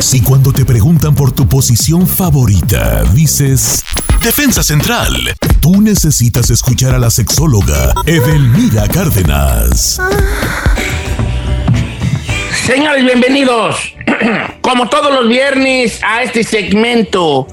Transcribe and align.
Si 0.00 0.22
cuando 0.22 0.50
te 0.50 0.64
preguntan 0.64 1.14
por 1.14 1.30
tu 1.30 1.46
posición 1.46 2.06
favorita, 2.06 3.02
dices 3.12 3.84
Defensa 4.22 4.62
Central, 4.62 5.14
tú 5.60 5.82
necesitas 5.82 6.48
escuchar 6.48 6.94
a 6.94 6.98
la 6.98 7.10
sexóloga 7.10 7.92
Edelmira 8.06 8.88
Cárdenas. 8.88 10.00
Señores, 12.64 13.04
bienvenidos, 13.04 13.94
como 14.62 14.88
todos 14.88 15.12
los 15.12 15.28
viernes, 15.28 16.00
a 16.02 16.22
este 16.22 16.44
segmento, 16.44 17.46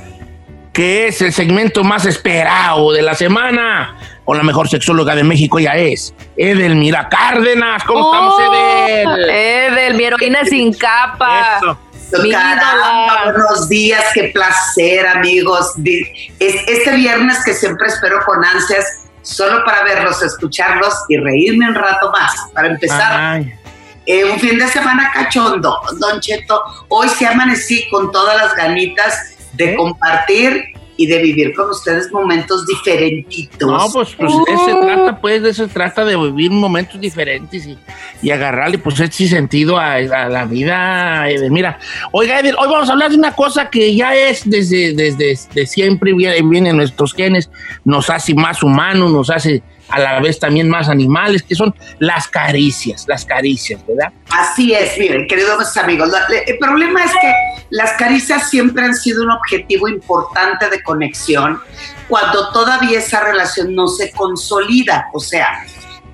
que 0.72 1.08
es 1.08 1.22
el 1.22 1.34
segmento 1.34 1.84
más 1.84 2.06
esperado 2.06 2.94
de 2.94 3.02
la 3.02 3.14
semana, 3.14 3.98
con 4.24 4.38
la 4.38 4.44
mejor 4.44 4.70
sexóloga 4.70 5.16
de 5.16 5.24
México, 5.24 5.60
ella 5.60 5.76
es 5.76 6.14
Edelmira 6.38 7.10
Cárdenas. 7.10 7.84
¿Cómo 7.84 8.14
estamos, 8.14 8.36
Edel? 8.40 9.30
Edel, 9.30 9.94
mi 9.96 10.04
heroína 10.06 10.46
sin 10.46 10.74
capa. 10.74 11.58
Eso. 11.58 11.87
Caramba, 12.12 13.24
buenos 13.26 13.68
días, 13.68 14.04
qué 14.14 14.32
placer, 14.34 15.06
amigos. 15.08 15.74
Este 16.40 16.92
viernes 16.96 17.40
que 17.44 17.54
siempre 17.54 17.88
espero 17.88 18.20
con 18.26 18.44
ansias, 18.44 19.04
solo 19.22 19.64
para 19.66 19.84
verlos, 19.84 20.22
escucharlos 20.22 20.94
y 21.10 21.18
reírme 21.18 21.68
un 21.68 21.76
rato 21.76 22.10
más. 22.12 22.34
Para 22.54 22.70
empezar, 22.70 23.42
eh, 24.06 24.24
un 24.24 24.40
fin 24.40 24.58
de 24.58 24.68
semana 24.70 25.12
cachondo, 25.14 25.82
Don 26.00 26.22
Cheto. 26.22 26.64
Hoy 26.88 27.10
sí 27.10 27.26
amanecí 27.26 27.90
con 27.90 28.12
todas 28.12 28.38
las 28.38 28.56
ganitas 28.56 29.36
de 29.54 29.74
¿Eh? 29.74 29.76
compartir 29.76 30.64
y 30.98 31.06
de 31.06 31.22
vivir 31.22 31.54
con 31.54 31.70
ustedes 31.70 32.12
momentos 32.12 32.66
diferentitos. 32.66 33.70
No, 33.70 33.92
pues, 33.94 34.16
pues 34.16 34.34
de 34.46 34.54
eso 34.54 34.66
se 34.66 34.72
trata, 34.72 35.22
pues, 35.22 35.44
de 35.44 35.50
eso 35.52 35.68
se 35.68 35.74
trata 35.74 36.04
de 36.04 36.18
vivir 36.18 36.52
momentos 36.52 37.00
diferentes 37.00 37.66
y, 37.66 37.78
y 38.22 38.32
agarrarle, 38.32 38.80
pues, 38.80 39.00
ese 39.00 39.28
sentido 39.28 39.78
a, 39.78 39.94
a 39.94 40.28
la 40.28 40.46
vida. 40.46 41.30
Edel. 41.30 41.52
Mira, 41.52 41.80
oiga, 42.12 42.40
Edel, 42.40 42.56
hoy 42.60 42.68
vamos 42.68 42.90
a 42.90 42.94
hablar 42.94 43.12
de 43.12 43.18
una 43.18 43.34
cosa 43.34 43.70
que 43.70 43.96
ya 43.96 44.16
es 44.16 44.50
desde, 44.50 44.94
desde, 44.94 45.38
de 45.54 45.66
siempre, 45.68 46.14
viene, 46.14 46.42
viene 46.44 46.70
en 46.70 46.78
nuestros 46.78 47.14
genes, 47.14 47.50
nos 47.86 48.10
hace 48.10 48.34
más 48.34 48.64
humanos, 48.64 49.12
nos 49.12 49.30
hace 49.30 49.62
a 49.90 50.00
la 50.00 50.20
vez 50.20 50.40
también 50.40 50.70
más 50.70 50.90
animales, 50.90 51.44
que 51.44 51.56
son 51.56 51.74
las 52.00 52.28
caricias, 52.28 53.06
las 53.08 53.26
caricias, 53.26 53.82
¿verdad? 53.88 54.12
Así 54.30 54.74
es, 54.74 54.98
miren, 54.98 55.28
queridos 55.28 55.76
amigos, 55.78 56.10
el 56.46 56.58
problema 56.58 57.04
es 57.04 57.12
que 57.12 57.34
las 57.70 57.94
caricias 57.94 58.50
siempre 58.50 58.84
han 58.84 58.96
sido 58.96 59.24
un 59.24 59.32
objetivo 59.32 59.88
importante 59.88 60.70
de 60.70 60.82
conexión 60.84 61.60
cuando 62.08 62.52
todavía 62.52 63.00
esa 63.00 63.22
relación 63.24 63.76
no 63.76 63.88
se 63.88 64.12
consolida. 64.12 65.08
O 65.14 65.20
sea, 65.20 65.66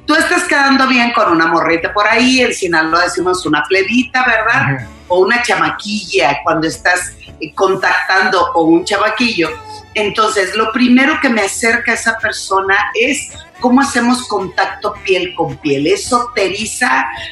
tú 0.05 0.15
estás 0.15 0.43
quedando 0.45 0.87
bien 0.87 1.11
con 1.13 1.31
una 1.31 1.47
morrita 1.47 1.93
por 1.93 2.07
ahí, 2.07 2.41
en 2.41 2.53
Sinaloa 2.53 3.03
decimos 3.03 3.45
una 3.45 3.63
plebita, 3.67 4.25
¿verdad? 4.25 4.87
O 5.13 5.19
una 5.19 5.43
chamaquilla 5.43 6.39
cuando 6.43 6.67
estás 6.67 7.13
eh, 7.39 7.53
contactando 7.53 8.51
o 8.55 8.63
un 8.63 8.83
chamaquillo. 8.83 9.49
Entonces, 9.95 10.55
lo 10.55 10.71
primero 10.71 11.19
que 11.21 11.29
me 11.29 11.41
acerca 11.41 11.91
a 11.91 11.95
esa 11.95 12.17
persona 12.17 12.75
es 12.99 13.31
cómo 13.59 13.81
hacemos 13.81 14.27
contacto 14.27 14.93
piel 15.05 15.35
con 15.35 15.55
piel. 15.57 15.85
Eso 15.85 16.31
te 16.33 16.51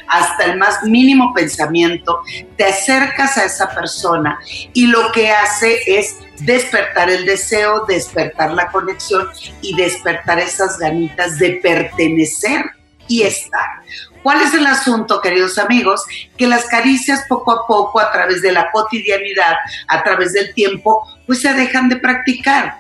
hasta 0.08 0.46
el 0.46 0.58
más 0.58 0.84
mínimo 0.84 1.34
pensamiento, 1.34 2.22
te 2.56 2.66
acercas 2.66 3.38
a 3.38 3.46
esa 3.46 3.70
persona 3.70 4.40
y 4.74 4.88
lo 4.88 5.12
que 5.12 5.32
hace 5.32 5.80
es 5.88 6.18
despertar 6.40 7.10
el 7.10 7.26
deseo, 7.26 7.86
despertar 7.86 8.54
la 8.54 8.68
conexión 8.72 9.28
y 9.62 9.76
despertar 9.76 10.40
esas 10.40 10.78
ganitas 10.78 11.40
de 11.40 11.60
pertenecer 11.64 12.64
y 13.08 13.24
estar. 13.24 13.68
¿Cuál 14.24 14.42
es 14.42 14.54
el 14.54 14.66
asunto, 14.68 15.20
queridos 15.20 15.58
amigos? 15.58 16.04
Que 16.38 16.48
las 16.48 16.66
caricias 16.66 17.26
poco 17.28 17.52
a 17.52 17.68
poco, 17.68 18.00
a 18.00 18.12
través 18.12 18.42
de 18.42 18.52
la 18.52 18.70
cotidianidad, 18.72 19.56
a 19.88 20.04
través 20.04 20.34
del 20.34 20.54
tiempo, 20.54 21.08
pues 21.26 21.42
se 21.42 21.54
dejan 21.54 21.90
de 21.90 21.98
practicar. 21.98 22.78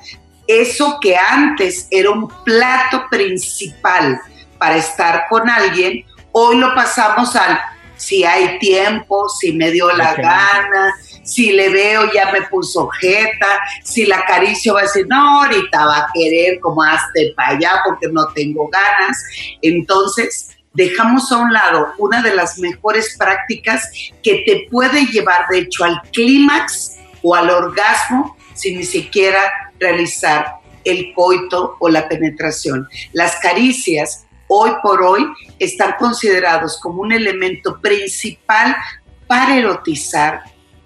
Eso 0.47 0.97
que 1.01 1.15
antes 1.17 1.87
era 1.89 2.11
un 2.11 2.27
plato 2.43 3.05
principal 3.09 4.19
para 4.57 4.77
estar 4.77 5.25
con 5.29 5.49
alguien, 5.49 6.05
hoy 6.31 6.57
lo 6.57 6.75
pasamos 6.75 7.35
al 7.35 7.59
si 8.01 8.23
hay 8.23 8.57
tiempo, 8.57 9.29
si 9.29 9.53
me 9.53 9.69
dio 9.69 9.91
la 9.91 10.13
Ok. 10.13 10.17
gana, 10.17 10.95
si 11.23 11.51
le 11.51 11.69
veo 11.69 12.11
ya 12.11 12.31
me 12.31 12.41
puso 12.43 12.87
jeta, 12.99 13.59
si 13.83 14.05
la 14.05 14.17
acaricio 14.17 14.73
va 14.73 14.79
a 14.79 14.83
decir, 14.83 15.05
no, 15.07 15.41
ahorita 15.43 15.85
va 15.85 15.97
a 15.99 16.07
querer 16.11 16.59
como 16.59 16.81
hazte 16.81 17.31
para 17.35 17.49
allá 17.49 17.81
porque 17.85 18.07
no 18.11 18.25
tengo 18.33 18.67
ganas. 18.69 19.23
Entonces, 19.61 20.49
dejamos 20.73 21.31
a 21.31 21.37
un 21.37 21.53
lado 21.53 21.93
una 21.97 22.21
de 22.21 22.35
las 22.35 22.57
mejores 22.59 23.15
prácticas 23.17 23.89
que 24.23 24.43
te 24.45 24.67
puede 24.69 25.05
llevar, 25.07 25.47
de 25.49 25.59
hecho, 25.59 25.83
al 25.83 26.01
clímax 26.13 26.97
o 27.21 27.35
al 27.35 27.49
orgasmo 27.49 28.35
sin 28.53 28.77
ni 28.77 28.83
siquiera 28.83 29.39
realizar 29.79 30.55
el 30.83 31.13
coito 31.13 31.75
o 31.79 31.89
la 31.89 32.07
penetración. 32.07 32.87
Las 33.13 33.37
caricias, 33.37 34.25
hoy 34.47 34.71
por 34.81 35.01
hoy, 35.01 35.25
están 35.59 35.95
considerados 35.99 36.79
como 36.79 37.01
un 37.01 37.11
elemento 37.11 37.79
principal 37.79 38.75
para 39.27 39.57
erotizar, 39.57 40.43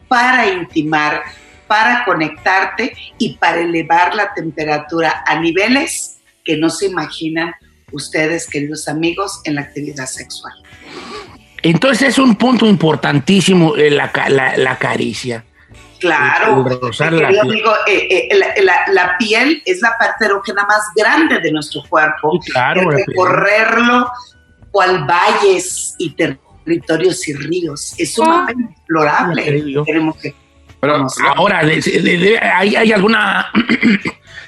para 0.07 0.47
intimar, 0.47 1.23
para 1.67 2.05
conectarte 2.05 2.95
y 3.17 3.37
para 3.37 3.61
elevar 3.61 4.15
la 4.15 4.33
temperatura 4.33 5.23
a 5.25 5.39
niveles 5.39 6.19
que 6.43 6.57
no 6.57 6.69
se 6.69 6.87
imaginan 6.87 7.53
ustedes, 7.91 8.47
queridos 8.49 8.87
amigos, 8.87 9.41
en 9.45 9.55
la 9.55 9.61
actividad 9.61 10.05
sexual. 10.05 10.53
Entonces 11.61 12.09
es 12.09 12.17
un 12.19 12.35
punto 12.35 12.65
importantísimo 12.67 13.75
eh, 13.75 13.89
la, 13.91 14.11
la- 14.29 14.57
la 14.57 14.77
caricia. 14.77 15.43
Claro, 15.99 16.63
la 16.63 16.79
querido 17.09 17.27
piel. 17.29 17.39
amigo, 17.39 17.71
eh, 17.87 18.27
eh, 18.29 18.35
la, 18.37 18.47
la- 18.63 18.93
la 18.93 19.17
piel 19.17 19.63
es 19.65 19.81
la 19.81 19.97
parte 19.97 20.25
erógena 20.25 20.65
más 20.65 20.83
grande 20.95 21.39
de 21.39 21.51
nuestro 21.51 21.81
cuerpo. 21.89 22.39
Sí, 22.43 22.51
claro, 22.51 22.89
recorrerlo 22.91 24.07
cual 24.69 25.05
valles 25.07 25.95
y 25.97 26.11
territorios 26.11 27.27
y 27.29 27.33
ríos. 27.33 27.95
Es 27.97 28.19
un 28.19 28.27
Ah. 28.27 28.37
mapa 28.39 28.51
inexplorable. 28.51 29.41
Increíble. 29.41 29.81
Tenemos 29.85 30.17
que 30.17 30.35
Pero 30.81 31.07
ahora, 31.35 31.65
de- 31.65 31.79
de- 31.81 32.17
de- 32.17 32.39
¿hay, 32.39 32.75
hay 32.75 32.91
alguna 32.91 33.49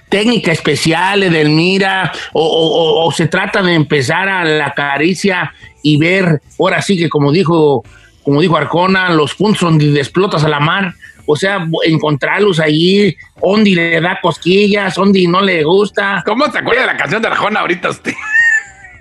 técnica 0.09 0.51
especial, 0.51 1.23
Edelmira? 1.23 2.11
O, 2.33 2.41
o- 2.43 3.03
o- 3.03 3.07
o 3.07 3.11
se 3.11 3.27
trata 3.27 3.61
de 3.61 3.73
empezar 3.73 4.27
a 4.29 4.43
la 4.45 4.71
caricia 4.73 5.53
y 5.83 5.97
ver, 5.97 6.41
ahora 6.59 6.81
sí 6.81 6.97
que 6.97 7.09
como 7.09 7.31
dijo, 7.31 7.83
como 8.23 8.41
dijo 8.41 8.57
Arcona, 8.57 9.09
los 9.11 9.35
puntos 9.35 9.61
donde 9.61 9.97
explotas 9.99 10.43
a 10.43 10.49
la 10.49 10.59
mar? 10.59 10.93
O 11.29 11.35
sea, 11.35 11.67
encontrarlos 11.85 12.59
ahí, 12.59 13.13
donde 13.41 13.71
le 13.71 13.99
da 13.99 14.19
cosquillas, 14.21 14.95
donde 14.95 15.27
no 15.27 15.41
le 15.41 15.61
gusta. 15.63 16.23
¿Cómo 16.25 16.45
se 16.49 16.57
acuerda 16.59 16.81
de 16.81 16.87
la 16.87 16.97
canción 16.97 17.21
de 17.21 17.27
Arjona 17.27 17.59
ahorita 17.59 17.89
usted? 17.89 18.13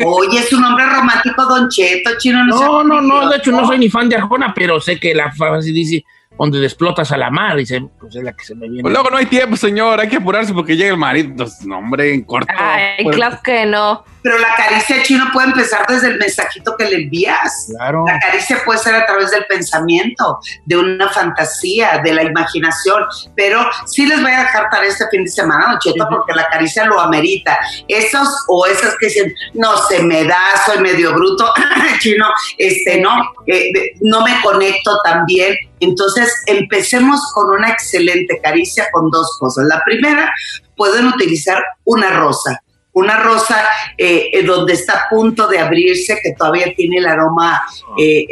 Oye, 0.05 0.41
es 0.41 0.53
un 0.53 0.63
hombre 0.65 0.85
romántico, 0.87 1.45
Don 1.47 1.69
Cheto, 1.71 2.11
chino. 2.19 2.45
No, 2.45 2.83
no, 2.85 3.01
no, 3.01 3.01
mentiroso. 3.01 3.31
de 3.31 3.37
hecho 3.39 3.51
no 3.53 3.67
soy 3.67 3.79
ni 3.79 3.89
fan 3.89 4.09
de 4.09 4.17
Arjona, 4.17 4.53
pero 4.55 4.81
sé 4.81 4.99
que 5.01 5.15
la 5.15 5.31
frase 5.33 5.71
dice, 5.73 6.05
donde 6.39 6.65
explotas 6.65 7.11
a 7.13 7.17
la 7.17 7.31
mar, 7.31 7.57
dice, 7.57 7.83
pues 8.01 8.15
es 8.15 8.23
la 8.23 8.33
que 8.33 8.45
se 8.45 8.55
me 8.55 8.69
viene. 8.69 8.83
Pues 8.83 8.93
luego 8.93 9.11
no 9.11 9.17
hay 9.17 9.27
tiempo, 9.27 9.57
señor. 9.57 10.01
Hay 10.01 10.09
que 10.09 10.17
apurarse 10.17 10.53
porque 10.53 10.77
llega 10.77 10.91
el 10.91 10.97
marido. 10.99 11.29
Entonces, 11.31 11.65
No, 11.67 11.79
hombre, 11.79 12.13
en 12.15 12.23
corto. 12.23 12.53
Ay, 12.57 13.03
Pues, 13.05 13.17
claro 13.17 13.39
que 13.43 13.67
no. 13.67 14.05
Pero 14.23 14.39
la 14.39 14.55
caricia 14.57 15.03
chino 15.05 15.27
puede 15.33 15.47
empezar 15.49 15.87
desde 15.87 16.09
el 16.09 16.19
mensajito 16.19 16.75
que 16.77 16.85
le 16.87 16.97
envías. 16.97 17.69
Claro. 17.77 18.05
La 18.09 18.19
caricia 18.19 18.61
puede 18.65 18.81
ser 18.81 18.97
a 18.97 19.07
través 19.07 19.31
del 19.31 19.45
pensamiento, 19.47 20.41
de 20.65 20.77
una 20.77 21.09
fantasía, 21.11 22.01
de 22.03 22.13
la 22.13 22.25
imaginación, 22.25 23.05
pero 23.37 23.65
sí 23.87 24.05
les 24.05 24.21
voy 24.21 24.33
a 24.33 24.41
dejar 24.41 24.69
para 24.69 24.85
este 24.85 25.05
fin 25.13 25.23
de 25.25 25.31
semana, 25.31 25.67
Don 25.71 25.79
Cheto, 25.79 25.95
Sí, 25.95 26.01
sí. 26.01 26.07
porque 26.11 26.33
la 26.35 26.49
caricia 26.49 26.85
lo 26.87 26.99
amerita. 27.01 27.57
Esos 27.87 28.29
o 28.49 28.67
esas 28.67 28.97
que 28.99 29.07
dicen, 29.07 29.33
no 29.55 29.77
se 29.89 30.03
me 30.03 30.25
da, 30.25 30.41
soy 30.67 30.79
medio 30.79 31.15
bruto, 31.15 31.53
chino, 32.01 32.27
este, 32.59 33.01
no, 33.01 33.33
eh, 33.47 33.71
no 34.01 34.23
me 34.25 34.41
conecto 34.43 34.99
tan 35.05 35.25
bien. 35.27 35.55
Entonces, 35.79 36.26
empecemos 36.47 37.21
con 37.35 37.51
una 37.51 37.71
excelente 37.71 38.41
caricia 38.43 38.89
con 38.93 39.11
dos 39.11 39.37
cosas. 39.39 39.67
La 39.67 39.83
primera, 39.85 40.33
pueden 40.77 41.07
utilizar 41.07 41.63
una 41.85 42.11
rosa. 42.11 42.63
Una 42.93 43.19
rosa 43.19 43.63
eh, 43.99 44.31
eh, 44.33 44.43
donde 44.43 44.73
está 44.73 44.93
a 44.95 45.09
punto 45.11 45.49
de 45.49 45.59
abrirse, 45.59 46.19
que 46.23 46.33
todavía 46.33 46.73
tiene 46.75 46.99
el 46.99 47.07
aroma 47.07 47.63
eh. 47.99 48.25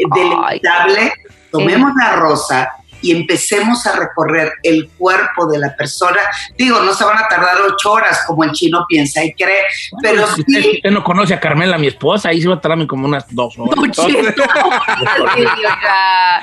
Tomemos 1.51 1.93
la 1.97 2.17
rosa 2.17 2.71
y 3.05 3.13
empecemos 3.13 3.87
a 3.87 3.97
recorrer 3.97 4.53
el 4.63 4.89
cuerpo 4.99 5.47
de 5.47 5.59
la 5.59 5.77
persona. 5.77 6.19
Digo, 6.57 6.81
no 6.81 6.93
se 6.95 7.05
van 7.05 7.19
a 7.19 7.29
tardar 7.29 7.57
ocho 7.69 7.93
horas 7.93 8.25
como 8.27 8.45
el 8.45 8.53
chino 8.53 8.85
piensa 8.89 9.23
y 9.23 9.33
cree, 9.35 9.63
pero 10.03 10.27
si 10.29 10.41
usted, 10.41 10.63
sí 10.63 10.73
usted 10.77 10.91
no 10.91 11.05
conoce 11.05 11.35
a 11.35 11.41
Carmela, 11.41 11.77
mi 11.79 11.87
esposa, 11.89 12.31
ahí 12.31 12.41
se 12.41 12.49
va 12.49 12.55
a 12.55 12.61
tardarme 12.61 12.87
como 12.87 13.07
unas 13.07 13.25
dos 13.35 13.55
horas. 13.59 13.75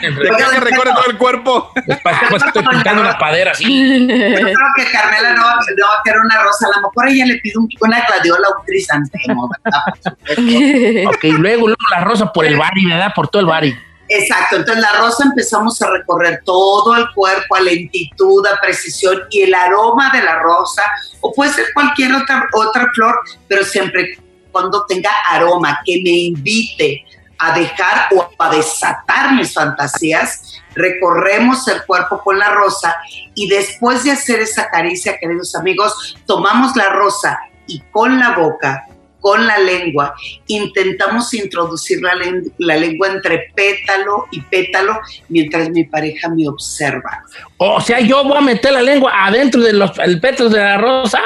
¿De 0.02 0.10
qué 0.38 0.44
que 0.52 0.60
recorre 0.60 0.92
todo 0.92 1.06
el 1.08 1.18
cuerpo? 1.18 1.72
Después, 1.86 2.16
después 2.22 2.44
estoy 2.44 2.64
pintando 2.68 3.02
una 3.02 3.18
padera 3.18 3.52
así. 3.52 4.08
Yo 4.08 4.08
creo 4.08 4.56
que 4.76 4.86
Carmela 4.92 5.34
no 5.34 5.42
va, 5.44 5.54
no 5.56 5.88
va 5.88 5.94
a 6.00 6.04
querer 6.04 6.20
una 6.20 6.42
rosa. 6.44 6.68
A 6.68 6.80
lo 6.80 6.88
mejor 6.88 7.08
ella 7.10 7.26
le 7.26 7.36
pide 7.38 7.58
un- 7.58 7.70
una 7.82 8.06
gladiola 8.06 8.48
un 8.58 8.66
crisantemo, 8.66 9.50
¿verdad? 9.64 9.82
Por 9.88 9.98
supuesto. 10.36 11.10
Ok, 11.10 11.24
luego, 11.40 11.68
luego 11.68 11.82
la 11.92 12.04
rosa 12.04 12.32
por 12.32 12.46
el 12.46 12.58
bari, 12.58 12.86
¿verdad? 12.86 13.12
Por 13.16 13.28
todo 13.30 13.40
el 13.42 13.46
bari. 13.48 13.76
Exacto, 14.14 14.58
entonces 14.58 14.84
la 14.84 15.00
rosa 15.00 15.24
empezamos 15.24 15.82
a 15.82 15.90
recorrer 15.90 16.42
todo 16.44 16.98
el 16.98 17.06
cuerpo 17.14 17.56
a 17.56 17.62
lentitud, 17.62 18.46
a 18.46 18.60
precisión 18.60 19.22
y 19.30 19.44
el 19.44 19.54
aroma 19.54 20.12
de 20.12 20.22
la 20.22 20.40
rosa, 20.40 20.84
o 21.22 21.32
puede 21.32 21.54
ser 21.54 21.68
cualquier 21.74 22.14
otra, 22.16 22.46
otra 22.52 22.92
flor, 22.94 23.16
pero 23.48 23.64
siempre 23.64 24.18
cuando 24.52 24.86
tenga 24.86 25.12
aroma, 25.30 25.80
que 25.86 26.02
me 26.04 26.10
invite 26.10 27.06
a 27.38 27.58
dejar 27.58 28.10
o 28.14 28.30
a 28.38 28.50
desatar 28.50 29.34
mis 29.34 29.54
fantasías, 29.54 30.60
recorremos 30.76 31.66
el 31.70 31.86
cuerpo 31.86 32.22
con 32.22 32.38
la 32.38 32.50
rosa 32.50 32.94
y 33.34 33.48
después 33.48 34.04
de 34.04 34.12
hacer 34.12 34.42
esa 34.42 34.70
caricia, 34.70 35.18
queridos 35.20 35.56
amigos, 35.56 36.18
tomamos 36.26 36.76
la 36.76 36.90
rosa 36.90 37.40
y 37.66 37.80
con 37.94 38.20
la 38.20 38.32
boca 38.32 38.86
con 39.22 39.46
la 39.48 39.58
lengua, 39.60 40.14
intentamos 40.48 41.34
introducir 41.34 42.02
la, 42.02 42.12
la, 42.58 42.76
lengua 42.76 43.08
entre 43.10 43.52
pétalo 43.56 44.26
y 44.32 44.42
pétalo 44.42 45.00
mientras 45.30 45.70
mi 45.70 45.86
pareja 45.86 46.28
me 46.30 46.48
observa. 46.50 47.24
O 47.58 47.80
sea, 47.80 48.00
yo 48.02 48.24
voy 48.26 48.38
a 48.38 48.42
meter 48.42 48.74
la 48.74 48.82
lengua 48.82 49.14
adentro 49.26 49.62
del 49.62 50.20
pétalo 50.20 50.50
de 50.50 50.60
la 50.60 50.78
rosa. 50.78 51.22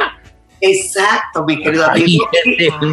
Exacto, 0.62 1.44
mi 1.46 1.62
querido 1.62 1.86
amigo. 1.90 2.26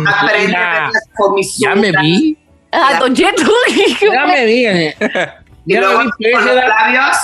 Aprende 0.07 0.57
a 0.57 0.81
ver 0.87 0.93
las 0.93 1.09
comisuras. 1.17 1.75
Ya 1.75 1.81
me 1.81 1.93
vi. 2.01 2.39
Ah, 2.71 2.99
Don. 3.01 3.15
Ya 3.15 4.27
me 4.27 4.47
vi. 4.47 4.67
eh. 4.67 4.97
Y 5.67 5.75
Ya 5.75 5.81
me 5.81 5.87
luego 5.87 5.99
vi, 5.99 6.05
con 6.05 6.13
pues, 6.19 6.45
los 6.47 6.57
era- 6.57 6.69
labios 6.69 7.17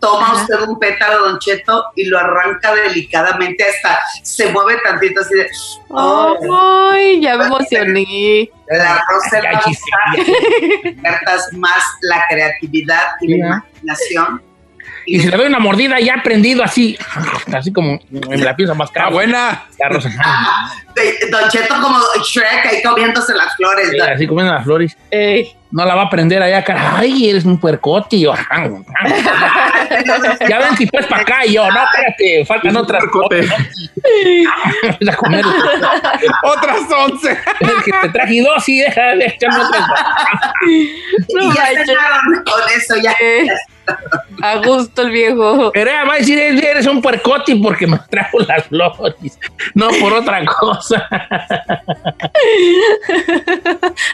toma 0.00 0.34
usted 0.34 0.60
un 0.68 0.78
pétalo, 0.78 1.28
Don 1.28 1.38
Cheto, 1.38 1.86
y 1.94 2.04
lo 2.04 2.18
arranca 2.18 2.74
delicadamente 2.74 3.64
hasta 3.64 4.00
se 4.22 4.50
mueve 4.52 4.78
tantito 4.84 5.20
así 5.20 5.34
de... 5.34 5.48
oh, 5.90 6.36
Ay, 6.90 7.20
ya 7.20 7.36
me 7.36 7.46
emocioné. 7.46 8.50
la 8.68 9.04
rosa 9.08 9.40
cartas 11.02 11.52
más 11.52 11.82
la 12.02 12.24
creatividad 12.28 13.06
y 13.20 13.28
la 13.28 13.36
imaginación. 13.36 14.45
Y 15.06 15.20
si 15.20 15.28
le 15.28 15.36
doy 15.36 15.46
una 15.46 15.60
mordida 15.60 16.00
ya 16.00 16.20
prendido 16.22 16.64
así, 16.64 16.98
así 17.56 17.72
como 17.72 18.00
en 18.10 18.44
la 18.44 18.56
pieza 18.56 18.74
más 18.74 18.90
cara. 18.90 19.10
buena. 19.10 19.62
La 19.78 19.88
rosa. 19.88 20.10
De- 20.96 21.28
Don 21.30 21.48
Cheto 21.48 21.74
como 21.80 21.98
Shrek 22.24 22.66
ahí 22.66 22.82
comiéndose 22.82 23.32
las 23.34 23.54
flores. 23.56 23.90
Sí, 23.90 23.96
¿no? 23.98 24.04
así 24.04 24.26
comiendo 24.26 24.52
las 24.54 24.64
flores. 24.64 24.96
Ey. 25.10 25.52
No 25.70 25.84
la 25.84 25.94
va 25.94 26.02
a 26.02 26.10
prender 26.10 26.42
allá, 26.42 26.64
cara. 26.64 26.96
Ay, 26.96 27.28
eres 27.28 27.44
un 27.44 27.58
puercote. 27.58 28.18
Yo, 28.18 28.32
ya 30.48 30.58
ven 30.60 30.76
si 30.76 30.86
pues 30.86 31.06
para 31.06 31.22
acá. 31.22 31.44
Y 31.44 31.54
yo, 31.54 31.68
no, 31.70 31.84
espérate, 31.84 32.44
faltan 32.46 32.76
otras. 32.76 33.02
puercote. 33.04 33.48
Empieza 34.82 35.12
a 35.12 35.16
comer. 35.16 35.44
Otras 36.42 36.80
once. 36.98 37.38
Que 37.84 37.92
te 37.92 38.08
traje 38.10 38.42
dos 38.42 38.68
y 38.68 38.78
deja 38.80 39.02
de 39.16 39.26
echarme 39.26 39.64
otras. 39.64 39.84
y 40.68 40.90
No 41.34 41.54
ya 41.54 41.64
con 42.44 42.62
eso, 42.76 42.96
ya. 43.02 43.14
A 44.42 44.56
gusto 44.58 45.02
el 45.02 45.10
viejo. 45.10 45.70
Pero 45.72 45.90
va 46.06 46.14
a 46.14 46.18
decir, 46.18 46.38
eres 46.38 46.86
un 46.86 47.00
puercote 47.00 47.56
porque 47.56 47.86
me 47.86 47.98
trajo 48.10 48.38
las 48.40 48.64
flores. 48.66 49.38
No 49.74 49.88
por 50.00 50.12
otra 50.12 50.44
cosa. 50.44 51.08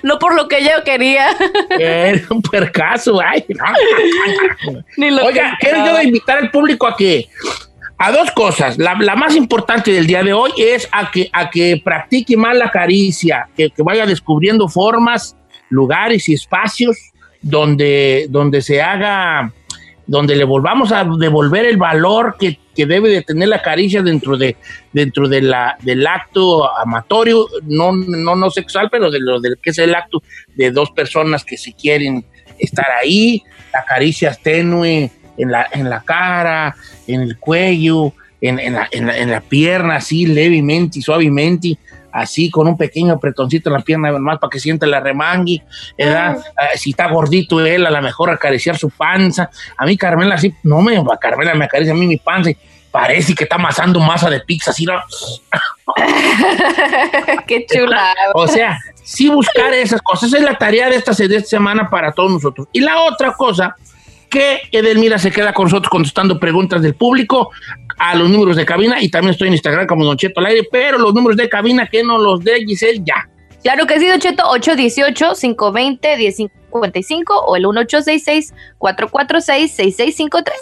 No 0.02 0.18
por 0.18 0.34
lo 0.34 0.48
que 0.48 0.62
yo 0.62 0.82
quería. 0.84 1.28
Eres 1.70 2.30
un 2.30 2.42
puercazo. 2.42 3.20
Ay, 3.20 3.44
no. 3.48 3.64
Ni 4.96 5.10
lo 5.10 5.24
Oiga, 5.24 5.56
que 5.60 5.68
quiero 5.68 5.86
yo 5.86 6.02
invitar 6.02 6.38
al 6.38 6.50
público 6.50 6.86
a 6.86 6.96
que 6.96 7.28
a 7.98 8.10
dos 8.10 8.30
cosas. 8.32 8.78
La, 8.78 8.94
la 8.94 9.14
más 9.14 9.36
importante 9.36 9.92
del 9.92 10.06
día 10.06 10.22
de 10.22 10.32
hoy 10.32 10.50
es 10.56 10.88
a 10.90 11.10
que, 11.10 11.30
a 11.32 11.50
que 11.50 11.80
practique 11.84 12.36
más 12.36 12.56
la 12.56 12.70
caricia, 12.70 13.48
que, 13.56 13.70
que 13.70 13.82
vaya 13.82 14.06
descubriendo 14.06 14.68
formas, 14.68 15.36
lugares 15.68 16.28
y 16.28 16.34
espacios 16.34 16.96
donde, 17.42 18.26
donde 18.28 18.62
se 18.62 18.80
haga, 18.80 19.52
donde 20.06 20.36
le 20.36 20.44
volvamos 20.44 20.92
a 20.92 21.04
devolver 21.04 21.64
el 21.66 21.76
valor 21.76 22.36
que, 22.38 22.58
que 22.74 22.86
debe 22.86 23.08
de 23.08 23.22
tener 23.22 23.48
la 23.48 23.62
caricia 23.62 24.02
dentro 24.02 24.36
de 24.36 24.56
dentro 24.92 25.28
de 25.28 25.42
la, 25.42 25.76
del 25.82 26.06
acto 26.06 26.70
amatorio, 26.78 27.46
no, 27.64 27.92
no, 27.92 28.36
no 28.36 28.50
sexual, 28.50 28.88
pero 28.90 29.10
de 29.10 29.20
lo 29.20 29.40
del 29.40 29.58
que 29.62 29.70
es 29.70 29.78
el 29.78 29.94
acto 29.94 30.22
de 30.54 30.70
dos 30.70 30.90
personas 30.90 31.44
que 31.44 31.56
se 31.56 31.72
quieren 31.72 32.24
estar 32.58 32.86
ahí, 33.00 33.42
la 33.72 33.84
caricia 33.84 34.34
tenue 34.34 35.10
en 35.36 35.50
la, 35.50 35.66
en 35.72 35.88
la 35.88 36.02
cara, 36.02 36.76
en 37.06 37.22
el 37.22 37.38
cuello, 37.38 38.12
en, 38.40 38.58
en 38.58 38.76
en, 38.90 39.06
la, 39.06 39.18
en 39.18 39.30
la 39.30 39.40
pierna, 39.40 39.96
así 39.96 40.26
levemente 40.26 40.98
y 40.98 41.02
suavemente, 41.02 41.78
así 42.12 42.50
con 42.50 42.68
un 42.68 42.76
pequeño 42.76 43.14
apretoncito 43.14 43.70
en 43.70 43.74
la 43.74 43.80
pierna 43.80 44.12
más 44.12 44.38
para 44.38 44.50
que 44.50 44.60
sienta 44.60 44.86
la 44.86 45.00
remangui, 45.00 45.62
¿verdad? 45.96 46.38
Ah, 46.56 46.76
si 46.76 46.90
está 46.90 47.08
gordito 47.08 47.64
él, 47.64 47.86
a 47.86 47.90
lo 47.90 48.02
mejor 48.02 48.30
acariciar 48.30 48.76
su 48.76 48.90
panza. 48.90 49.50
A 49.76 49.86
mí 49.86 49.96
Carmela 49.96 50.34
así, 50.34 50.54
no 50.62 50.80
me, 50.82 51.02
Carmela 51.20 51.54
me 51.54 51.64
acaricia 51.64 51.92
a 51.92 51.96
mí 51.96 52.06
mi 52.06 52.18
panza 52.18 52.50
y 52.50 52.56
parece 52.90 53.34
que 53.34 53.44
está 53.44 53.56
amasando 53.56 53.98
masa 53.98 54.28
de 54.28 54.40
pizza, 54.40 54.70
así, 54.70 54.84
¿no? 54.84 54.94
Qué 57.46 57.66
chula. 57.66 58.14
O 58.34 58.46
sea, 58.46 58.78
sí 59.02 59.28
buscar 59.28 59.72
esas 59.72 60.02
cosas. 60.02 60.28
Esa 60.28 60.38
es 60.38 60.44
la 60.44 60.56
tarea 60.56 60.90
de 60.90 60.96
esta, 60.96 61.12
de 61.12 61.36
esta 61.36 61.48
semana 61.48 61.88
para 61.88 62.12
todos 62.12 62.30
nosotros. 62.30 62.68
Y 62.72 62.80
la 62.80 63.02
otra 63.02 63.32
cosa, 63.32 63.74
que 64.32 64.62
Edelmira 64.72 65.18
se 65.18 65.30
queda 65.30 65.52
con 65.52 65.66
nosotros 65.66 65.90
contestando 65.90 66.40
preguntas 66.40 66.80
del 66.80 66.94
público 66.94 67.50
a 67.98 68.16
los 68.16 68.30
números 68.30 68.56
de 68.56 68.64
cabina 68.64 69.02
y 69.02 69.10
también 69.10 69.32
estoy 69.32 69.48
en 69.48 69.54
Instagram 69.54 69.86
como 69.86 70.06
Don 70.06 70.16
Cheto 70.16 70.40
al 70.40 70.46
aire, 70.46 70.66
pero 70.72 70.96
los 70.98 71.12
números 71.12 71.36
de 71.36 71.50
cabina 71.50 71.86
que 71.86 72.02
no 72.02 72.16
los 72.16 72.42
dé 72.42 72.64
Giselle 72.64 73.02
ya. 73.04 73.28
Claro 73.62 73.86
que 73.86 74.00
sí, 74.00 74.08
Don 74.08 74.18
Cheto, 74.18 74.44
818-520-1055 74.44 77.24
o 77.46 77.56
el 77.56 77.64
1866-446-6653. 77.64 80.52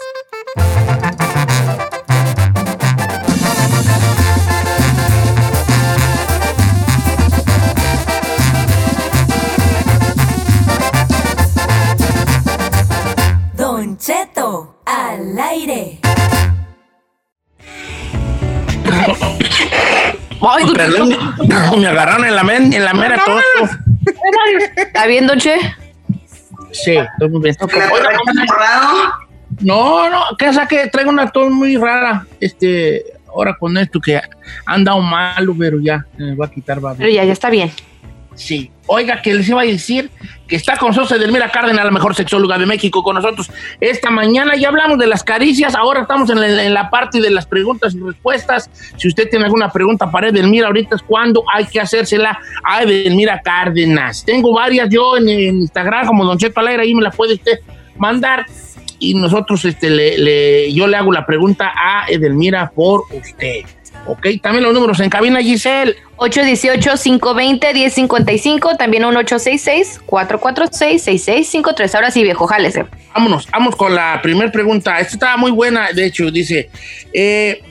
Al 15.31 15.39
aire. 15.39 15.99
Ay, 20.43 20.63
Perdón, 20.73 21.09
me 21.79 21.87
agarraron 21.87 22.25
en 22.25 22.35
la, 22.35 22.43
men- 22.43 22.73
en 22.73 22.83
la 22.83 22.93
mera 22.93 23.21
tonto. 23.23 23.73
¿Está 24.75 25.05
bien, 25.05 25.27
Che? 25.37 25.55
Sí, 26.71 26.91
estoy 26.95 27.29
muy 27.29 27.41
bien. 27.41 27.55
No, 29.59 30.09
no, 30.09 30.21
que 30.37 30.51
saque, 30.53 30.87
traigo 30.87 31.11
una 31.11 31.29
tos 31.29 31.51
muy 31.51 31.75
rara. 31.77 32.25
Este, 32.39 33.03
ahora 33.27 33.55
con 33.59 33.77
esto 33.77 33.99
que 33.99 34.19
anda 34.65 34.95
un 34.95 35.07
malo, 35.09 35.53
pero 35.57 35.79
ya, 35.79 36.05
me 36.17 36.35
va 36.35 36.45
a 36.47 36.49
quitar 36.51 36.83
va 36.83 36.95
Pero 36.95 37.09
ya, 37.09 37.23
ya 37.23 37.33
está 37.33 37.49
bien. 37.49 37.71
Sí. 38.41 38.71
Oiga, 38.87 39.21
que 39.21 39.35
les 39.35 39.47
iba 39.47 39.61
a 39.61 39.65
decir 39.65 40.09
que 40.47 40.55
está 40.55 40.75
con 40.75 40.87
nosotros 40.87 41.11
Edelmira 41.11 41.51
Cárdenas, 41.51 41.85
la 41.85 41.91
mejor 41.91 42.15
sexóloga 42.15 42.57
de 42.57 42.65
México, 42.65 43.03
con 43.03 43.15
nosotros 43.15 43.51
esta 43.79 44.09
mañana. 44.09 44.55
Ya 44.55 44.69
hablamos 44.69 44.97
de 44.97 45.05
las 45.05 45.23
caricias, 45.23 45.75
ahora 45.75 46.01
estamos 46.01 46.27
en 46.31 46.73
la, 46.73 46.89
parte 46.89 47.21
de 47.21 47.29
las 47.29 47.45
preguntas 47.45 47.93
y 47.93 47.99
respuestas. 47.99 48.67
Si 48.97 49.07
usted 49.07 49.29
tiene 49.29 49.45
alguna 49.45 49.69
pregunta 49.69 50.09
para 50.09 50.29
Edelmira, 50.29 50.67
ahorita 50.67 50.95
es 50.95 51.03
cuando 51.03 51.43
hay 51.53 51.65
que 51.65 51.79
hacérsela 51.79 52.39
a 52.63 52.81
Edelmira 52.81 53.39
Cárdenas. 53.43 54.25
Tengo 54.25 54.51
varias 54.53 54.89
yo 54.89 55.17
en, 55.17 55.29
en 55.29 55.61
Instagram, 55.61 56.07
como 56.07 56.25
Don 56.25 56.39
Cheto 56.39 56.59
Alegre, 56.61 56.81
ahí 56.81 56.95
me 56.95 57.03
la 57.03 57.11
puede 57.11 57.35
usted 57.35 57.59
mandar. 57.95 58.47
Y 59.03 59.15
nosotros, 59.15 59.65
este, 59.65 59.89
le, 59.89 60.15
le- 60.19 60.71
yo 60.73 60.85
le 60.85 60.95
hago 60.95 61.11
la 61.11 61.25
pregunta 61.25 61.71
a 61.75 62.05
Edelmira 62.07 62.69
por 62.69 63.05
usted. 63.11 63.61
Ok, 64.05 64.27
también 64.41 64.63
los 64.63 64.73
números 64.75 64.99
en 64.99 65.09
cabina, 65.09 65.41
Giselle. 65.41 65.95
818-520-1055, 66.17 68.77
también 68.77 69.05
un 69.05 69.15
866-446-6653. 69.15 71.95
Ahora 71.95 72.11
sí, 72.11 72.23
viejo, 72.23 72.47
jálese. 72.47 72.85
Vámonos, 73.13 73.47
vamos 73.51 73.75
con 73.75 73.93
la 73.95 74.19
primera 74.21 74.51
pregunta. 74.51 74.99
Esta 74.99 75.13
estaba 75.13 75.37
muy 75.37 75.51
buena, 75.51 75.91
de 75.93 76.05
hecho, 76.05 76.29
dice, 76.31 76.69
eh, 77.13 77.61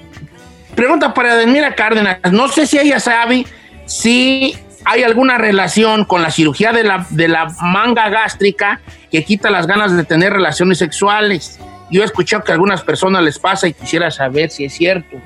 pregunta 0.74 1.12
para 1.14 1.34
Edelmira 1.34 1.74
Cárdenas. 1.74 2.18
No 2.32 2.48
sé 2.48 2.66
si 2.66 2.78
ella 2.78 3.00
sabe 3.00 3.46
si 3.86 4.54
hay 4.84 5.02
alguna 5.02 5.38
relación 5.38 6.04
con 6.04 6.22
la 6.22 6.30
cirugía 6.30 6.72
de 6.72 6.84
la, 6.84 7.06
de 7.10 7.28
la 7.28 7.46
manga 7.60 8.08
gástrica 8.08 8.80
que 9.10 9.24
quita 9.24 9.50
las 9.50 9.66
ganas 9.66 9.96
de 9.96 10.04
tener 10.04 10.32
relaciones 10.32 10.78
sexuales. 10.78 11.58
Yo 11.90 12.02
he 12.02 12.04
escuchado 12.04 12.44
que 12.44 12.52
a 12.52 12.54
algunas 12.54 12.82
personas 12.82 13.22
les 13.22 13.38
pasa 13.38 13.66
y 13.68 13.72
quisiera 13.72 14.10
saber 14.10 14.50
si 14.50 14.64
es 14.64 14.74
cierto. 14.74 15.20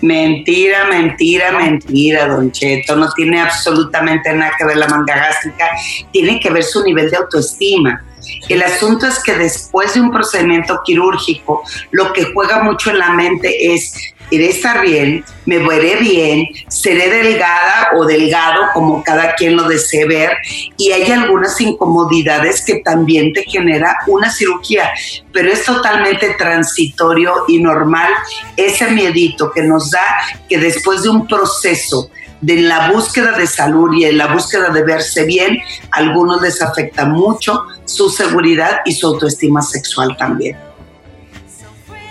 Mentira, 0.00 0.84
mentira, 0.84 1.52
mentira, 1.52 2.26
Don 2.28 2.52
Cheto. 2.52 2.94
No 2.94 3.10
tiene 3.12 3.40
absolutamente 3.40 4.32
nada 4.34 4.52
que 4.58 4.64
ver 4.64 4.76
la 4.76 4.86
manga 4.86 5.16
gástrica. 5.16 5.66
Tiene 6.12 6.38
que 6.40 6.50
ver 6.50 6.62
su 6.62 6.84
nivel 6.84 7.10
de 7.10 7.16
autoestima. 7.16 8.04
El 8.48 8.62
asunto 8.62 9.06
es 9.06 9.22
que 9.22 9.34
después 9.34 9.94
de 9.94 10.00
un 10.00 10.10
procedimiento 10.10 10.80
quirúrgico, 10.84 11.62
lo 11.90 12.12
que 12.12 12.24
juega 12.32 12.62
mucho 12.62 12.90
en 12.90 12.98
la 12.98 13.10
mente 13.10 13.74
es 13.74 14.13
iré 14.30 14.48
estar 14.48 14.82
bien, 14.82 15.24
me 15.46 15.58
veré 15.58 15.96
bien, 15.96 16.46
seré 16.68 17.08
delgada 17.08 17.90
o 17.96 18.04
delgado 18.04 18.62
como 18.72 19.02
cada 19.02 19.34
quien 19.34 19.56
lo 19.56 19.68
desee 19.68 20.06
ver 20.06 20.36
y 20.76 20.92
hay 20.92 21.10
algunas 21.10 21.60
incomodidades 21.60 22.64
que 22.64 22.80
también 22.84 23.32
te 23.32 23.44
genera 23.44 23.96
una 24.06 24.30
cirugía, 24.30 24.90
pero 25.32 25.52
es 25.52 25.64
totalmente 25.64 26.34
transitorio 26.38 27.32
y 27.48 27.60
normal 27.60 28.12
ese 28.56 28.90
miedito 28.90 29.50
que 29.50 29.62
nos 29.62 29.90
da 29.90 30.04
que 30.48 30.58
después 30.58 31.02
de 31.02 31.10
un 31.10 31.26
proceso 31.26 32.10
de 32.40 32.56
la 32.56 32.90
búsqueda 32.90 33.32
de 33.32 33.46
salud 33.46 33.94
y 33.94 34.04
en 34.04 34.18
la 34.18 34.26
búsqueda 34.26 34.68
de 34.68 34.82
verse 34.82 35.24
bien, 35.24 35.58
a 35.90 35.98
algunos 35.98 36.42
les 36.42 36.60
afecta 36.60 37.06
mucho 37.06 37.62
su 37.86 38.10
seguridad 38.10 38.80
y 38.84 38.92
su 38.92 39.06
autoestima 39.06 39.62
sexual 39.62 40.14
también. 40.18 40.56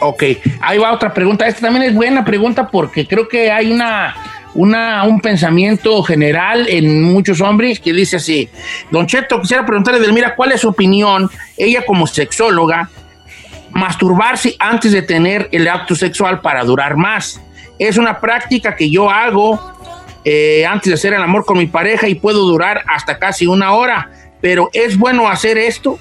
Ok, 0.06 0.24
ahí 0.60 0.78
va 0.78 0.92
otra 0.92 1.14
pregunta. 1.14 1.48
Esta 1.48 1.62
también 1.62 1.86
es 1.86 1.94
buena 1.94 2.26
pregunta 2.26 2.68
porque 2.68 3.08
creo 3.08 3.30
que 3.30 3.50
hay 3.50 3.72
una, 3.72 4.14
una, 4.54 5.06
un 5.06 5.22
pensamiento 5.22 6.04
general 6.04 6.68
en 6.68 7.04
muchos 7.04 7.40
hombres 7.40 7.80
que 7.80 7.94
dice 7.94 8.18
así, 8.18 8.50
Don 8.92 9.08
Cheto, 9.08 9.40
quisiera 9.40 9.66
preguntarle, 9.66 10.02
Delmira, 10.02 10.36
¿cuál 10.36 10.52
es 10.52 10.60
su 10.60 10.68
opinión, 10.68 11.30
ella 11.56 11.86
como 11.86 12.06
sexóloga, 12.06 12.90
masturbarse 13.72 14.58
antes 14.60 14.92
de 14.92 15.04
tener 15.04 15.48
el 15.54 15.70
acto 15.70 15.96
sexual 15.96 16.42
para 16.42 16.66
durar 16.66 16.98
más? 16.98 17.42
Es 17.80 17.98
una 17.98 18.20
práctica 18.20 18.76
que 18.76 18.90
yo 18.90 19.10
hago 19.10 19.58
eh, 20.26 20.66
antes 20.66 20.90
de 20.90 20.96
hacer 20.96 21.14
el 21.14 21.22
amor 21.22 21.46
con 21.46 21.58
mi 21.58 21.68
pareja 21.68 22.10
y 22.10 22.16
puedo 22.16 22.40
durar 22.40 22.84
hasta 22.88 23.20
casi 23.20 23.48
una 23.48 23.72
hora, 23.72 24.12
pero 24.42 24.70
¿es 24.74 24.98
bueno 24.98 25.30
hacer 25.30 25.58
esto? 25.58 25.98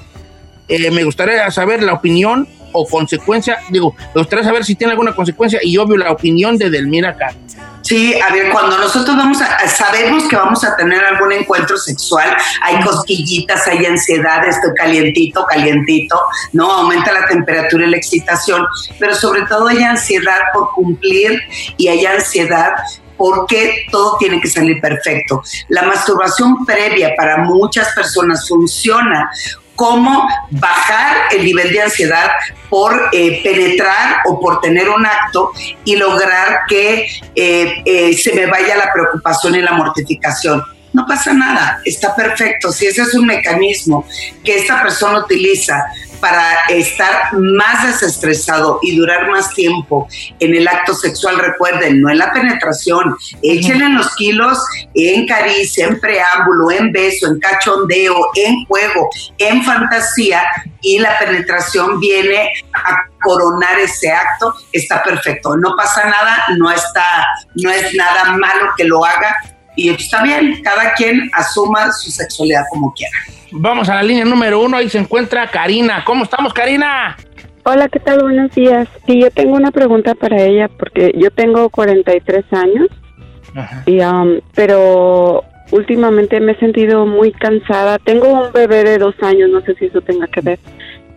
Eh, 0.67 0.91
me 0.91 1.05
gustaría 1.05 1.49
saber 1.53 1.85
la 1.85 1.93
opinión 1.93 2.49
o 2.73 2.87
consecuencia, 2.87 3.59
digo, 3.71 3.95
me 4.15 4.21
gustaría 4.21 4.45
saber 4.45 4.65
si 4.65 4.75
tiene 4.75 4.93
alguna 4.93 5.15
consecuencia 5.15 5.61
y 5.63 5.77
obvio 5.77 5.97
la 5.97 6.11
opinión 6.11 6.57
de 6.59 6.71
Delmira 6.71 7.11
acá. 7.11 7.35
Sí, 7.83 8.15
a 8.21 8.33
ver, 8.33 8.51
cuando 8.51 8.79
nosotros 8.79 9.17
vamos 9.17 9.43
a, 9.43 9.69
sabemos 9.69 10.25
que 10.29 10.37
vamos 10.37 10.65
a 10.65 10.77
tener 10.77 11.05
algún 11.05 11.33
encuentro 11.33 11.77
sexual, 11.77 12.35
hay 12.63 12.81
cosquillitas, 12.83 13.67
hay 13.67 13.85
ansiedad, 13.85 14.47
estoy 14.47 14.71
calientito, 14.77 15.45
calientito, 15.47 16.19
¿no? 16.53 16.71
Aumenta 16.71 17.13
la 17.13 17.27
temperatura 17.27 17.87
y 17.87 17.91
la 17.91 17.97
excitación, 17.97 18.65
pero 18.99 19.15
sobre 19.15 19.43
todo 19.47 19.67
hay 19.67 19.83
ansiedad 19.83 20.39
por 20.55 20.71
cumplir 20.75 21.41
y 21.77 21.89
hay 21.89 22.07
ansiedad 22.07 22.73
porque 23.17 23.87
todo 23.91 24.17
tiene 24.19 24.41
que 24.41 24.49
salir 24.49 24.81
perfecto. 24.81 25.43
La 25.69 25.83
masturbación 25.83 26.65
previa 26.65 27.15
para 27.17 27.39
muchas 27.39 27.95
personas 27.95 28.49
funciona 28.49 29.31
como 29.75 30.29
bajar 30.51 31.33
el 31.33 31.45
nivel 31.45 31.73
de 31.73 31.83
ansiedad 31.83 32.31
por 32.69 33.09
eh, 33.13 33.41
penetrar 33.43 34.19
o 34.27 34.41
por 34.41 34.61
tener 34.61 34.89
un 34.89 35.05
acto 35.05 35.51
y 35.85 35.97
lograr 35.97 36.61
que 36.69 37.07
eh, 37.35 37.83
eh, 37.85 38.15
se 38.15 38.35
me 38.35 38.47
vaya 38.47 38.77
la 38.77 38.93
preocupación 38.93 39.55
y 39.55 39.63
la 39.63 39.73
mortificación. 39.73 40.63
No 40.93 41.07
pasa 41.07 41.33
nada, 41.33 41.81
está 41.85 42.15
perfecto. 42.15 42.71
Si 42.71 42.87
ese 42.87 43.03
es 43.03 43.15
un 43.15 43.27
mecanismo 43.27 44.07
que 44.45 44.59
esta 44.59 44.83
persona 44.83 45.21
utiliza 45.21 45.87
para 46.21 46.55
estar 46.69 47.33
más 47.33 47.85
desestresado 47.85 48.79
y 48.83 48.97
durar 48.97 49.29
más 49.29 49.53
tiempo 49.55 50.07
en 50.39 50.55
el 50.55 50.69
acto 50.69 50.95
sexual, 50.95 51.37
recuerden, 51.39 52.01
no 52.01 52.11
en 52.11 52.19
la 52.19 52.31
penetración, 52.33 53.17
échenle 53.43 53.89
los 53.89 54.15
kilos 54.15 54.57
en 54.95 55.27
caricia, 55.27 55.89
en 55.89 55.99
preámbulo, 55.99 56.71
en 56.71 56.93
beso, 56.93 57.27
en 57.27 57.41
cachondeo, 57.41 58.15
en 58.37 58.65
juego, 58.67 59.11
en 59.39 59.65
fantasía 59.65 60.45
y 60.81 61.01
la 61.01 61.19
penetración 61.19 61.99
viene 61.99 62.53
a 62.73 62.97
coronar 63.21 63.81
ese 63.81 64.13
acto, 64.13 64.55
está 64.73 65.03
perfecto. 65.03 65.57
No 65.57 65.75
pasa 65.77 66.05
nada, 66.05 66.45
no 66.57 66.71
está, 66.71 67.27
no 67.57 67.71
es 67.71 67.95
nada 67.95 68.37
malo 68.37 68.71
que 68.77 68.85
lo 68.85 69.05
haga 69.05 69.35
y 69.77 69.91
está 69.91 70.23
bien, 70.23 70.63
cada 70.63 70.95
quien 70.95 71.31
asuma 71.33 71.91
su 71.93 72.11
sexualidad 72.11 72.65
como 72.71 72.93
quiera. 72.93 73.17
Vamos 73.53 73.89
a 73.89 73.97
la 73.97 74.03
línea 74.03 74.25
número 74.25 74.61
uno, 74.61 74.77
ahí 74.77 74.89
se 74.89 74.99
encuentra 74.99 75.47
Karina. 75.47 76.03
¿Cómo 76.05 76.25
estamos, 76.25 76.53
Karina? 76.55 77.17
Hola, 77.65 77.89
¿qué 77.89 78.01
tal? 78.01 78.23
Buenos 78.23 78.51
días. 78.55 78.89
Sí, 79.07 79.21
yo 79.21 79.31
tengo 79.31 79.55
una 79.55 79.71
pregunta 79.71 80.15
para 80.15 80.43
ella 80.43 80.69
porque 80.69 81.13
yo 81.17 81.31
tengo 81.31 81.69
43 81.71 82.45
años, 82.53 82.89
y, 83.87 84.01
um, 84.01 84.41
pero 84.55 85.45
últimamente 85.71 86.41
me 86.41 86.53
he 86.53 86.59
sentido 86.59 87.07
muy 87.07 87.33
cansada. 87.33 87.99
Tengo 87.99 88.29
un 88.29 88.53
bebé 88.53 88.85
de 88.85 88.99
dos 88.99 89.15
años, 89.23 89.51
no 89.51 89.61
sé 89.61 89.75
si 89.75 89.87
eso 89.87 90.01
tenga 90.01 90.27
que 90.27 90.41
ver, 90.41 90.59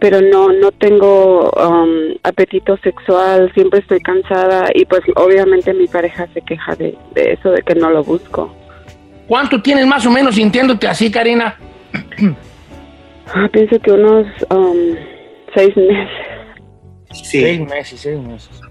pero 0.05 0.21
no 0.21 0.49
no 0.49 0.71
tengo 0.71 1.49
um, 1.49 2.13
apetito 2.21 2.77
sexual, 2.83 3.51
siempre 3.55 3.79
estoy 3.79 3.99
cansada 4.01 4.69
y 4.71 4.85
pues 4.85 5.01
obviamente 5.15 5.73
mi 5.73 5.87
pareja 5.87 6.27
se 6.31 6.41
queja 6.41 6.75
de, 6.75 6.95
de 7.15 7.33
eso, 7.33 7.49
de 7.49 7.63
que 7.63 7.73
no 7.73 7.89
lo 7.89 8.03
busco. 8.03 8.55
¿Cuánto 9.25 9.63
tienes 9.63 9.87
más 9.87 10.05
o 10.05 10.11
menos 10.11 10.35
sintiéndote 10.35 10.87
así, 10.87 11.09
Karina? 11.09 11.57
Ah, 13.33 13.49
pienso 13.51 13.79
que 13.79 13.91
unos 13.93 14.27
um, 14.51 14.95
seis 15.55 15.75
meses. 15.75 16.09
Sí. 17.11 17.41
Seis 17.41 17.59
meses, 17.61 17.99
seis 17.99 18.19
meses. 18.19 18.61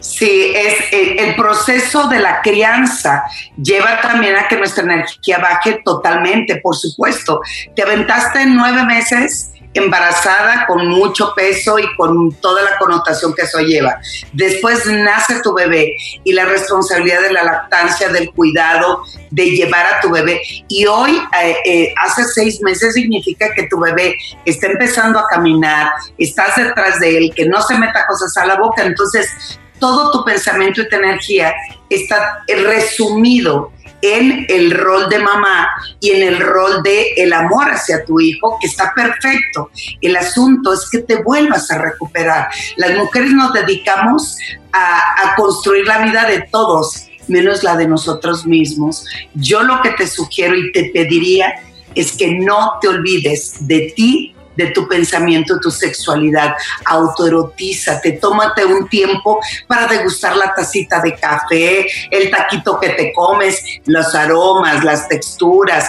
Sí, 0.00 0.52
es 0.54 0.92
el, 0.92 1.18
el 1.18 1.34
proceso 1.34 2.08
de 2.08 2.18
la 2.20 2.42
crianza 2.42 3.24
lleva 3.56 4.02
también 4.02 4.36
a 4.36 4.46
que 4.48 4.58
nuestra 4.58 4.84
energía 4.84 5.38
baje 5.38 5.80
totalmente, 5.82 6.56
por 6.56 6.76
supuesto. 6.76 7.40
Te 7.74 7.84
aventaste 7.84 8.42
en 8.42 8.54
nueve 8.54 8.84
meses 8.84 9.54
embarazada 9.74 10.66
con 10.66 10.86
mucho 10.88 11.32
peso 11.34 11.78
y 11.78 11.94
con 11.96 12.32
toda 12.40 12.62
la 12.62 12.78
connotación 12.78 13.34
que 13.34 13.42
eso 13.42 13.58
lleva. 13.60 14.00
Después 14.32 14.86
nace 14.86 15.40
tu 15.42 15.54
bebé 15.54 15.94
y 16.24 16.32
la 16.32 16.44
responsabilidad 16.46 17.22
de 17.22 17.32
la 17.32 17.44
lactancia, 17.44 18.08
del 18.08 18.30
cuidado, 18.32 19.02
de 19.30 19.50
llevar 19.50 19.86
a 19.86 20.00
tu 20.00 20.10
bebé. 20.10 20.40
Y 20.68 20.86
hoy, 20.86 21.20
eh, 21.42 21.56
eh, 21.64 21.94
hace 22.00 22.24
seis 22.24 22.60
meses, 22.62 22.94
significa 22.94 23.52
que 23.54 23.64
tu 23.64 23.78
bebé 23.78 24.16
está 24.44 24.68
empezando 24.68 25.18
a 25.18 25.28
caminar, 25.28 25.90
estás 26.16 26.56
detrás 26.56 26.98
de 27.00 27.18
él, 27.18 27.32
que 27.34 27.46
no 27.46 27.60
se 27.62 27.78
meta 27.78 28.06
cosas 28.06 28.36
a 28.36 28.46
la 28.46 28.56
boca. 28.56 28.84
Entonces, 28.84 29.58
todo 29.78 30.10
tu 30.10 30.24
pensamiento 30.24 30.82
y 30.82 30.88
tu 30.88 30.96
energía 30.96 31.54
está 31.88 32.44
resumido 32.46 33.72
en 34.02 34.46
el 34.48 34.70
rol 34.70 35.08
de 35.08 35.18
mamá 35.18 35.68
y 36.00 36.10
en 36.10 36.22
el 36.22 36.40
rol 36.40 36.82
de 36.82 37.12
el 37.16 37.32
amor 37.32 37.70
hacia 37.70 38.04
tu 38.04 38.20
hijo, 38.20 38.58
que 38.60 38.66
está 38.66 38.92
perfecto. 38.94 39.70
El 40.00 40.16
asunto 40.16 40.72
es 40.72 40.88
que 40.90 40.98
te 40.98 41.22
vuelvas 41.22 41.70
a 41.70 41.78
recuperar. 41.78 42.48
Las 42.76 42.96
mujeres 42.96 43.32
nos 43.32 43.52
dedicamos 43.52 44.38
a, 44.72 45.30
a 45.30 45.34
construir 45.36 45.86
la 45.86 46.04
vida 46.04 46.26
de 46.26 46.42
todos, 46.50 47.08
menos 47.26 47.62
la 47.62 47.76
de 47.76 47.88
nosotros 47.88 48.46
mismos. 48.46 49.04
Yo 49.34 49.62
lo 49.62 49.82
que 49.82 49.90
te 49.90 50.06
sugiero 50.06 50.54
y 50.54 50.72
te 50.72 50.90
pediría 50.92 51.52
es 51.94 52.16
que 52.16 52.34
no 52.38 52.74
te 52.80 52.88
olvides 52.88 53.66
de 53.66 53.92
ti 53.96 54.34
de 54.58 54.66
tu 54.72 54.88
pensamiento, 54.88 55.60
tu 55.60 55.70
sexualidad. 55.70 56.54
Autoerotízate, 56.84 58.12
tómate 58.12 58.64
un 58.64 58.88
tiempo 58.88 59.38
para 59.68 59.86
degustar 59.86 60.36
la 60.36 60.52
tacita 60.52 61.00
de 61.00 61.14
café, 61.14 61.86
el 62.10 62.30
taquito 62.30 62.78
que 62.80 62.90
te 62.90 63.12
comes, 63.12 63.62
los 63.86 64.14
aromas, 64.16 64.84
las 64.84 65.08
texturas, 65.08 65.88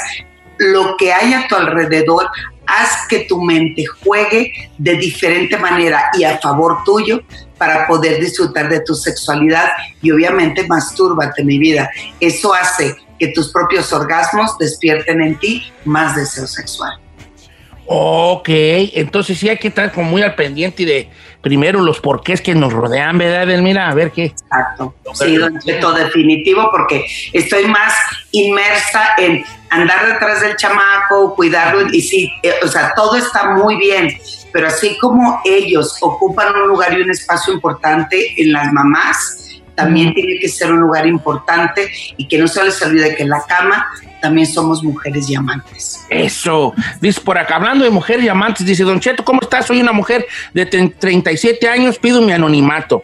lo 0.59 0.95
que 0.97 1.11
hay 1.11 1.33
a 1.33 1.47
tu 1.47 1.55
alrededor. 1.55 2.29
Haz 2.67 3.07
que 3.07 3.21
tu 3.21 3.41
mente 3.41 3.83
juegue 4.03 4.53
de 4.77 4.93
diferente 4.93 5.57
manera 5.57 6.11
y 6.13 6.23
a 6.23 6.37
favor 6.37 6.83
tuyo 6.85 7.23
para 7.57 7.87
poder 7.87 8.21
disfrutar 8.21 8.69
de 8.69 8.81
tu 8.81 8.93
sexualidad 8.93 9.69
y 10.03 10.11
obviamente 10.11 10.67
mastúrbate 10.67 11.43
mi 11.43 11.57
vida. 11.57 11.89
Eso 12.19 12.53
hace 12.53 12.95
que 13.17 13.29
tus 13.29 13.51
propios 13.51 13.91
orgasmos 13.91 14.55
despierten 14.59 15.21
en 15.21 15.39
ti 15.39 15.73
más 15.83 16.15
deseo 16.15 16.45
sexual. 16.45 16.99
Ok, 17.91 18.49
entonces 18.49 19.39
sí 19.39 19.49
hay 19.49 19.57
que 19.57 19.69
estar 19.69 19.91
como 19.91 20.11
muy 20.11 20.21
al 20.21 20.35
pendiente 20.35 20.85
de 20.85 21.09
primero 21.41 21.81
los 21.81 21.99
porqués 21.99 22.39
que 22.39 22.53
nos 22.53 22.71
rodean, 22.71 23.17
¿verdad, 23.17 23.47
Mira, 23.63 23.89
A 23.89 23.95
ver 23.95 24.11
qué. 24.11 24.25
Exacto. 24.25 24.93
Sí, 25.15 25.37
don 25.37 25.57
Cheto, 25.59 25.91
definitivo, 25.93 26.69
porque 26.69 27.03
estoy 27.33 27.65
más 27.65 27.91
inmersa 28.29 29.15
en 29.17 29.43
andar 29.71 30.05
detrás 30.05 30.41
del 30.41 30.55
chamaco, 30.55 31.33
cuidarlo, 31.33 31.91
y 31.91 32.01
sí, 32.01 32.31
eh, 32.43 32.53
o 32.63 32.67
sea, 32.67 32.93
todo 32.95 33.15
está 33.15 33.55
muy 33.55 33.77
bien, 33.77 34.15
pero 34.53 34.67
así 34.67 34.95
como 34.99 35.41
ellos 35.43 35.97
ocupan 36.01 36.55
un 36.57 36.67
lugar 36.67 36.93
y 36.93 37.01
un 37.01 37.09
espacio 37.09 37.55
importante 37.55 38.39
en 38.39 38.51
las 38.51 38.71
mamás, 38.71 39.48
también 39.79 40.13
tiene 40.13 40.37
que 40.39 40.49
ser 40.49 40.73
un 40.73 40.81
lugar 40.81 41.07
importante 41.07 41.89
y 42.17 42.27
que 42.27 42.37
no 42.37 42.49
se 42.49 42.61
les 42.65 42.81
olvide 42.81 43.15
que 43.15 43.23
en 43.23 43.29
la 43.29 43.41
cama 43.47 43.87
también 44.21 44.45
somos 44.45 44.83
mujeres 44.83 45.29
y 45.29 45.35
amantes. 45.35 46.05
Eso, 46.09 46.73
dice 46.99 47.21
por 47.21 47.37
acá, 47.37 47.55
hablando 47.55 47.85
de 47.85 47.89
mujeres 47.89 48.25
y 48.25 48.27
amantes, 48.27 48.65
dice 48.65 48.83
Don 48.83 48.99
Cheto, 48.99 49.23
¿cómo 49.23 49.39
estás? 49.41 49.67
Soy 49.67 49.79
una 49.79 49.93
mujer 49.93 50.25
de 50.53 50.65
37 50.65 51.69
años, 51.69 51.97
pido 51.97 52.21
mi 52.21 52.33
anonimato. 52.33 53.03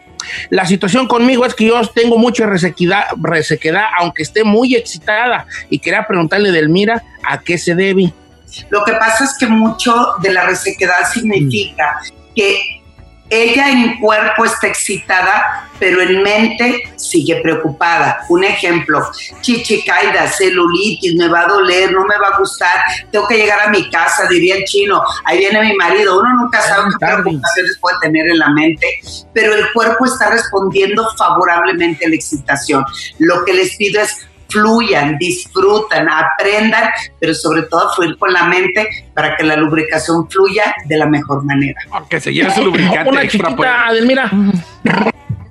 La 0.50 0.66
situación 0.66 1.06
conmigo 1.08 1.46
es 1.46 1.54
que 1.54 1.64
yo 1.64 1.80
tengo 1.88 2.18
mucha 2.18 2.44
resequedad, 2.44 3.04
resequedad 3.22 3.86
aunque 3.98 4.22
esté 4.22 4.44
muy 4.44 4.74
excitada, 4.74 5.46
y 5.70 5.78
quería 5.78 6.06
preguntarle, 6.06 6.52
Delmira, 6.52 7.02
¿a 7.26 7.40
qué 7.40 7.56
se 7.56 7.74
debe? 7.74 8.02
Mm. 8.02 8.06
Mm. 8.06 8.66
Lo 8.68 8.84
que 8.84 8.92
pasa 8.92 9.24
es 9.24 9.34
que 9.38 9.46
mucho 9.46 9.94
de 10.20 10.30
la 10.30 10.44
resequedad 10.44 11.10
significa 11.10 12.00
que 12.34 12.82
ella 13.28 13.70
en 13.70 13.98
cuerpo 13.98 14.44
está 14.44 14.68
excitada, 14.68 15.68
pero 15.78 16.00
en 16.00 16.22
mente 16.22 16.82
sigue 16.96 17.40
preocupada. 17.42 18.20
Un 18.28 18.44
ejemplo, 18.44 19.02
chichicaida, 19.40 20.28
celulitis, 20.28 21.14
me 21.16 21.28
va 21.28 21.42
a 21.42 21.48
doler, 21.48 21.92
no 21.92 22.04
me 22.04 22.16
va 22.18 22.28
a 22.28 22.38
gustar, 22.38 22.78
tengo 23.10 23.26
que 23.26 23.36
llegar 23.36 23.60
a 23.60 23.70
mi 23.70 23.90
casa, 23.90 24.26
diría 24.28 24.56
el 24.56 24.64
chino, 24.64 25.02
ahí 25.24 25.38
viene 25.38 25.60
mi 25.60 25.74
marido. 25.76 26.20
Uno 26.20 26.34
nunca 26.34 26.60
sabe 26.62 26.84
qué 26.90 26.98
tarde. 26.98 27.22
preocupaciones 27.22 27.78
puede 27.80 27.96
tener 28.00 28.26
en 28.26 28.38
la 28.38 28.50
mente, 28.50 28.86
pero 29.32 29.54
el 29.54 29.72
cuerpo 29.72 30.06
está 30.06 30.30
respondiendo 30.30 31.06
favorablemente 31.16 32.06
a 32.06 32.08
la 32.08 32.14
excitación. 32.14 32.84
Lo 33.18 33.44
que 33.44 33.54
les 33.54 33.76
pido 33.76 34.00
es 34.00 34.26
fluyan, 34.56 35.18
disfrutan, 35.18 36.08
aprendan, 36.08 36.88
pero 37.20 37.34
sobre 37.34 37.62
todo 37.62 37.92
fluir 37.94 38.16
con 38.18 38.32
la 38.32 38.44
mente 38.44 38.88
para 39.14 39.36
que 39.36 39.44
la 39.44 39.56
lubricación 39.56 40.28
fluya 40.30 40.74
de 40.86 40.96
la 40.96 41.06
mejor 41.06 41.44
manera. 41.44 41.78
Que 42.08 42.20
se 42.20 42.32
lleve 42.32 42.50
su 42.54 42.64
lubricante 42.64 43.08
Una 43.10 43.22
extra. 43.22 43.48
pues. 43.48 43.56
chiquita, 43.56 43.86
Adelmira. 43.86 44.30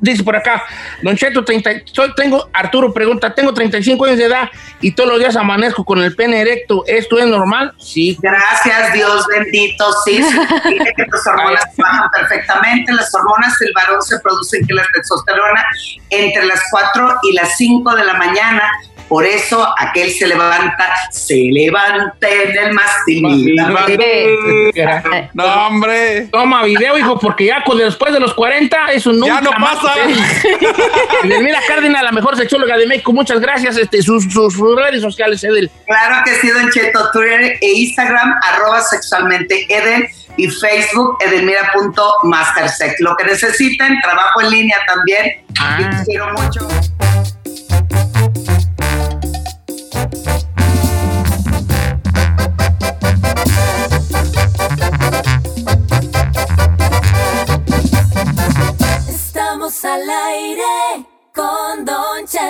Dice 0.01 0.23
por 0.23 0.35
acá, 0.35 0.63
Don 1.01 1.15
Cheto, 1.15 1.43
30, 1.43 1.71
soy, 1.85 2.13
tengo, 2.15 2.47
Arturo 2.53 2.93
pregunta, 2.93 3.33
tengo 3.33 3.51
35 3.55 4.05
años 4.05 4.19
de 4.19 4.25
edad 4.25 4.49
y 4.79 4.91
todos 4.91 5.09
los 5.09 5.17
días 5.17 5.35
amanezco 5.35 5.83
con 5.83 5.99
el 5.99 6.15
pene 6.15 6.41
erecto. 6.41 6.83
¿Esto 6.85 7.17
es 7.17 7.25
normal? 7.25 7.73
Sí. 7.79 8.15
Gracias, 8.21 8.93
Dios 8.93 9.25
bendito. 9.27 9.83
Sí, 10.05 10.21
significa 10.21 10.91
que 10.95 11.05
tus 11.05 11.25
hormonas 11.25 11.63
trabajan 11.75 12.09
perfectamente. 12.11 12.93
Las 12.93 13.11
hormonas 13.15 13.57
del 13.57 13.71
varón 13.73 13.99
se 14.03 14.19
producen 14.19 14.67
que 14.67 14.73
la 14.75 14.83
testosterona 14.93 15.65
entre 16.11 16.45
las 16.45 16.61
4 16.69 17.15
y 17.23 17.33
las 17.33 17.57
5 17.57 17.95
de 17.95 18.05
la 18.05 18.13
mañana. 18.13 18.61
Por 19.07 19.25
eso 19.25 19.67
aquel 19.77 20.11
se 20.11 20.27
levanta, 20.27 20.87
se 21.11 21.35
levanta 21.51 22.27
en 22.27 22.57
el 22.57 22.73
mástil. 22.73 23.55
No, 25.33 25.67
hombre. 25.67 26.27
Toma 26.31 26.63
video, 26.63 26.97
hijo, 26.97 27.19
porque 27.19 27.45
ya 27.45 27.63
con, 27.63 27.77
después 27.77 28.13
de 28.13 28.19
los 28.19 28.33
40 28.33 28.91
eso 28.93 29.11
nunca 29.11 29.35
Ya 29.35 29.41
no 29.41 29.51
más 29.53 29.75
pasa. 29.75 29.93
Edelmira 31.23 31.59
Cárdenas, 31.67 32.03
la 32.03 32.11
mejor 32.11 32.35
sexóloga 32.37 32.77
de 32.77 32.87
México. 32.87 33.11
Muchas 33.13 33.39
gracias. 33.39 33.77
Este, 33.77 34.01
sus, 34.01 34.25
redes 34.75 35.01
sociales, 35.01 35.43
Edel. 35.43 35.69
Claro 35.85 36.23
que 36.25 36.35
sí, 36.35 36.49
Don 36.49 36.69
Cheto, 36.71 37.11
Twitter 37.11 37.57
e 37.61 37.71
Instagram, 37.71 38.33
arroba 38.43 38.81
sexualmente 38.81 39.65
Eden 39.69 40.07
y 40.37 40.47
Facebook, 40.47 41.17
edelmira.mastersex. 41.21 42.99
Lo 42.99 43.15
que 43.15 43.25
necesiten, 43.25 43.99
trabajo 44.01 44.41
en 44.41 44.49
línea 44.49 44.77
también. 44.87 45.43
Ah. 45.59 45.77
Y 45.79 46.05
quiero 46.05 46.31
mucho. 46.33 46.67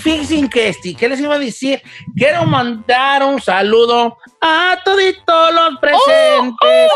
Fíjense 0.00 0.48
que 0.50 0.68
este, 0.68 0.94
¿qué 0.94 1.08
les 1.08 1.20
iba 1.20 1.34
a 1.34 1.38
decir? 1.38 1.80
Quiero 2.16 2.44
mandar 2.44 3.22
un 3.22 3.40
saludo 3.40 4.18
a 4.40 4.78
toditos 4.84 5.54
los 5.54 5.78
presentes. 5.80 6.90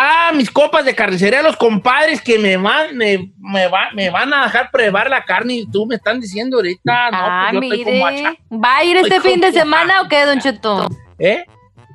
A 0.00 0.30
mis 0.32 0.48
copas 0.50 0.84
de 0.84 0.94
carnicería, 0.94 1.42
los 1.42 1.56
compadres 1.56 2.20
que 2.22 2.38
me 2.38 2.56
van, 2.56 2.96
me, 2.96 3.32
me 3.40 3.66
va- 3.66 3.90
me 3.94 4.10
van 4.10 4.32
a 4.32 4.44
dejar 4.44 4.70
probar 4.70 5.10
la 5.10 5.24
carne 5.24 5.54
y 5.54 5.66
tú 5.68 5.86
me 5.86 5.96
están 5.96 6.20
diciendo 6.20 6.58
ahorita, 6.58 7.10
no, 7.10 7.18
ah, 7.20 7.48
pues 7.52 7.64
yo 7.70 7.76
estoy 7.78 8.02
hacha. 8.02 8.34
¿Va 8.52 8.76
a 8.76 8.84
ir 8.84 8.96
este 8.96 9.16
Estoy 9.16 9.32
fin 9.32 9.40
de 9.40 9.52
semana 9.52 10.02
o 10.02 10.08
qué, 10.08 10.24
Don 10.24 10.38
Cheto? 10.40 10.86
¿Eh? 11.18 11.44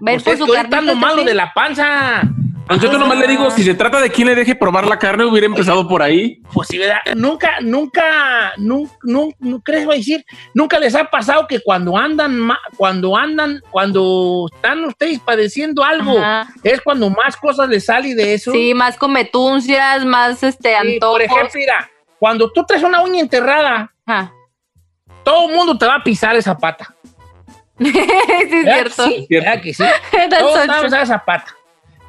¿Va 0.06 0.12
a 0.12 0.14
ir 0.16 0.24
por 0.24 0.38
su 0.38 0.46
malo 0.96 1.24
de 1.24 1.34
la 1.34 1.54
panza. 1.54 2.24
Cheto 2.80 2.98
nomás 2.98 3.18
le 3.20 3.28
digo, 3.28 3.52
si 3.52 3.62
se 3.64 3.76
trata 3.76 4.00
de 4.02 4.10
quien 4.10 4.28
le 4.28 4.36
deje 4.36 4.56
probar 4.56 4.88
la 4.88 4.98
carne, 4.98 5.26
hubiera 5.26 5.46
empezado 5.46 5.88
por 5.88 6.02
ahí. 6.02 6.42
Pues 6.54 6.68
sí, 6.70 6.78
¿verdad? 6.78 7.00
Nunca, 7.16 7.60
nunca, 7.62 8.54
nunca, 8.58 8.96
nunca, 9.04 9.62
¿crees? 9.64 9.86
Voy 9.86 9.96
a 9.96 9.98
decir, 9.98 10.26
nunca 10.54 10.80
les 10.80 10.96
ha 10.96 11.06
pasado 11.06 11.46
que 11.48 11.60
cuando 11.62 11.96
andan, 11.98 12.38
ma- 12.40 12.60
cuando 12.78 13.16
andan, 13.16 13.62
cuando 13.70 14.48
están 14.54 14.84
ustedes 14.86 15.20
padeciendo 15.20 15.84
algo, 15.84 16.18
Ajá. 16.18 16.48
es 16.64 16.82
cuando 16.82 17.10
más 17.10 17.38
cosas 17.38 17.70
les 17.70 17.86
sale 17.86 18.16
de 18.16 18.34
eso. 18.34 18.52
Sí, 18.52 18.74
más 18.74 18.98
cometuncias, 18.98 20.04
más 20.06 20.42
este 20.42 20.70
Sí, 20.70 20.76
antojos. 20.76 21.14
por 21.16 21.22
ejemplo, 21.22 21.50
mira, 21.56 21.92
cuando 22.18 22.52
tú 22.52 22.64
traes 22.66 22.82
una 22.84 23.02
uña 23.04 23.20
enterrada, 23.20 23.94
Ajá. 24.06 24.32
todo 25.24 25.50
el 25.50 25.56
mundo 25.56 25.78
te 25.78 25.86
va 25.86 25.96
a 25.96 26.04
pisar 26.04 26.36
esa 26.36 26.58
pata. 26.58 26.96
sí, 27.80 27.90
es 27.90 27.94
¿Verdad 27.94 28.40
que 28.50 28.64
cierto. 28.64 29.06
sí? 29.06 29.28
¿Verdad 29.30 29.62
que 29.62 29.74
sí? 29.74 29.84
Todos 30.40 30.54
so 30.54 30.62
te 30.62 30.68
van 30.68 30.70
a 30.70 30.74
true. 30.76 30.84
pisar 30.86 31.04
esa 31.04 31.20
pata. 31.24 31.56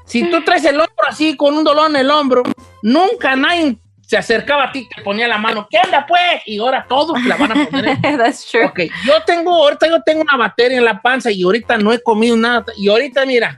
Si 0.05 0.31
tú 0.31 0.43
traes 0.45 0.65
el 0.65 0.77
hombro 0.77 1.09
así, 1.09 1.37
con 1.37 1.55
un 1.55 1.65
dolor 1.65 1.91
en 1.91 1.97
el 1.97 2.11
hombro, 2.11 2.43
nunca 2.83 3.37
nadie 3.37 3.79
se 4.07 4.19
acercaba 4.19 4.65
a 4.65 4.73
ti, 4.73 4.87
te 4.95 5.03
ponía 5.03 5.27
la 5.27 5.39
mano, 5.39 5.67
¿qué 5.71 5.79
onda 5.83 6.05
pues? 6.07 6.43
Y 6.47 6.59
ahora 6.59 6.85
todos 6.89 7.23
la 7.25 7.37
van 7.37 7.53
a 7.53 7.67
poner 7.67 8.01
That's 8.03 8.47
true. 8.51 8.67
Ok, 8.67 8.81
yo 9.07 9.23
tengo, 9.27 9.55
ahorita 9.55 9.89
yo 9.89 10.03
tengo 10.03 10.21
una 10.23 10.37
batería 10.37 10.79
en 10.79 10.85
la 10.85 11.01
panza 11.01 11.31
y 11.31 11.43
ahorita 11.43 11.79
no 11.79 11.93
he 11.93 12.03
comido 12.03 12.37
nada. 12.37 12.67
Y 12.77 12.89
ahorita, 12.89 13.25
mira, 13.25 13.57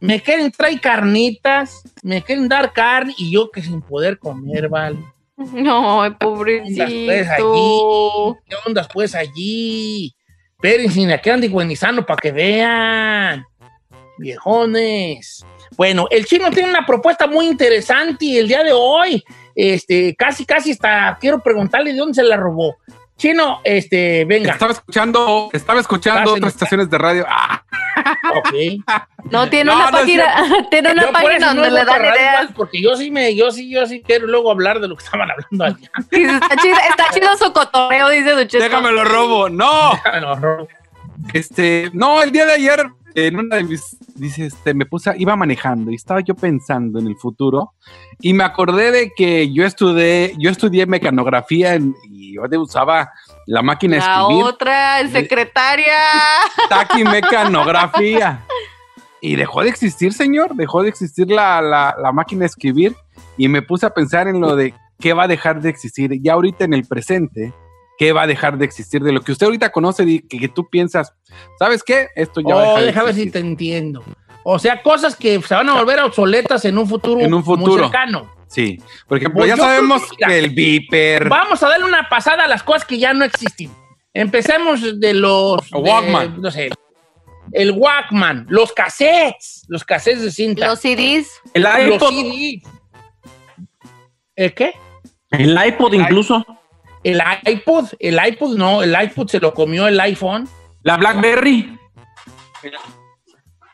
me 0.00 0.20
quieren 0.22 0.52
traer 0.52 0.80
carnitas, 0.80 1.82
me 2.02 2.22
quieren 2.22 2.48
dar 2.48 2.72
carne 2.72 3.14
y 3.18 3.32
yo 3.32 3.50
que 3.50 3.62
sin 3.62 3.82
poder 3.82 4.18
comer, 4.18 4.68
¿vale? 4.68 4.98
No, 5.36 6.02
¿Qué 6.02 6.10
pobrecito. 6.12 6.86
¿Qué 8.48 8.56
ondas 8.66 8.88
pues 8.92 9.14
allí? 9.14 10.14
Espérense, 10.52 11.12
aquí 11.12 11.30
ando 11.30 11.46
iguanizando 11.46 12.04
para 12.04 12.18
que 12.18 12.32
vean. 12.32 13.44
Viejones. 14.18 15.44
Bueno, 15.76 16.06
el 16.10 16.24
chino 16.26 16.50
tiene 16.50 16.70
una 16.70 16.84
propuesta 16.86 17.26
muy 17.26 17.46
interesante 17.46 18.38
el 18.38 18.48
día 18.48 18.62
de 18.62 18.72
hoy. 18.72 19.22
Este, 19.54 20.14
casi, 20.16 20.44
casi 20.44 20.70
está. 20.72 21.16
Quiero 21.20 21.40
preguntarle 21.42 21.92
de 21.92 21.98
dónde 21.98 22.14
se 22.14 22.22
la 22.22 22.36
robó. 22.36 22.76
Chino, 23.16 23.60
este, 23.64 24.24
venga. 24.24 24.52
Estaba 24.52 24.72
escuchando, 24.72 25.50
estaba 25.52 25.80
escuchando 25.80 26.30
en- 26.30 26.36
otras 26.38 26.52
estaciones 26.54 26.88
de 26.88 26.98
radio. 26.98 27.26
Ah, 27.28 27.62
Ok. 28.36 28.54
No, 29.30 29.50
tiene 29.50 29.64
No, 29.70 29.76
una 29.76 29.90
no 29.90 29.98
página, 29.98 30.24
tiene 30.70 30.92
una 30.92 31.10
página 31.12 31.36
eso 31.36 31.46
no 31.54 31.62
donde 31.62 31.70
le 31.70 31.84
dan 31.84 32.02
ideas. 32.02 32.46
Porque 32.56 32.80
yo 32.80 32.96
sí 32.96 33.10
me, 33.10 33.34
yo 33.34 33.50
sí, 33.50 33.68
yo 33.68 33.84
sí 33.86 34.00
quiero 34.06 34.26
luego 34.26 34.50
hablar 34.50 34.80
de 34.80 34.88
lo 34.88 34.96
que 34.96 35.04
estaban 35.04 35.28
hablando 35.30 35.64
allá. 35.64 35.90
Está 36.10 36.56
chido, 36.62 36.76
está 36.88 37.04
chido 37.12 37.36
su 37.36 37.52
cotorreo, 37.52 38.08
dice 38.08 38.30
Don 38.30 38.46
Cheto. 38.48 38.64
déjame 38.64 38.92
lo 38.92 39.04
robo. 39.04 39.50
No. 39.50 39.92
No, 40.22 40.36
no. 40.36 40.68
Este, 41.34 41.90
no, 41.92 42.22
el 42.22 42.30
día 42.32 42.46
de 42.46 42.52
ayer, 42.54 42.86
en 43.26 43.38
una 43.38 43.56
de 43.56 43.64
mis, 43.64 43.96
dice, 44.14 44.46
este, 44.46 44.72
me 44.74 44.86
puse, 44.86 45.12
iba 45.18 45.34
manejando 45.36 45.90
y 45.90 45.96
estaba 45.96 46.20
yo 46.20 46.34
pensando 46.34 46.98
en 46.98 47.06
el 47.08 47.16
futuro 47.16 47.72
y 48.20 48.32
me 48.32 48.44
acordé 48.44 48.90
de 48.90 49.12
que 49.16 49.52
yo 49.52 49.64
estudié, 49.64 50.34
yo 50.38 50.50
estudié 50.50 50.86
mecanografía 50.86 51.74
en- 51.74 51.94
y 52.10 52.34
yo 52.34 52.42
usaba 52.60 53.10
la 53.46 53.62
máquina 53.62 53.96
de 53.96 54.00
La 54.02 54.20
escribir, 54.22 54.44
otra, 54.44 55.00
el 55.00 55.10
secretaria. 55.10 55.94
taquimecanografía. 56.68 58.44
Y 59.20 59.34
dejó 59.36 59.62
de 59.62 59.68
existir, 59.70 60.12
señor, 60.12 60.54
dejó 60.54 60.82
de 60.82 60.90
existir 60.90 61.28
la, 61.28 61.60
la, 61.60 61.96
la 62.00 62.12
máquina 62.12 62.40
de 62.40 62.46
escribir 62.46 62.94
y 63.36 63.48
me 63.48 63.62
puse 63.62 63.84
a 63.86 63.90
pensar 63.90 64.28
en 64.28 64.40
lo 64.40 64.54
de 64.54 64.74
qué 65.00 65.12
va 65.12 65.24
a 65.24 65.28
dejar 65.28 65.60
de 65.60 65.70
existir 65.70 66.12
ya 66.22 66.34
ahorita 66.34 66.64
en 66.64 66.74
el 66.74 66.84
presente. 66.86 67.52
¿Qué 67.98 68.12
va 68.12 68.22
a 68.22 68.26
dejar 68.26 68.56
de 68.58 68.64
existir 68.64 69.02
de 69.02 69.12
lo 69.12 69.20
que 69.20 69.32
usted 69.32 69.46
ahorita 69.46 69.70
conoce 69.72 70.04
y 70.04 70.20
que, 70.20 70.38
que 70.38 70.48
tú 70.48 70.68
piensas, 70.70 71.12
¿sabes 71.58 71.82
qué? 71.82 72.08
Esto 72.14 72.40
ya 72.40 72.54
va 72.54 72.60
a 72.62 72.64
Oh, 72.64 72.66
dejar 72.68 72.80
de 72.80 72.86
déjame 72.86 73.06
si 73.14 73.20
existir. 73.22 73.32
te 73.32 73.38
entiendo. 73.40 74.04
O 74.44 74.58
sea, 74.58 74.82
cosas 74.82 75.16
que 75.16 75.42
se 75.42 75.54
van 75.54 75.68
a 75.68 75.74
volver 75.74 75.98
obsoletas 76.00 76.64
en 76.64 76.78
un 76.78 76.86
futuro, 76.88 77.20
En 77.20 77.34
un 77.34 77.44
muy 77.44 77.56
futuro. 77.56 77.82
cercano. 77.84 78.32
Sí, 78.46 78.78
por 79.06 79.18
ejemplo, 79.18 79.40
Pues 79.40 79.48
ya 79.50 79.56
sabemos 79.56 80.02
que, 80.02 80.16
mira, 80.16 80.28
que 80.28 80.38
el 80.38 80.50
Viper, 80.50 81.28
Vamos 81.28 81.62
a 81.62 81.68
darle 81.68 81.84
una 81.86 82.08
pasada 82.08 82.44
a 82.44 82.48
las 82.48 82.62
cosas 82.62 82.84
que 82.86 82.98
ya 82.98 83.12
no 83.12 83.24
existen. 83.24 83.70
Empecemos 84.14 84.98
de 85.00 85.12
los... 85.14 85.68
de, 85.70 85.78
Walkman. 85.78 86.40
no 86.40 86.50
sé. 86.50 86.70
El 87.52 87.72
Walkman, 87.72 88.46
los 88.48 88.72
cassettes, 88.72 89.64
los 89.68 89.84
cassettes 89.84 90.22
de 90.22 90.30
cinta. 90.30 90.66
Los 90.68 90.78
CDs. 90.80 91.28
El 91.52 91.62
los 91.62 91.96
iPod, 91.96 92.10
CDs. 92.10 92.62
¿El 94.36 94.54
qué? 94.54 94.72
el 95.30 95.58
iPod 95.66 95.92
incluso. 95.94 96.44
El 97.04 97.20
iPod, 97.46 97.86
el 97.98 98.18
iPod 98.24 98.56
no, 98.56 98.82
el 98.82 98.96
iPod 99.00 99.28
se 99.28 99.40
lo 99.40 99.54
comió 99.54 99.86
el 99.88 99.98
iPhone. 100.00 100.48
La 100.82 100.96
BlackBerry. 100.96 101.78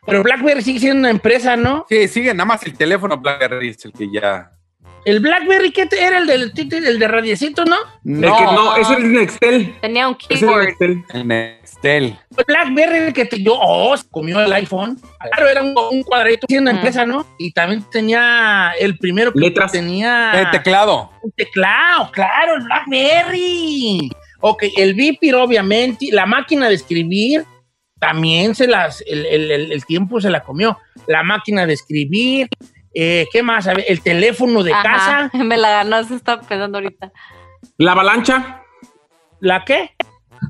Pero 0.07 0.23
BlackBerry 0.23 0.63
sigue 0.63 0.81
siendo 0.81 1.01
una 1.01 1.11
empresa, 1.11 1.57
¿no? 1.57 1.87
Sí, 1.89 2.09
sigue, 2.09 2.35
nada 2.35 2.45
más 2.45 2.65
el 2.67 2.77
teléfono 2.77 3.17
BlackBerry 3.19 3.71
es 3.71 3.85
el 3.85 3.93
que 3.93 4.11
ya. 4.11 4.54
El 5.05 5.20
BlackBerry, 5.20 5.70
¿qué 5.70 5.85
te- 5.85 6.03
era 6.03 6.16
el 6.16 6.27
del 6.27 6.53
el 6.57 6.99
de 6.99 7.09
radiecito, 7.09 7.64
no? 7.66 7.77
El 8.07 8.23
que 8.23 8.29
no, 8.31 8.75
ese 8.77 8.92
es 8.94 8.99
el 9.01 9.12
Nextel. 9.12 9.75
Tenía 9.83 10.09
un 10.09 10.16
Ese 10.16 10.35
es 10.35 10.42
el 10.42 10.49
keyboard. 10.49 10.64
Nextel. 10.66 11.05
El 11.12 11.29
Nextel. 11.29 12.18
BlackBerry 12.47 12.97
el 13.09 13.12
que 13.12 13.25
te 13.27 13.42
yo, 13.42 13.55
oh, 13.61 13.94
se 13.97 14.09
comió 14.11 14.40
el 14.40 14.51
iPhone. 14.55 14.99
Claro, 15.20 15.49
era 15.51 15.62
un, 15.62 15.75
un 15.90 16.03
cuadradito 16.05 16.47
siendo 16.49 16.73
Mm. 16.73 16.77
empresa, 16.77 17.05
¿no? 17.05 17.27
Y 17.38 17.53
también 17.53 17.85
tenía 17.92 18.73
el 18.81 18.97
primero 18.97 19.31
que 19.33 19.40
Letras. 19.40 19.73
tenía 19.73 20.33
El 20.40 20.51
teclado. 20.51 21.11
un 21.23 21.31
teclado, 21.33 22.11
claro, 22.11 22.55
el 22.57 22.62
BlackBerry. 22.62 24.11
Ok, 24.40 24.64
el 24.77 24.94
Vipir, 24.94 25.35
obviamente, 25.35 26.07
la 26.12 26.25
máquina 26.27 26.68
de 26.68 26.75
escribir 26.77 27.44
también 27.99 28.55
se 28.55 28.66
las, 28.66 29.03
el, 29.07 29.25
el- 29.27 29.51
el- 29.51 29.73
el 29.73 29.85
tiempo 29.87 30.20
se 30.20 30.31
la 30.31 30.40
comió. 30.40 30.79
La 31.07 31.23
máquina 31.23 31.66
de 31.66 31.73
escribir, 31.75 32.49
eh, 32.95 33.27
¿qué 33.33 33.43
más? 33.43 33.67
A 33.67 33.75
ver, 33.75 33.85
el 33.89 34.01
teléfono 34.03 34.63
de 34.63 34.73
Ajá, 34.73 34.83
casa, 34.83 35.31
Me 35.45 35.57
la 35.57 35.71
ganó, 35.71 36.03
se 36.05 36.15
está 36.15 36.41
pensando 36.41 36.79
ahorita. 36.79 37.13
La 37.79 37.93
avalancha. 37.93 38.63
¿la 39.41 39.65
qué? 39.65 39.91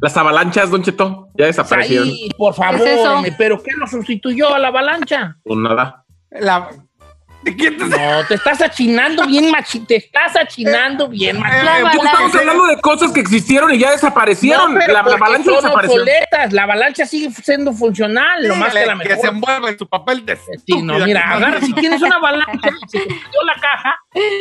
Las 0.01 0.17
avalanchas, 0.17 0.71
Don 0.71 0.83
Cheto, 0.83 1.29
ya 1.35 1.47
desaparecieron. 1.47 2.09
Ahí, 2.09 2.29
por 2.37 2.55
favor, 2.55 2.83
¿Qué 2.83 2.95
es 2.95 3.01
eso? 3.01 3.15
hombre, 3.15 3.35
¿pero 3.39 3.63
qué 3.63 3.71
lo 3.77 3.87
sustituyó 3.87 4.53
a 4.55 4.59
la 4.59 4.69
avalancha? 4.69 5.37
Pues 5.45 5.59
nada. 5.59 6.05
La- 6.31 6.69
¿De 6.69 6.77
quién 6.77 6.81
te 6.81 6.94
No, 7.45 8.25
te 8.27 8.35
estás 8.35 8.61
achinando 8.63 9.27
bien, 9.27 9.51
machi, 9.51 9.81
te 9.81 9.97
estás 9.97 10.35
achinando 10.37 11.09
bien, 11.09 11.39
machi. 11.39 11.65
La 11.65 11.79
Eh, 11.81 11.83
pues 11.83 12.05
estamos 12.07 12.35
hablando 12.35 12.67
de 12.67 12.81
cosas 12.81 13.13
que 13.13 13.21
existieron 13.21 13.73
y 13.75 13.79
ya 13.79 13.91
desaparecieron. 13.91 14.75
No, 14.75 14.81
la, 14.81 14.87
la 14.93 15.01
avalancha 15.01 15.45
son 15.45 15.55
desapareció. 15.63 16.01
obsoletas. 16.01 16.53
La 16.53 16.63
avalancha 16.63 17.07
sigue 17.07 17.31
siendo 17.31 17.73
funcional, 17.73 18.47
lo 18.47 18.57
más 18.57 18.73
que 18.73 18.87
la 18.87 18.93
que 18.93 19.09
mejor. 19.09 19.19
se 19.21 19.27
envuelve 19.29 19.69
en 19.71 19.79
su 19.79 19.87
papel 19.89 20.25
de 20.27 20.37
Sí, 20.37 20.83
no, 20.83 20.99
mira, 21.01 21.23
que 21.23 21.35
agarra, 21.35 21.61
si 21.61 21.73
tienes 21.75 22.01
una 22.03 22.17
avalancha 22.17 22.69
y 22.83 22.89
se 22.89 22.99
te 23.01 23.15
la 23.45 23.55
caja, 23.61 23.95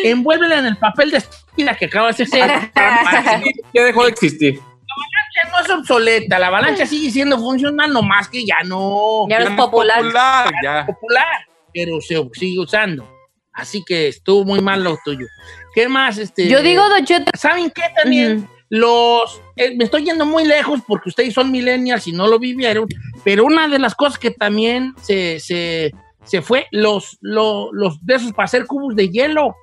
envuélvela 0.03 0.59
en 0.59 0.65
el 0.67 0.77
papel 0.77 1.11
de 1.11 1.17
estúpida 1.17 1.75
que 1.75 1.85
acabas 1.85 2.17
de 2.17 2.23
hacer. 2.23 2.51
Que 2.73 3.51
Ya 3.73 3.83
dejó 3.83 4.03
de 4.05 4.09
existir. 4.11 4.55
La 4.55 4.93
avalancha 4.95 5.51
no 5.51 5.59
es 5.75 5.79
obsoleta, 5.81 6.39
la 6.39 6.47
avalancha 6.47 6.85
sigue 6.85 7.09
siendo 7.11 7.37
funcional, 7.37 7.91
nomás 7.91 8.27
que 8.29 8.45
ya 8.45 8.57
no 8.65 9.25
Ya 9.29 9.39
no 9.39 9.45
es 9.49 9.51
popular. 9.55 9.97
popular, 10.01 10.51
ya. 10.63 10.85
popular, 10.85 11.25
pero 11.73 11.99
se 12.01 12.21
sigue 12.33 12.59
usando. 12.59 13.07
Así 13.53 13.83
que 13.85 14.07
estuvo 14.07 14.43
muy 14.43 14.61
mal 14.61 14.83
lo 14.83 14.97
tuyo. 15.05 15.27
¿Qué 15.75 15.87
más? 15.87 16.17
Este, 16.17 16.47
Yo 16.47 16.61
digo, 16.61 16.87
Don 16.89 17.05
Cheto, 17.05 17.31
¿Saben 17.37 17.71
qué 17.71 17.83
también? 18.01 18.47
Los. 18.69 19.39
eh, 19.55 19.75
me 19.75 19.83
estoy 19.83 20.05
yendo 20.05 20.25
muy 20.25 20.45
lejos 20.45 20.79
porque 20.87 21.09
ustedes 21.09 21.33
son 21.33 21.51
millennials 21.51 22.07
y 22.07 22.11
no 22.11 22.27
lo 22.27 22.39
vivieron, 22.39 22.87
pero 23.23 23.45
una 23.45 23.67
de 23.67 23.77
las 23.77 23.93
cosas 23.93 24.17
que 24.17 24.31
también 24.31 24.95
se, 24.99 25.39
se, 25.39 25.91
se 26.23 26.41
fue, 26.41 26.65
los, 26.71 27.17
los, 27.21 27.67
los 27.71 28.03
de 28.03 28.15
esos 28.15 28.33
para 28.33 28.45
hacer 28.45 28.65
cubos 28.65 28.95
de 28.95 29.09
hielo. 29.09 29.55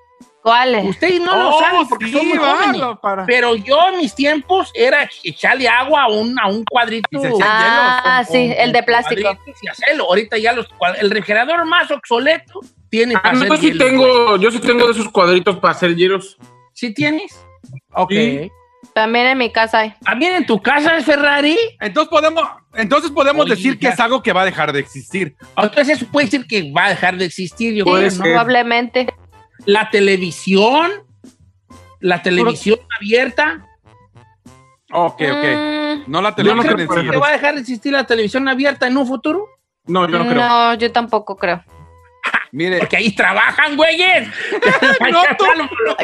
¿Cuáles? 0.42 0.84
Ustedes 0.84 1.20
no 1.20 1.36
lo 1.36 1.50
Oh, 1.56 1.60
saben 1.60 1.88
porque 1.88 2.06
sí, 2.06 2.12
son 2.12 2.28
muy 2.28 2.38
jóvenes. 2.38 2.82
para- 3.02 3.26
Pero 3.26 3.54
yo 3.56 3.78
en 3.92 3.98
mis 3.98 4.14
tiempos 4.14 4.70
era 4.74 5.08
echarle 5.22 5.68
agua 5.68 6.04
a 6.04 6.08
un, 6.08 6.38
a 6.40 6.48
un 6.48 6.64
cuadrito. 6.64 7.08
Y 7.12 7.18
se 7.18 7.26
hacían 7.28 7.42
Ah, 7.46 8.22
con- 8.26 8.34
sí, 8.34 8.48
con- 8.48 8.58
el 8.60 8.72
de 8.72 8.82
plástico. 8.82 9.38
Y 9.62 9.68
hacerlo. 9.68 10.04
Ahorita 10.04 10.38
ya 10.38 10.52
los, 10.52 10.66
el 10.98 11.10
refrigerador 11.10 11.64
más 11.66 11.90
obsoleto 11.90 12.60
tiene 12.88 13.14
Ah, 13.16 13.22
para 13.22 13.34
no, 13.34 13.38
hacer 13.40 13.50
yo 13.50 13.56
sí 13.58 13.66
hielo. 13.72 13.84
tengo, 13.84 14.36
yo 14.38 14.50
sí 14.50 14.58
tengo 14.60 14.86
de 14.86 14.92
esos 14.92 15.08
cuadritos 15.10 15.58
para 15.58 15.72
hacer 15.72 15.94
hielos. 15.94 16.38
¿Sí 16.72 16.92
tienes? 16.94 17.38
Ok. 17.92 18.10
Sí. 18.12 18.50
También 18.94 19.26
en 19.26 19.38
mi 19.38 19.52
casa 19.52 19.80
hay. 19.80 19.94
¿También 20.02 20.34
en 20.34 20.46
tu 20.46 20.60
casa 20.60 20.96
es 20.96 21.04
Ferrari? 21.04 21.56
Entonces 21.80 22.08
podemos, 22.10 22.42
entonces 22.74 23.10
podemos 23.10 23.44
Oye, 23.44 23.54
decir 23.54 23.78
que 23.78 23.88
es 23.88 24.00
algo 24.00 24.22
que 24.22 24.32
va 24.32 24.42
a 24.42 24.44
dejar 24.46 24.72
de 24.72 24.80
existir. 24.80 25.36
Entonces 25.56 25.96
eso 25.98 26.06
puede 26.10 26.24
decir 26.26 26.46
que 26.46 26.72
va 26.72 26.86
a 26.86 26.88
dejar 26.90 27.16
de 27.16 27.26
existir, 27.26 27.74
yo 27.74 27.84
Puede 27.84 28.04
creo, 28.08 28.10
Sí, 28.10 28.18
¿no? 28.18 28.24
probablemente. 28.24 29.06
La 29.66 29.90
televisión, 29.90 30.90
la 32.00 32.22
televisión 32.22 32.78
abierta, 32.98 33.66
Ok, 34.92 35.20
ok. 35.22 35.22
Mm, 35.22 36.02
No 36.10 36.20
la 36.20 36.34
Yo 36.34 36.54
no 36.54 36.62
televisión 36.62 36.62
creo 36.62 36.78
en 36.80 36.88
que 36.88 37.00
sí. 37.02 37.10
¿que 37.10 37.16
va 37.18 37.28
a 37.28 37.32
dejar 37.32 37.54
de 37.54 37.60
existir 37.60 37.92
la 37.92 38.04
televisión 38.04 38.48
abierta 38.48 38.88
en 38.88 38.96
un 38.96 39.06
futuro? 39.06 39.46
No, 39.86 40.08
yo 40.08 40.18
no 40.18 40.26
creo. 40.28 40.34
no, 40.48 40.74
yo 40.74 40.90
tampoco 40.90 41.36
creo. 41.36 41.62
Mire, 42.52 42.78
Porque 42.80 42.96
ahí 42.96 43.14
trabajan, 43.14 43.76
güeyes. 43.76 44.28
No, 45.12 45.22
tú- 45.38 45.44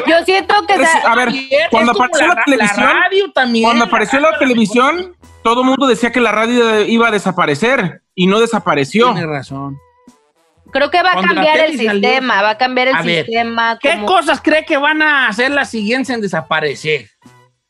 Yo 0.07 0.23
siento 0.23 0.55
que 0.65 0.75
Es- 0.75 0.89
a 1.05 1.15
ver, 1.15 1.33
cuando 1.69 1.91
apareció 1.91 2.27
la, 2.27 2.43
televisión, 2.45 2.85
radio 2.87 3.31
también. 3.33 3.65
cuando 3.65 3.83
apareció 3.85 4.19
la 4.21 4.37
televisión, 4.39 5.15
todo 5.43 5.61
el 5.61 5.67
mundo 5.67 5.85
decía 5.87 6.11
que 6.13 6.21
la 6.21 6.31
radio 6.31 6.81
iba 6.81 7.09
a 7.09 7.11
desaparecer 7.11 8.01
y 8.15 8.27
no 8.27 8.39
desapareció. 8.39 9.11
Tiene 9.13 9.27
razón. 9.27 9.77
Creo 10.71 10.89
que 10.91 11.01
va 11.03 11.11
a 11.13 11.21
cambiar 11.21 11.59
el 11.59 11.77
salió- 11.77 11.91
sistema, 11.91 12.41
va 12.41 12.49
a 12.51 12.57
cambiar 12.57 12.87
el 12.89 12.95
A 12.95 13.01
ver, 13.01 13.25
sistema. 13.25 13.77
¿Qué 13.81 14.03
cosas 14.05 14.39
cree 14.41 14.63
que 14.65 14.77
van 14.77 15.01
a 15.01 15.27
hacer 15.27 15.51
las 15.51 15.69
siguientes 15.71 16.09
en 16.13 16.21
desaparecer? 16.21 17.09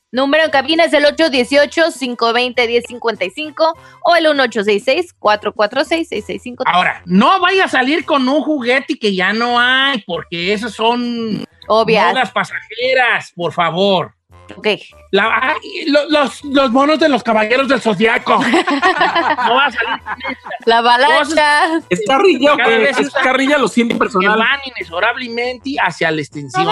Número 0.10 0.46
en 0.46 0.52
cabina 0.52 0.86
es 0.86 0.94
el 0.94 1.04
818-520-1055 1.06 3.74
o 4.06 4.16
el 4.16 4.26
1866-446-6653. 4.26 6.64
Ahora, 6.66 7.02
no 7.06 7.40
vaya 7.40 7.66
a 7.66 7.68
salir 7.68 8.06
con 8.06 8.28
un 8.28 8.42
juguete 8.42 8.98
que 8.98 9.14
ya 9.14 9.34
no 9.34 9.60
hay, 9.60 10.02
porque 10.06 10.54
esos 10.54 10.74
son 10.74 11.46
Obvias. 11.68 12.12
modas 12.14 12.32
pasajeras, 12.32 13.32
por 13.36 13.52
favor. 13.54 14.14
Ok. 14.56 14.68
La- 15.12 15.40
ay, 15.42 15.86
lo- 15.88 16.10
los, 16.10 16.44
los 16.46 16.72
monos 16.72 17.00
de 17.00 17.10
los 17.10 17.24
caballeros 17.24 17.68
del 17.68 17.82
zodiaco. 17.82 18.38
no 18.44 19.56
va 19.56 19.66
a 19.66 19.72
salir 19.72 20.02
con. 20.04 20.36
La 20.66 20.78
avalancha. 20.80 21.80
Es 21.90 22.02
carrilla, 22.08 22.56
Cada 22.58 22.78
vez 22.78 23.00
es 23.00 23.10
carrilla, 23.14 23.58
lo 23.58 23.68
siento 23.68 23.96
que 23.96 24.00
personal. 24.00 24.38
van 24.40 24.60
inexorablemente 24.66 25.76
hacia 25.82 26.12
la 26.12 26.22
extinción. 26.22 26.66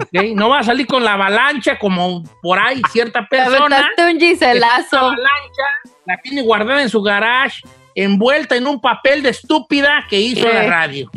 Ok, 0.00 0.22
No 0.34 0.48
va 0.50 0.58
a 0.60 0.64
salir 0.64 0.86
con 0.86 1.02
la 1.04 1.14
avalancha 1.14 1.78
como 1.78 2.22
por 2.42 2.58
ahí 2.58 2.82
cierta 2.92 3.26
persona. 3.28 3.64
Aventaste 3.78 4.12
un 4.12 4.18
que 4.18 4.28
giselazo. 4.30 4.98
avalancha, 4.98 5.62
la 6.04 6.16
tiene 6.22 6.42
guardada 6.42 6.82
en 6.82 6.88
su 6.90 7.00
garage, 7.02 7.62
envuelta 7.94 8.56
en 8.56 8.66
un 8.66 8.80
papel 8.80 9.22
de 9.22 9.30
estúpida 9.30 10.04
que 10.08 10.18
hizo 10.20 10.46
la 10.48 10.64
radio. 10.66 11.10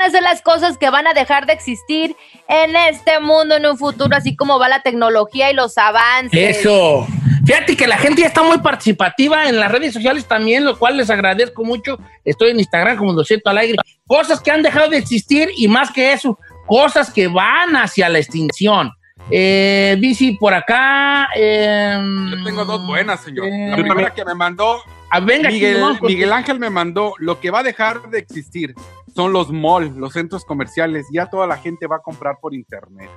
Van 0.00 0.08
a 0.08 0.10
ser 0.10 0.22
las 0.22 0.40
cosas 0.42 0.78
que 0.78 0.88
van 0.90 1.06
a 1.06 1.12
dejar 1.12 1.46
de 1.46 1.52
existir 1.52 2.16
en 2.48 2.74
este 2.74 3.20
mundo 3.20 3.56
en 3.56 3.66
un 3.66 3.76
futuro, 3.76 4.16
así 4.16 4.34
como 4.34 4.58
va 4.58 4.68
la 4.68 4.80
tecnología 4.82 5.50
y 5.50 5.54
los 5.54 5.76
avances? 5.76 6.58
Eso. 6.58 7.06
Fíjate 7.44 7.76
que 7.76 7.86
la 7.86 7.98
gente 7.98 8.22
ya 8.22 8.28
está 8.28 8.42
muy 8.42 8.58
participativa 8.58 9.48
en 9.48 9.58
las 9.58 9.70
redes 9.70 9.92
sociales 9.92 10.26
también, 10.26 10.64
lo 10.64 10.78
cual 10.78 10.96
les 10.96 11.10
agradezco 11.10 11.64
mucho. 11.64 11.98
Estoy 12.24 12.50
en 12.50 12.60
Instagram 12.60 12.96
como 12.96 13.12
200 13.12 13.50
al 13.50 13.58
aire. 13.58 13.76
Cosas 14.06 14.40
que 14.40 14.50
han 14.50 14.62
dejado 14.62 14.88
de 14.88 14.98
existir 14.98 15.50
y 15.56 15.68
más 15.68 15.90
que 15.90 16.12
eso, 16.12 16.38
cosas 16.66 17.12
que 17.12 17.28
van 17.28 17.76
hacia 17.76 18.08
la 18.08 18.18
extinción. 18.18 18.92
Eh, 19.30 19.96
Bici 19.98 20.32
por 20.32 20.54
acá. 20.54 21.28
em, 21.34 22.30
yo 22.30 22.44
tengo 22.44 22.64
dos 22.64 22.86
buenas, 22.86 23.20
señor. 23.20 23.46
eh, 23.46 23.68
La 23.70 23.76
primera 23.76 24.14
que 24.14 24.24
me 24.24 24.34
mandó 24.34 24.82
ah, 25.10 25.20
venga, 25.20 25.50
Miguel, 25.50 26.32
Ángel 26.32 26.58
me 26.58 26.70
mandó, 26.70 27.14
lo 27.18 27.40
que 27.40 27.50
va 27.50 27.60
a 27.60 27.62
dejar 27.62 28.08
de 28.10 28.18
existir 28.18 28.74
son 29.14 29.32
los 29.32 29.50
malls, 29.50 29.96
los 29.96 30.12
centros 30.12 30.44
comerciales. 30.44 31.06
Ya 31.12 31.26
toda 31.26 31.46
la 31.46 31.56
gente 31.58 31.86
va 31.86 31.96
a 31.96 32.00
comprar 32.00 32.36
por 32.40 32.54
internet. 32.54 33.10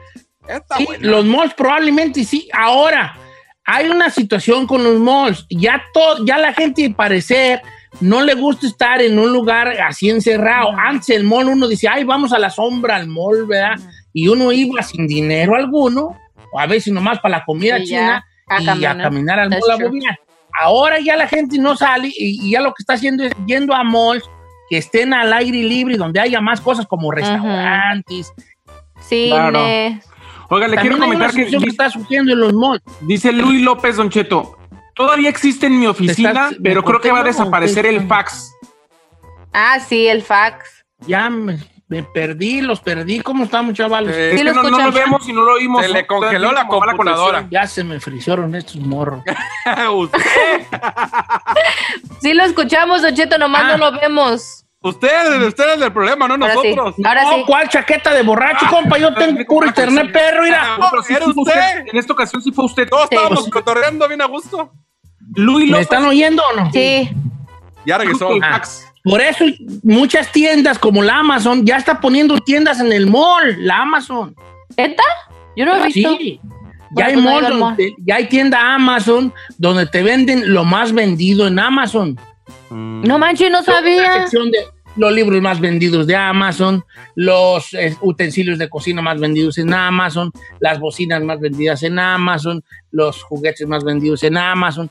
Está 0.48 0.78
Sí, 0.78 0.86
bueno. 0.86 1.10
los 1.10 1.26
malls 1.26 1.54
probablemente 1.54 2.24
sí. 2.24 2.50
Ahora, 2.54 3.16
hay 3.66 3.88
una 3.90 4.10
situación 4.10 4.68
con 4.68 4.84
los 4.84 5.00
malls. 5.00 5.46
Ya, 5.50 5.82
to- 5.94 6.26
ya 6.26 6.38
la 6.38 6.52
gente, 6.54 6.86
al 6.86 6.96
parecer, 6.96 7.62
no 8.02 8.22
le 8.22 8.34
gusta 8.34 8.68
estar 8.68 9.02
en 9.02 9.18
un 9.20 9.32
lugar 9.32 9.68
así 9.88 10.10
encerrado. 10.10 10.72
Antes 10.78 11.10
el 11.12 11.24
mall 11.24 11.48
uno 11.48 11.68
dice, 11.68 11.88
ay, 11.88 12.04
vamos 12.04 12.34
a 12.34 12.40
la 12.40 12.50
sombra 12.50 12.96
al 12.96 13.08
mall, 13.08 13.46
¿verdad? 13.46 13.76
Y 14.12 14.28
uno 14.28 14.52
iba 14.52 14.82
sin 14.82 15.08
dinero 15.08 15.56
alguno, 15.56 16.18
o 16.52 16.60
a 16.60 16.66
veces 16.66 16.92
nomás 16.92 17.20
para 17.20 17.38
la 17.38 17.46
comida 17.46 17.78
Y 17.80 17.86
ya, 17.86 17.86
china, 17.88 18.26
a 18.48 18.62
y 18.62 18.66
caminar. 18.66 19.00
a 19.00 19.04
caminar 19.04 19.40
al 19.40 19.50
That's 19.52 19.62
mall 19.68 19.72
a. 20.10 20.18
Ahora 20.62 21.00
ya 21.00 21.16
la 21.16 21.28
gente 21.28 21.58
no 21.58 21.76
sale 21.76 22.08
y, 22.10 22.48
y 22.48 22.52
ya 22.52 22.62
lo 22.62 22.70
que 22.74 22.82
está 22.84 22.94
haciendo 22.94 23.24
es 23.24 23.34
yendo 23.46 23.74
a 23.74 23.84
malls 23.84 24.24
que 24.70 24.78
estén 24.78 25.14
al 25.14 25.34
aire 25.34 25.64
libre, 25.64 25.98
donde 25.98 26.20
haya 26.20 26.40
más 26.42 26.62
cosas 26.62 26.86
como 26.88 27.12
restaurantes. 27.12 28.32
Cines. 29.02 30.06
Oiga, 30.50 30.68
le 30.68 30.78
quiero 30.78 30.98
También 30.98 31.00
comentar 31.00 31.32
que 31.32 31.48
que 31.48 31.70
está 31.70 31.90
surgiendo 31.90 32.32
en 32.34 32.40
los 32.40 32.54
malls. 32.54 32.82
dice 33.02 33.32
Luis 33.32 33.62
López 33.62 33.96
Don 33.98 34.10
Cheto, 34.10 34.58
Todavía 34.96 35.30
existe 35.30 35.66
en 35.66 35.80
mi 35.80 35.88
oficina, 35.88 36.30
Estás- 36.30 36.56
pero 36.62 36.84
creo 36.84 37.02
que 37.02 37.12
va 37.12 37.22
a 37.22 37.24
desaparecer 37.24 37.86
el 37.88 38.06
fax. 38.08 38.52
Ah, 39.52 39.80
sí, 39.80 40.08
el 40.08 40.22
fax. 40.22 40.86
Ya 41.08 41.30
me, 41.32 41.58
me 41.94 42.02
perdí, 42.04 42.62
los 42.62 42.80
perdí. 42.80 43.20
¿Cómo 43.20 43.44
estamos, 43.44 43.76
chavales? 43.76 44.16
Eh, 44.18 44.34
Sí 44.36 44.44
lo 44.44 44.52
no, 44.54 44.64
no 44.64 44.80
lo 44.80 44.92
vemos 44.92 45.30
y 45.30 45.34
no 45.34 45.44
lo 45.44 45.54
oímos. 45.54 45.84
Se 45.84 45.90
le 45.90 46.08
congeló 46.08 46.52
la 46.52 46.68
computadora. 46.68 47.46
Ya 47.52 47.68
se 47.68 47.84
me 47.84 48.00
frisaron 48.00 48.56
estos 48.56 48.78
morros. 48.78 49.22
usted, 49.94 50.20
Sí 52.22 52.34
lo 52.34 52.44
escuchamos, 52.44 53.02
Don 53.04 53.14
Cheto, 53.14 53.38
nomás 53.38 53.64
Ah. 53.66 53.78
no 53.78 53.92
lo 53.92 54.00
vemos. 54.00 54.66
usted, 54.82 55.42
usted 55.48 55.76
es 55.76 55.82
el 55.82 55.94
problema, 55.94 56.28
no 56.28 56.34
Ahora 56.34 56.56
sí. 56.62 56.74
nosotros. 56.76 56.96
Ahora 57.06 57.24
no, 57.24 57.34
sí. 57.36 57.44
¿cuál 57.46 57.70
chaqueta 57.70 58.12
de 58.14 58.24
borracho, 58.24 58.66
compa? 58.72 58.98
Yo 58.98 59.14
tengo 59.14 59.40
puro 59.46 59.68
internet, 59.68 60.12
perro, 60.12 60.44
mira. 60.44 60.78
No, 60.80 60.88
pero 60.90 61.04
sí 61.04 61.14
¿Era 61.14 61.26
fue 61.26 61.34
usted? 61.38 61.86
En 61.92 61.98
esta 61.98 62.14
ocasión 62.14 62.42
sí 62.42 62.52
fue 62.52 62.66
usted. 62.66 62.90
Todos 62.90 63.08
Sí. 63.10 63.16
estábamos 63.16 63.48
cotorreando 63.50 64.08
bien 64.08 64.22
a 64.22 64.26
gusto. 64.26 64.72
Luis 65.36 65.70
¿Me 65.72 65.80
están 65.80 66.06
oyendo 66.06 66.42
o 66.52 66.56
no? 66.60 66.72
Sí. 66.72 67.10
Ya 67.86 67.98
regresó. 67.98 68.30
Ah. 68.42 68.62
Por 69.04 69.20
eso 69.22 69.46
muchas 69.84 70.32
tiendas 70.32 70.80
como 70.80 71.04
la 71.04 71.20
Amazon 71.20 71.66
ya 71.66 71.78
está 71.78 72.00
poniendo 72.00 72.38
tiendas 72.40 72.80
en 72.80 72.92
el 72.94 73.08
mall, 73.08 73.56
la 73.66 73.82
Amazon. 73.82 74.36
¿Neta? 74.78 75.04
Yo 75.58 75.66
no 75.66 75.76
he 75.76 75.88
visto. 75.88 76.18
Sí. 76.18 76.40
Ya 76.96 77.08
hay 77.08 77.16
no 77.16 77.22
mall 77.24 77.42
donde 77.44 77.60
mall. 77.60 77.78
ya 78.06 78.16
hay 78.16 78.28
tienda 78.28 78.76
Amazon 78.76 79.34
donde 79.58 79.86
te 79.88 80.04
venden 80.04 80.54
lo 80.54 80.64
más 80.64 80.94
vendido 80.94 81.48
en 81.48 81.60
Amazon. 81.60 82.18
No 82.70 83.20
manches, 83.20 83.52
no 83.52 83.60
La 83.60 83.64
sabía. 83.64 84.14
sección 84.22 84.52
de 84.52 84.60
los 84.96 85.12
libros 85.12 85.42
más 85.42 85.60
vendidos 85.60 86.06
de 86.08 86.16
Amazon, 86.16 86.84
los 87.16 87.74
eh, 87.74 87.96
utensilios 88.02 88.60
de 88.60 88.70
cocina 88.70 89.02
más 89.02 89.20
vendidos 89.20 89.58
en 89.58 89.74
Amazon, 89.74 90.32
las 90.60 90.80
bocinas 90.80 91.22
más 91.24 91.40
vendidas 91.40 91.82
en 91.84 91.98
Amazon, 92.00 92.64
los 92.92 93.24
juguetes 93.24 93.68
más 93.68 93.84
vendidos 93.84 94.24
en 94.24 94.38
Amazon. 94.38 94.90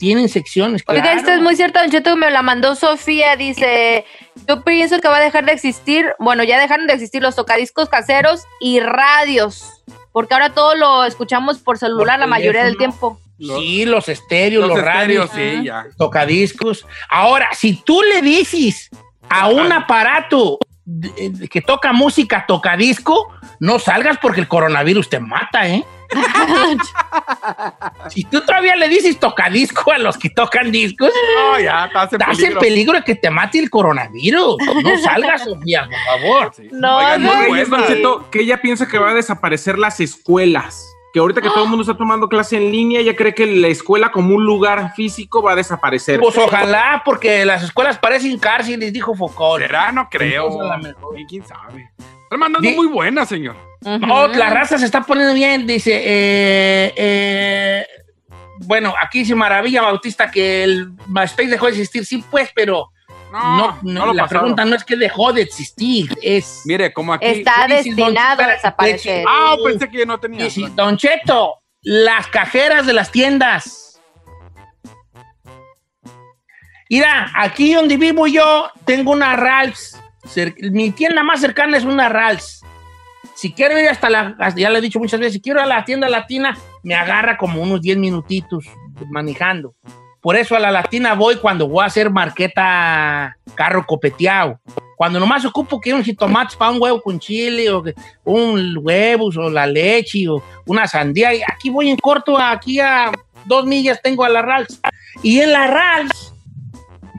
Tienen 0.00 0.30
secciones. 0.30 0.82
Oiga, 0.86 1.02
claro. 1.02 1.18
esto 1.18 1.30
es 1.30 1.42
muy 1.42 1.56
cierto, 1.56 1.78
Don 1.78 1.90
Cheto, 1.90 2.16
me 2.16 2.30
la 2.30 2.40
mandó 2.40 2.74
Sofía, 2.74 3.36
dice, 3.36 4.06
yo 4.48 4.64
pienso 4.64 4.98
que 4.98 5.08
va 5.08 5.18
a 5.18 5.20
dejar 5.20 5.44
de 5.44 5.52
existir, 5.52 6.14
bueno, 6.18 6.42
ya 6.42 6.58
dejaron 6.58 6.86
de 6.86 6.94
existir 6.94 7.20
los 7.20 7.36
tocadiscos 7.36 7.90
caseros 7.90 8.44
y 8.60 8.80
radios, 8.80 9.84
porque 10.10 10.32
ahora 10.32 10.54
todo 10.54 10.74
lo 10.74 11.04
escuchamos 11.04 11.58
por 11.58 11.76
celular 11.76 12.18
la 12.18 12.26
mayoría 12.26 12.64
del 12.64 12.78
tiempo. 12.78 13.20
Sí, 13.38 13.84
los 13.84 14.08
estéreos, 14.08 14.66
los, 14.66 14.78
Los 14.78 14.86
radios, 14.86 15.30
sí, 15.34 15.64
ya. 15.64 15.84
tocadiscos. 15.98 16.86
Ahora, 17.10 17.50
si 17.52 17.74
tú 17.74 18.00
le 18.02 18.22
dices 18.22 18.88
a 19.28 19.48
un 19.48 19.70
aparato 19.70 20.58
que 21.50 21.60
toca 21.60 21.92
música 21.92 22.44
tocadisco, 22.46 23.28
no 23.60 23.78
salgas 23.78 24.16
porque 24.18 24.40
el 24.40 24.48
coronavirus 24.48 25.10
te 25.10 25.20
mata, 25.20 25.68
¿eh? 25.68 25.84
si 28.10 28.24
tú 28.24 28.40
todavía 28.40 28.76
le 28.76 28.88
dices 28.88 29.18
tocadisco 29.18 29.92
a 29.92 29.98
los 29.98 30.16
que 30.18 30.30
tocan 30.30 30.70
discos, 30.72 31.10
No, 31.36 31.60
ya, 31.60 31.86
estás 31.86 32.12
en 32.12 32.20
estás 32.20 32.38
en 32.38 32.44
peligro. 32.44 32.60
peligro 32.60 32.92
de 32.94 33.04
que 33.04 33.14
te 33.14 33.30
mate 33.30 33.58
el 33.58 33.70
coronavirus. 33.70 34.56
No 34.82 34.98
salgas, 34.98 35.44
Sofía, 35.44 35.88
por 35.88 36.20
favor. 36.20 36.52
Sí. 36.54 36.68
No, 36.72 36.98
Oigan, 36.98 37.22
no. 37.22 37.66
Don 37.76 37.86
Cheto, 37.86 38.30
que 38.30 38.40
ella 38.40 38.60
piensa 38.60 38.88
que 38.88 38.98
va 38.98 39.10
a 39.10 39.14
desaparecer 39.14 39.78
las 39.78 40.00
escuelas. 40.00 40.86
Que 41.12 41.18
ahorita 41.18 41.40
que 41.40 41.48
todo 41.48 41.64
el 41.64 41.68
mundo 41.70 41.82
está 41.82 41.96
tomando 41.96 42.28
clase 42.28 42.56
en 42.56 42.70
línea, 42.70 43.00
ella 43.00 43.16
cree 43.16 43.34
que 43.34 43.46
la 43.46 43.68
escuela 43.68 44.12
como 44.12 44.34
un 44.36 44.44
lugar 44.44 44.92
físico 44.94 45.42
va 45.42 45.52
a 45.52 45.56
desaparecer. 45.56 46.20
Pues 46.20 46.38
ojalá, 46.38 47.02
porque 47.04 47.44
las 47.44 47.64
escuelas 47.64 47.98
parecen 47.98 48.38
cárceles, 48.38 48.92
dijo 48.92 49.14
Foucault. 49.14 49.62
¿Será? 49.62 49.90
No 49.90 50.08
creo. 50.08 50.44
Entonces, 50.44 50.70
a 50.70 50.76
lo 50.76 50.82
mejor. 50.82 51.18
¿Y 51.18 51.26
¿Quién 51.26 51.44
sabe? 51.44 51.90
Están 52.24 52.38
mandando 52.38 52.70
muy 52.70 52.86
buena, 52.86 53.24
señor. 53.26 53.56
No, 53.80 54.28
la 54.28 54.50
raza 54.50 54.78
se 54.78 54.84
está 54.84 55.02
poniendo 55.02 55.34
bien, 55.34 55.66
dice. 55.66 55.92
eh, 55.94 56.92
eh, 56.96 57.86
bueno, 58.66 58.94
aquí 59.00 59.20
dice 59.20 59.34
Maravilla 59.34 59.82
Bautista 59.82 60.30
que 60.30 60.62
el 60.62 60.92
MySpace 61.08 61.48
dejó 61.48 61.66
de 61.66 61.72
existir. 61.72 62.04
Sí, 62.04 62.22
pues, 62.30 62.50
pero 62.54 62.90
No, 63.30 63.56
no, 63.56 63.78
no, 63.82 63.92
no, 63.92 64.06
lo 64.06 64.14
la 64.14 64.22
pasaron. 64.24 64.42
pregunta 64.42 64.64
no 64.64 64.76
es 64.76 64.84
que 64.84 64.96
dejó 64.96 65.32
de 65.32 65.42
existir, 65.42 66.16
es. 66.22 66.62
Mire, 66.64 66.92
como 66.92 67.12
aquí. 67.12 67.26
Está 67.26 67.66
¿qué 67.66 67.76
dices, 67.78 67.96
don 67.96 68.06
destinado 68.06 68.42
a 68.42 68.46
desaparecer. 68.48 69.24
Ah, 69.28 69.56
pensé 69.64 69.88
que 69.88 70.06
no 70.06 70.18
tenía. 70.18 70.44
dice, 70.44 70.62
Don 70.74 70.96
Cheto, 70.96 71.56
las 71.82 72.26
cajeras 72.28 72.86
de 72.86 72.92
las 72.92 73.10
tiendas. 73.10 74.00
Mira, 76.88 77.30
aquí 77.36 77.72
donde 77.74 77.96
vivo 77.96 78.26
yo, 78.26 78.68
tengo 78.84 79.12
una 79.12 79.36
Ralphs. 79.36 79.96
Mi 80.72 80.90
tienda 80.90 81.22
más 81.22 81.40
cercana 81.40 81.76
es 81.76 81.84
una 81.84 82.08
Ralphs. 82.08 82.62
Si 83.36 83.52
quiero 83.52 83.78
ir 83.78 83.88
hasta 83.88 84.10
la, 84.10 84.36
ya 84.56 84.68
le 84.68 84.78
he 84.78 84.82
dicho 84.82 84.98
muchas 84.98 85.20
veces, 85.20 85.34
si 85.34 85.40
quiero 85.40 85.60
ir 85.60 85.64
a 85.64 85.68
la 85.68 85.84
tienda 85.84 86.08
latina, 86.08 86.58
me 86.82 86.94
agarra 86.94 87.38
como 87.38 87.62
unos 87.62 87.80
10 87.80 87.96
minutitos 87.96 88.66
manejando. 89.08 89.74
Por 90.20 90.36
eso 90.36 90.54
a 90.54 90.60
la 90.60 90.70
latina 90.70 91.14
voy 91.14 91.36
cuando 91.36 91.66
voy 91.66 91.82
a 91.82 91.86
hacer 91.86 92.10
marqueta 92.10 93.36
carro 93.54 93.86
copeteado. 93.86 94.60
Cuando 94.96 95.18
nomás 95.18 95.46
ocupo 95.46 95.80
que 95.80 95.94
unos 95.94 96.04
jitomates 96.04 96.56
para 96.56 96.72
un 96.72 96.82
huevo 96.82 97.00
con 97.00 97.18
chile, 97.18 97.70
o 97.70 97.82
un 98.24 98.78
huevos, 98.82 99.36
o 99.38 99.48
la 99.48 99.66
leche, 99.66 100.28
o 100.28 100.42
una 100.66 100.86
sandía. 100.86 101.30
Aquí 101.50 101.70
voy 101.70 101.88
en 101.88 101.96
corto, 101.96 102.38
aquí 102.38 102.80
a 102.80 103.10
dos 103.46 103.64
millas 103.64 104.00
tengo 104.02 104.24
a 104.24 104.28
la 104.28 104.42
Rals. 104.42 104.78
Y 105.22 105.40
en 105.40 105.52
la 105.52 105.66
Rals 105.68 106.34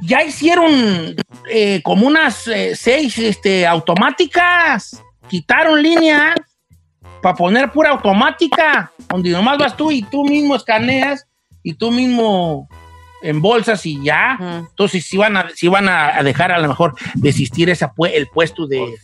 ya 0.03 0.23
hicieron 0.23 1.15
eh, 1.49 1.81
como 1.83 2.05
unas 2.05 2.47
eh, 2.47 2.75
seis 2.75 3.17
este, 3.17 3.65
automáticas. 3.65 5.01
Quitaron 5.27 5.81
líneas 5.81 6.35
para 7.21 7.35
poner 7.35 7.71
pura 7.71 7.89
automática, 7.89 8.91
donde 9.09 9.31
nomás 9.31 9.57
vas 9.57 9.75
tú 9.75 9.89
y 9.91 10.03
tú 10.03 10.23
mismo 10.23 10.55
escaneas 10.55 11.27
y 11.63 11.73
tú 11.73 11.89
mismo 11.91 12.67
embolsas 13.21 13.85
y 13.85 14.01
ya. 14.03 14.37
Entonces, 14.69 15.05
si 15.05 15.17
van 15.17 15.37
a, 15.37 15.49
si 15.53 15.67
van 15.67 15.87
a 15.89 16.21
dejar 16.23 16.51
a 16.51 16.59
lo 16.59 16.67
mejor 16.67 16.95
desistir 17.15 17.69
esa, 17.69 17.93
el 18.11 18.27
puesto 18.27 18.67
de. 18.67 18.95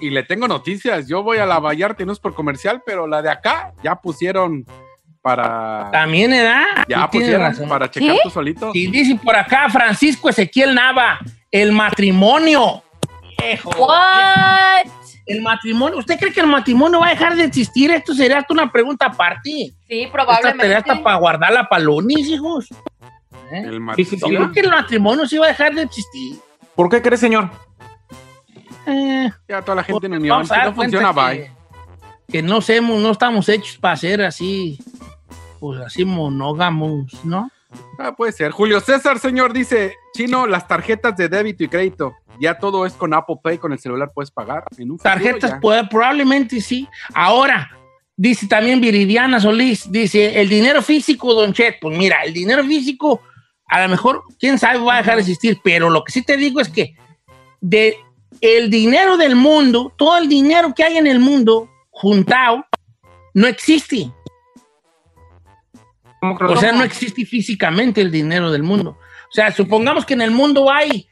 Y 0.00 0.10
le 0.10 0.22
tengo 0.22 0.46
noticias. 0.48 1.08
Yo 1.08 1.22
voy 1.22 1.38
a 1.38 1.46
la 1.46 1.58
Vallarta 1.58 2.02
y 2.02 2.06
no 2.06 2.12
es 2.12 2.18
por 2.20 2.34
comercial, 2.34 2.82
pero 2.86 3.06
la 3.06 3.22
de 3.22 3.30
acá 3.30 3.72
ya 3.82 3.96
pusieron 3.96 4.64
para. 5.22 5.88
También, 5.92 6.32
¿edad? 6.32 6.64
Ya 6.88 7.08
pusieron 7.10 7.42
razón. 7.42 7.68
para 7.68 7.90
checar 7.90 8.16
¿Sí? 8.16 8.20
tú 8.22 8.30
solito. 8.30 8.70
Y 8.74 8.88
dice 8.88 9.18
por 9.22 9.36
acá 9.36 9.68
Francisco 9.70 10.28
Ezequiel 10.28 10.74
Nava, 10.74 11.18
el 11.50 11.72
matrimonio. 11.72 12.82
Viejo, 13.38 13.70
What? 13.70 14.86
El 15.26 15.40
matrimonio. 15.40 15.98
¿Usted 15.98 16.18
cree 16.18 16.32
que 16.32 16.40
el 16.40 16.48
matrimonio 16.48 16.98
va 17.00 17.06
a 17.06 17.10
dejar 17.10 17.36
de 17.36 17.44
existir? 17.44 17.90
Esto 17.92 18.12
sería 18.12 18.38
hasta 18.38 18.52
una 18.52 18.70
pregunta 18.70 19.06
aparte. 19.06 19.42
Sí, 19.50 19.62
Esta 19.72 19.88
sería 19.88 20.12
probablemente. 20.12 20.74
hasta 20.74 21.02
para 21.02 21.16
guardarla 21.16 21.68
para 21.68 21.82
lunes, 21.82 22.18
hijos. 22.26 22.68
¿Eh? 23.52 23.62
El 23.66 23.80
Sí, 23.96 24.04
sí, 24.04 24.16
Yo 24.18 24.26
sí. 24.28 24.34
creo 24.36 24.52
que 24.52 24.60
el 24.60 24.70
matrimonio 24.70 25.26
sí 25.26 25.36
va 25.38 25.46
a 25.46 25.48
dejar 25.48 25.74
de 25.74 25.82
existir. 25.82 26.38
¿Por 26.74 26.88
qué 26.88 27.02
cree, 27.02 27.18
señor? 27.18 27.50
Eh, 28.86 29.30
Ya 29.48 29.62
toda 29.62 29.76
la 29.76 29.84
gente 29.84 30.06
en 30.06 30.20
Si 30.22 30.28
dar 30.28 30.66
no 30.66 30.74
funciona, 30.74 31.12
bye. 31.12 31.50
que, 32.28 32.32
que 32.32 32.42
no, 32.42 32.60
semos, 32.60 33.00
no 33.00 33.10
estamos 33.12 33.48
hechos 33.48 33.76
para 33.78 33.96
ser 33.96 34.22
así, 34.22 34.78
pues 35.60 35.80
así 35.80 36.04
monógamos, 36.04 37.12
¿no? 37.24 37.50
Ah, 37.98 38.12
puede 38.14 38.32
ser. 38.32 38.50
Julio 38.50 38.80
César, 38.80 39.18
señor, 39.18 39.52
dice: 39.52 39.94
Chino, 40.14 40.46
las 40.46 40.66
tarjetas 40.68 41.16
de 41.16 41.28
débito 41.28 41.64
y 41.64 41.68
crédito. 41.68 42.14
Ya 42.40 42.58
todo 42.58 42.84
es 42.86 42.94
con 42.94 43.14
Apple 43.14 43.36
Pay, 43.42 43.58
con 43.58 43.72
el 43.72 43.78
celular 43.78 44.10
puedes 44.14 44.30
pagar. 44.30 44.64
En 44.76 44.90
un 44.90 44.98
Tarjetas, 44.98 45.54
puede- 45.60 45.86
probablemente 45.86 46.60
sí. 46.60 46.88
Ahora, 47.14 47.70
dice 48.16 48.46
también 48.48 48.80
Viridiana 48.80 49.38
Solís, 49.40 49.90
dice, 49.90 50.40
el 50.40 50.48
dinero 50.48 50.82
físico, 50.82 51.32
Don 51.34 51.52
Chet, 51.52 51.76
pues 51.80 51.96
mira, 51.96 52.22
el 52.24 52.32
dinero 52.34 52.64
físico, 52.64 53.22
a 53.66 53.82
lo 53.82 53.88
mejor, 53.88 54.22
quién 54.38 54.58
sabe, 54.58 54.78
va 54.78 54.94
a 54.94 54.98
dejar 54.98 55.16
de 55.16 55.22
existir, 55.22 55.60
pero 55.62 55.90
lo 55.90 56.04
que 56.04 56.12
sí 56.12 56.22
te 56.22 56.36
digo 56.36 56.60
es 56.60 56.68
que 56.68 56.94
de 57.60 57.96
el 58.40 58.70
dinero 58.70 59.16
del 59.16 59.36
mundo, 59.36 59.92
todo 59.96 60.18
el 60.18 60.28
dinero 60.28 60.74
que 60.74 60.84
hay 60.84 60.96
en 60.96 61.06
el 61.06 61.20
mundo 61.20 61.70
juntado, 61.90 62.66
no 63.34 63.46
existe. 63.46 64.10
¿Cómo 66.20 66.36
que 66.36 66.44
O 66.44 66.56
sea, 66.56 66.72
no? 66.72 66.84
existe 66.84 67.24
físicamente 67.24 68.00
el 68.00 68.10
dinero 68.10 68.50
del 68.50 68.62
mundo. 68.62 68.90
O 68.90 69.32
sea, 69.32 69.50
supongamos 69.52 70.04
que 70.04 70.14
en 70.14 70.22
el 70.22 70.30
mundo 70.30 70.70
hay, 70.70 71.08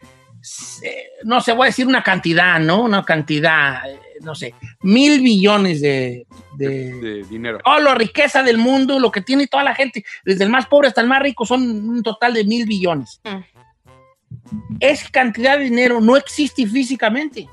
eh, 0.82 1.04
no 1.24 1.40
sé, 1.40 1.52
voy 1.52 1.64
a 1.64 1.66
decir 1.66 1.86
una 1.86 2.02
cantidad, 2.02 2.58
¿no? 2.60 2.82
Una 2.82 3.04
cantidad, 3.04 3.88
eh, 3.90 4.00
no 4.20 4.34
sé, 4.34 4.54
mil 4.82 5.20
billones 5.20 5.80
de... 5.80 6.26
de 6.56 6.94
de 7.00 7.24
dinero. 7.24 7.58
toda 7.64 7.80
la 7.80 7.94
riqueza 7.94 8.42
del 8.42 8.58
mundo, 8.58 8.98
lo 8.98 9.10
que 9.10 9.20
tiene 9.22 9.46
toda 9.46 9.64
la 9.64 9.74
gente, 9.74 10.04
desde 10.24 10.44
el 10.44 10.50
más 10.50 10.66
pobre 10.66 10.88
hasta 10.88 11.00
el 11.00 11.06
más 11.08 11.22
rico, 11.22 11.44
son 11.46 11.62
un 11.88 12.02
total 12.02 12.34
de 12.34 12.44
mil 12.44 12.66
billones. 12.66 13.20
Mm. 13.24 14.76
Esa 14.80 15.08
cantidad 15.10 15.58
de 15.58 15.64
dinero 15.64 16.00
no 16.00 16.16
existe 16.16 16.66
físicamente. 16.66 17.48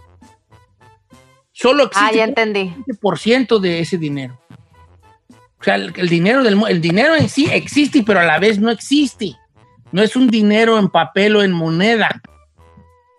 Solo 1.51 1.89
Ah, 1.95 2.11
ya 2.13 2.23
existe 2.25 2.41
entendí. 2.41 2.73
un 2.77 2.83
20% 2.85 3.59
de 3.59 3.79
ese 3.79 3.97
dinero. 3.97 4.39
O 5.59 5.63
sea, 5.63 5.75
el, 5.75 5.91
el 5.95 6.07
dinero 6.07 6.43
del 6.43 6.59
el 6.69 6.81
dinero 6.81 7.15
en 7.15 7.29
sí 7.29 7.47
existe, 7.51 8.03
pero 8.03 8.19
a 8.19 8.23
la 8.25 8.37
vez 8.37 8.59
no 8.59 8.69
existe. 8.69 9.35
No 9.91 10.03
es 10.03 10.15
un 10.15 10.27
dinero 10.27 10.77
en 10.77 10.89
papel 10.89 11.35
o 11.35 11.41
en 11.43 11.51
moneda. 11.51 12.21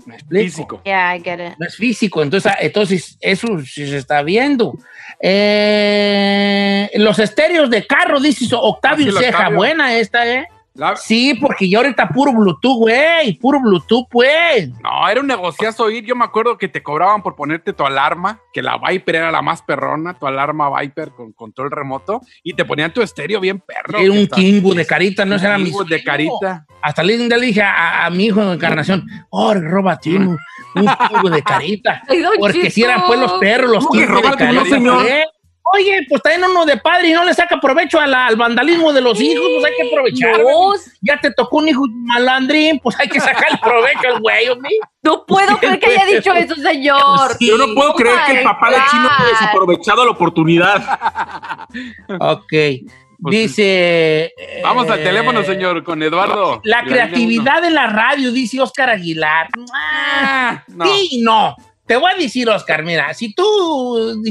¿Me 0.09 0.15
explico? 0.15 0.45
Físico. 0.45 0.83
Yeah, 0.85 1.15
I 1.15 1.23
get 1.23 1.39
it. 1.39 1.59
No 1.59 1.67
es 1.67 1.77
físico. 1.77 2.23
Entonces, 2.23 2.51
ah, 2.51 2.57
entonces 2.61 3.19
eso 3.21 3.47
sí 3.59 3.87
se 3.87 3.99
está 3.99 4.23
viendo. 4.23 4.79
Eh, 5.21 6.91
los 6.95 7.19
estéreos 7.19 7.69
de 7.69 7.87
carro, 7.87 8.19
dice 8.19 8.47
Octavio 8.55 9.13
Ceja. 9.13 9.37
Octavio. 9.37 9.57
Buena 9.59 9.99
esta, 9.99 10.27
¿eh? 10.27 10.49
La- 10.79 10.95
Sí, 10.97 11.35
porque 11.35 11.69
ya 11.69 11.79
ahorita 11.79 12.09
puro 12.09 12.33
Bluetooth, 12.33 12.79
güey. 12.79 13.33
Puro 13.39 13.61
Bluetooth, 13.61 14.07
pues. 14.09 14.71
No, 14.81 15.09
era 15.09 15.21
un 15.21 15.27
negociazo 15.27 15.91
ir. 15.91 16.05
Yo 16.05 16.15
me 16.15 16.25
acuerdo 16.25 16.57
que 16.57 16.69
te 16.69 16.83
cobraban 16.83 17.21
por 17.21 17.35
ponerte 17.35 17.73
tu 17.73 17.85
alarma, 17.85 18.41
que 18.53 18.63
la 18.63 18.79
Viper 18.79 19.17
era 19.17 19.33
la 19.33 19.43
más 19.43 19.61
perrona, 19.63 20.17
tu 20.17 20.27
alarma 20.29 20.81
Viper 20.81 21.11
con 21.11 21.33
control 21.33 21.73
remoto, 21.73 22.21
y 22.45 22.55
te 22.55 22.65
ponían 22.65 22.93
tu 22.93 23.03
estéreo 23.03 23.41
bien 23.41 23.59
perro. 23.61 23.99
Era 23.99 24.13
un 24.13 24.27
kingu 24.29 24.73
de 24.73 24.87
carita, 24.87 25.25
no 25.25 25.37
será 25.39 25.59
mi 25.59 25.65
kingu 25.65 25.85
de 25.85 26.03
carita. 26.05 26.65
Hasta 26.81 27.03
le, 27.03 27.19
dije 27.19 27.61
a, 27.61 28.07
a 28.07 28.11
mi 28.11 28.27
hijo 28.27 28.45
de 28.45 28.55
encarnación, 28.55 29.05
oh, 29.31 29.53
róbate 29.55 30.15
un, 30.15 30.39
un 30.77 30.87
kingu 31.09 31.29
de 31.29 31.43
carita. 31.43 32.03
Porque 32.39 32.71
si 32.71 32.85
eran 32.85 33.03
pues 33.05 33.19
los 33.19 33.33
perros, 33.35 33.71
los 33.73 33.85
¿Cómo 33.87 33.99
que 34.01 34.07
kingu 34.07 34.21
de 34.21 34.27
uno, 34.29 34.37
carita. 34.37 34.65
señor? 34.65 35.07
Pues. 35.71 35.83
Oye, 35.85 36.07
pues 36.09 36.23
también 36.23 36.45
uno 36.51 36.65
de 36.65 36.77
padre 36.79 37.09
y 37.09 37.13
no 37.13 37.25
le 37.25 37.35
saca 37.35 37.61
provecho 37.61 38.01
la- 38.07 38.27
al 38.27 38.37
vandalismo 38.37 38.93
de 38.93 39.01
los 39.01 39.21
hijos, 39.21 39.45
pues 39.55 39.65
hay 39.67 39.77
que 39.77 39.89
aprovechar. 39.89 40.43
Ya 41.03 41.21
te 41.21 41.31
tocó 41.33 41.59
un 41.59 41.69
hijo 41.69 41.85
malandrín, 41.89 42.79
pues 42.79 42.99
hay 42.99 43.09
que 43.09 43.21
sacar 43.21 43.61
provecho 43.61 44.09
al 44.15 44.21
güey, 44.21 44.49
¿ok? 44.49 44.65
no 45.03 45.25
puedo 45.25 45.57
creer 45.59 45.79
que 45.79 45.87
haya 45.87 46.05
dicho 46.07 46.33
eso, 46.35 46.55
señor. 46.57 47.37
Yo 47.41 47.57
no 47.57 47.75
puedo 47.75 47.91
Oh 47.93 47.95
creer 47.95 48.19
que 48.27 48.39
el 48.39 48.45
papá 48.45 48.71
de 48.71 48.77
Chino 48.91 49.09
haya 49.11 49.29
desaprovechado 49.31 50.05
la 50.05 50.11
oportunidad. 50.11 51.69
Ok. 52.21 52.53
Dice. 53.21 54.33
Vamos 54.63 54.89
al 54.89 55.01
eh, 55.01 55.05
teléfono, 55.05 55.43
señor, 55.43 55.83
con 55.83 56.01
Eduardo. 56.03 56.61
La 56.65 56.85
creatividad 56.85 57.61
de 57.63 57.71
la 57.71 57.87
radio, 57.89 58.31
dice 58.33 58.61
Oscar 58.61 58.91
Aguilar. 58.91 59.49
Ah, 59.75 60.63
Ah, 60.63 60.65
no. 60.69 60.85
Sí 60.87 61.21
no. 61.23 61.57
Te 61.89 61.97
voy 61.97 62.13
a 62.13 62.17
decir, 62.17 62.49
Oscar, 62.49 62.85
mira, 62.85 63.15
si 63.15 63.35
tú 63.35 64.23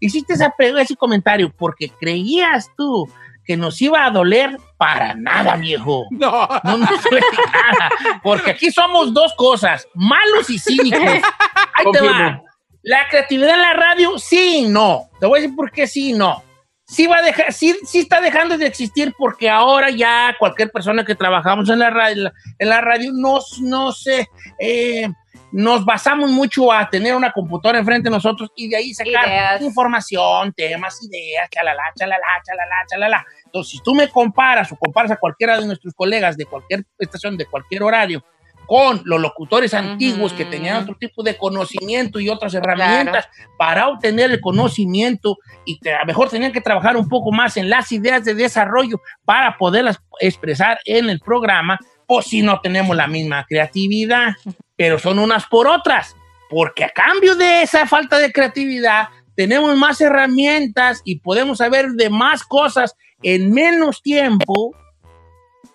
hiciste, 0.00 0.34
esa 0.34 0.54
ese 0.58 0.94
comentario 0.94 1.50
porque 1.56 1.90
creías 1.98 2.70
tú 2.76 3.08
que 3.46 3.56
nos 3.56 3.80
iba 3.80 4.04
a 4.04 4.10
doler, 4.10 4.58
para 4.76 5.14
nada, 5.14 5.56
viejo. 5.56 6.04
No. 6.10 6.46
No 6.64 6.76
nos 6.76 7.02
duele 7.02 7.26
nada. 7.46 7.90
Porque 8.22 8.50
aquí 8.50 8.70
somos 8.70 9.14
dos 9.14 9.32
cosas, 9.34 9.88
malos 9.94 10.50
y 10.50 10.58
cínicos. 10.58 11.00
Ahí 11.00 11.86
te 11.90 12.00
va. 12.02 12.42
La 12.82 13.08
creatividad 13.08 13.54
en 13.54 13.62
la 13.62 13.72
radio, 13.72 14.18
sí 14.18 14.64
y 14.64 14.68
no. 14.68 15.08
Te 15.18 15.26
voy 15.26 15.38
a 15.38 15.42
decir 15.42 15.56
por 15.56 15.72
qué 15.72 15.86
sí 15.86 16.10
y 16.10 16.12
no. 16.12 16.44
Sí, 16.86 17.06
va 17.06 17.18
a 17.18 17.22
dejar, 17.22 17.52
sí, 17.52 17.74
sí 17.86 18.00
está 18.00 18.20
dejando 18.20 18.56
de 18.56 18.66
existir 18.66 19.14
porque 19.18 19.48
ahora 19.48 19.90
ya 19.90 20.34
cualquier 20.38 20.70
persona 20.70 21.04
que 21.04 21.14
trabajamos 21.14 21.68
en 21.68 21.80
la 21.80 21.90
radio, 21.90 22.32
en 22.58 22.68
la 22.68 22.80
radio 22.80 23.12
nos, 23.12 23.60
no 23.60 23.92
sé, 23.92 24.26
eh, 24.58 25.08
nos 25.52 25.84
basamos 25.84 26.30
mucho 26.30 26.72
a 26.72 26.88
tener 26.88 27.14
una 27.14 27.32
computadora 27.32 27.78
enfrente 27.78 28.08
de 28.08 28.14
nosotros 28.14 28.50
y 28.56 28.68
de 28.68 28.76
ahí 28.76 28.94
sacar 28.94 29.26
Ideas. 29.26 29.62
información, 29.62 30.52
temas, 30.52 31.02
ideas, 31.02 31.48
chalala, 31.50 31.82
chalala, 31.96 32.26
chalala, 32.44 32.76
chalala. 32.88 33.26
Entonces, 33.44 33.72
si 33.72 33.82
tú 33.82 33.94
me 33.94 34.08
comparas 34.08 34.70
o 34.72 34.76
comparas 34.76 35.10
a 35.10 35.16
cualquiera 35.16 35.58
de 35.58 35.66
nuestros 35.66 35.94
colegas 35.94 36.36
de 36.36 36.44
cualquier 36.46 36.84
estación, 36.98 37.36
de 37.36 37.46
cualquier 37.46 37.82
horario, 37.82 38.22
con 38.68 39.00
los 39.06 39.18
locutores 39.18 39.72
antiguos 39.72 40.34
que 40.34 40.44
tenían 40.44 40.82
otro 40.82 40.94
tipo 40.94 41.22
de 41.22 41.38
conocimiento 41.38 42.20
y 42.20 42.28
otras 42.28 42.52
herramientas 42.52 43.26
para 43.56 43.88
obtener 43.88 44.30
el 44.30 44.42
conocimiento 44.42 45.38
y 45.64 45.80
a 45.88 46.00
lo 46.00 46.04
mejor 46.04 46.28
tenían 46.28 46.52
que 46.52 46.60
trabajar 46.60 46.94
un 46.98 47.08
poco 47.08 47.32
más 47.32 47.56
en 47.56 47.70
las 47.70 47.90
ideas 47.92 48.26
de 48.26 48.34
desarrollo 48.34 49.00
para 49.24 49.56
poderlas 49.56 49.98
expresar 50.20 50.78
en 50.84 51.08
el 51.08 51.18
programa, 51.18 51.78
pues 52.06 52.26
si 52.26 52.42
no 52.42 52.60
tenemos 52.60 52.94
la 52.94 53.06
misma 53.06 53.46
creatividad, 53.48 54.34
pero 54.78 54.98
son 54.98 55.18
unas 55.18 55.44
por 55.46 55.66
otras, 55.66 56.16
porque 56.48 56.84
a 56.84 56.90
cambio 56.90 57.34
de 57.34 57.62
esa 57.62 57.84
falta 57.86 58.18
de 58.18 58.32
creatividad 58.32 59.08
tenemos 59.34 59.76
más 59.76 60.00
herramientas 60.00 61.02
y 61.04 61.18
podemos 61.18 61.58
saber 61.58 61.90
de 61.90 62.08
más 62.08 62.44
cosas 62.44 62.96
en 63.22 63.52
menos 63.52 64.00
tiempo 64.00 64.74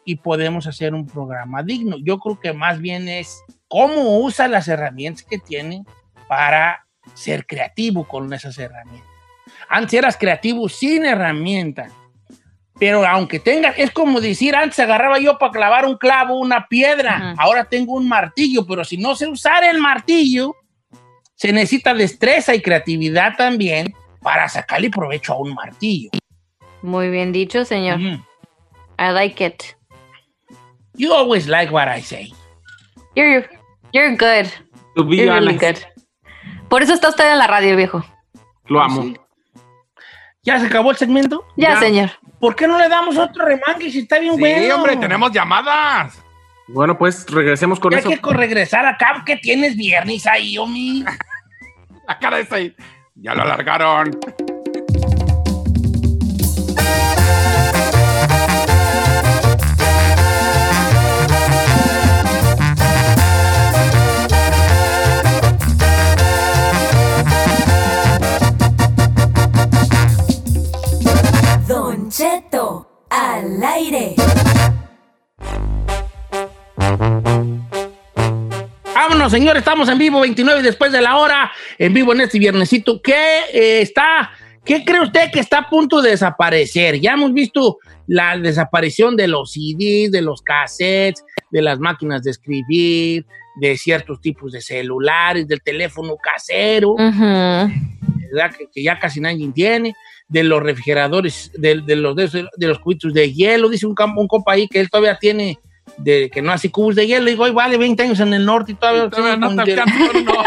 y 0.06 0.16
podemos 0.16 0.68
hacer 0.68 0.94
un 0.94 1.06
programa 1.06 1.64
digno. 1.64 1.98
Yo 2.02 2.18
creo 2.18 2.40
que 2.40 2.54
más 2.54 2.80
bien 2.80 3.08
es 3.08 3.44
cómo 3.68 4.20
usa 4.20 4.48
las 4.48 4.68
herramientas 4.68 5.26
que 5.30 5.38
tiene 5.38 5.84
para 6.28 6.86
ser 7.14 7.46
creativo 7.46 8.08
con 8.08 8.34
esas 8.34 8.58
herramientas. 8.58 9.10
Antes 9.68 9.94
eras 9.96 10.18
creativo 10.18 10.70
sin 10.70 11.06
herramientas, 11.06 11.92
pero 12.80 13.06
aunque 13.06 13.40
tengas, 13.40 13.78
es 13.78 13.92
como 13.92 14.20
decir, 14.20 14.56
antes 14.56 14.80
agarraba 14.80 15.20
yo 15.20 15.38
para 15.38 15.52
clavar 15.52 15.86
un 15.86 15.98
clavo, 15.98 16.40
una 16.40 16.68
piedra, 16.68 17.36
ahora 17.38 17.66
tengo 17.66 17.94
un 17.94 18.08
martillo, 18.08 18.66
pero 18.66 18.84
si 18.84 18.98
no 18.98 19.16
sé 19.16 19.28
usar 19.28 19.64
el 19.64 19.80
martillo, 19.80 20.56
se 21.36 21.52
necesita 21.54 21.94
destreza 21.94 22.56
y 22.56 22.62
creatividad 22.62 23.36
también 23.38 23.94
para 24.22 24.50
sacarle 24.50 24.90
provecho 24.90 25.34
a 25.34 25.38
un 25.38 25.54
martillo. 25.54 26.10
Muy 26.82 27.10
bien 27.10 27.32
dicho, 27.32 27.64
señor. 27.64 28.00
I 28.00 29.12
like 29.12 29.44
it. 29.44 29.64
You 30.96 31.14
always 31.14 31.48
like 31.48 31.72
what 31.72 31.88
I 31.88 32.02
say. 32.02 32.32
You're, 33.16 33.48
you're 33.92 34.16
good. 34.16 34.50
To 34.96 35.04
be 35.04 35.18
You're 35.18 35.40
really 35.40 35.58
good. 35.58 35.78
Por 36.70 36.82
eso 36.82 36.94
está 36.94 37.10
usted 37.10 37.32
en 37.32 37.38
la 37.38 37.48
radio, 37.48 37.76
viejo. 37.76 38.04
Lo 38.66 38.82
amo. 38.82 39.14
¿Ya 40.44 40.60
se 40.60 40.68
acabó 40.68 40.92
el 40.92 40.98
segmento? 40.98 41.46
Ya, 41.56 41.80
señor. 41.80 42.12
¿Por 42.44 42.58
qué 42.58 42.68
no 42.68 42.78
le 42.78 42.90
damos 42.90 43.16
otro 43.18 43.46
remangue 43.46 43.90
si 43.90 44.00
está 44.00 44.20
bien 44.20 44.34
Sí, 44.36 44.40
bueno? 44.42 44.76
hombre, 44.76 44.98
tenemos 44.98 45.32
llamadas. 45.32 46.22
Bueno, 46.68 46.98
pues 46.98 47.26
regresemos 47.32 47.80
con 47.80 47.94
Ya 47.94 48.00
eso. 48.00 48.10
hay 48.10 48.18
que 48.18 48.34
regresar 48.34 48.86
acá, 48.86 49.24
que 49.26 49.38
tienes 49.38 49.78
viernes 49.78 50.28
ahí, 50.28 50.58
Omi. 50.58 51.06
La 52.06 52.20
cara 52.20 52.44
de 52.44 52.48
ahí. 52.54 52.76
Ya 53.16 53.34
lo 53.34 53.44
alargaron. 53.44 54.12
Al 73.44 73.64
aire. 73.64 74.16
Vámonos, 78.96 79.32
señores, 79.32 79.60
estamos 79.60 79.90
en 79.90 79.98
vivo, 79.98 80.22
29 80.22 80.62
después 80.62 80.92
de 80.92 81.02
la 81.02 81.18
hora, 81.18 81.52
en 81.78 81.94
vivo 81.94 82.14
en 82.14 82.22
este 82.22 82.40
viernesito. 82.40 83.02
¿Qué 83.02 83.40
eh, 83.54 83.82
está, 83.82 84.32
qué 84.64 84.86
cree 84.86 85.02
usted 85.02 85.32
que 85.32 85.40
está 85.40 85.60
a 85.60 85.70
punto 85.70 86.02
de 86.02 86.12
desaparecer? 86.12 87.00
Ya 87.00 87.14
hemos 87.14 87.34
visto 87.34 87.80
la 88.08 88.38
desaparición 88.38 89.16
de 89.18 89.28
los 89.28 89.52
CDs, 89.52 90.12
de 90.12 90.22
los 90.22 90.42
cassettes, 90.42 91.24
de 91.52 91.62
las 91.62 91.80
máquinas 91.80 92.24
de 92.24 92.32
escribir, 92.32 93.26
de 93.60 93.78
ciertos 93.78 94.22
tipos 94.22 94.54
de 94.54 94.62
celulares, 94.62 95.48
del 95.48 95.62
teléfono 95.62 96.16
casero. 96.16 96.92
Ujú. 96.92 97.72
¿verdad? 98.34 98.56
Que, 98.58 98.68
que 98.74 98.84
ya 98.84 99.00
casi 99.00 99.20
nadie 99.20 99.52
tiene, 99.54 99.94
de 100.34 100.44
los 100.44 100.62
refrigeradores, 100.64 101.52
de, 101.54 101.82
de 101.82 101.96
los, 101.96 102.16
de, 102.16 102.24
esos- 102.26 102.50
de 102.58 102.68
los 102.68 102.80
cubitos 102.80 103.14
de 103.14 103.32
hielo, 103.32 103.70
dice 103.70 103.86
un, 103.86 103.96
cam- 103.96 104.18
un 104.18 104.28
compa 104.28 104.54
ahí 104.54 104.68
que 104.68 104.80
él 104.80 104.90
todavía 104.90 105.18
tiene, 105.18 105.58
de 105.98 106.30
que 106.30 106.42
no 106.42 106.52
hace 106.52 106.72
cubos 106.72 106.96
de 106.96 107.06
hielo, 107.06 107.28
digo, 107.30 107.46
"Ay, 107.46 107.52
vale 107.52 107.78
20 107.78 108.02
años 108.04 108.20
en 108.20 108.34
el 108.34 108.44
norte 108.46 108.72
y 108.72 108.76
todavía, 108.76 109.10
Todavía 109.10 109.38
no 109.38 109.48
con 109.48 109.58
te 109.64 109.66
hielo". 109.72 109.84
alcanza, 109.84 110.20
no. 110.22 110.44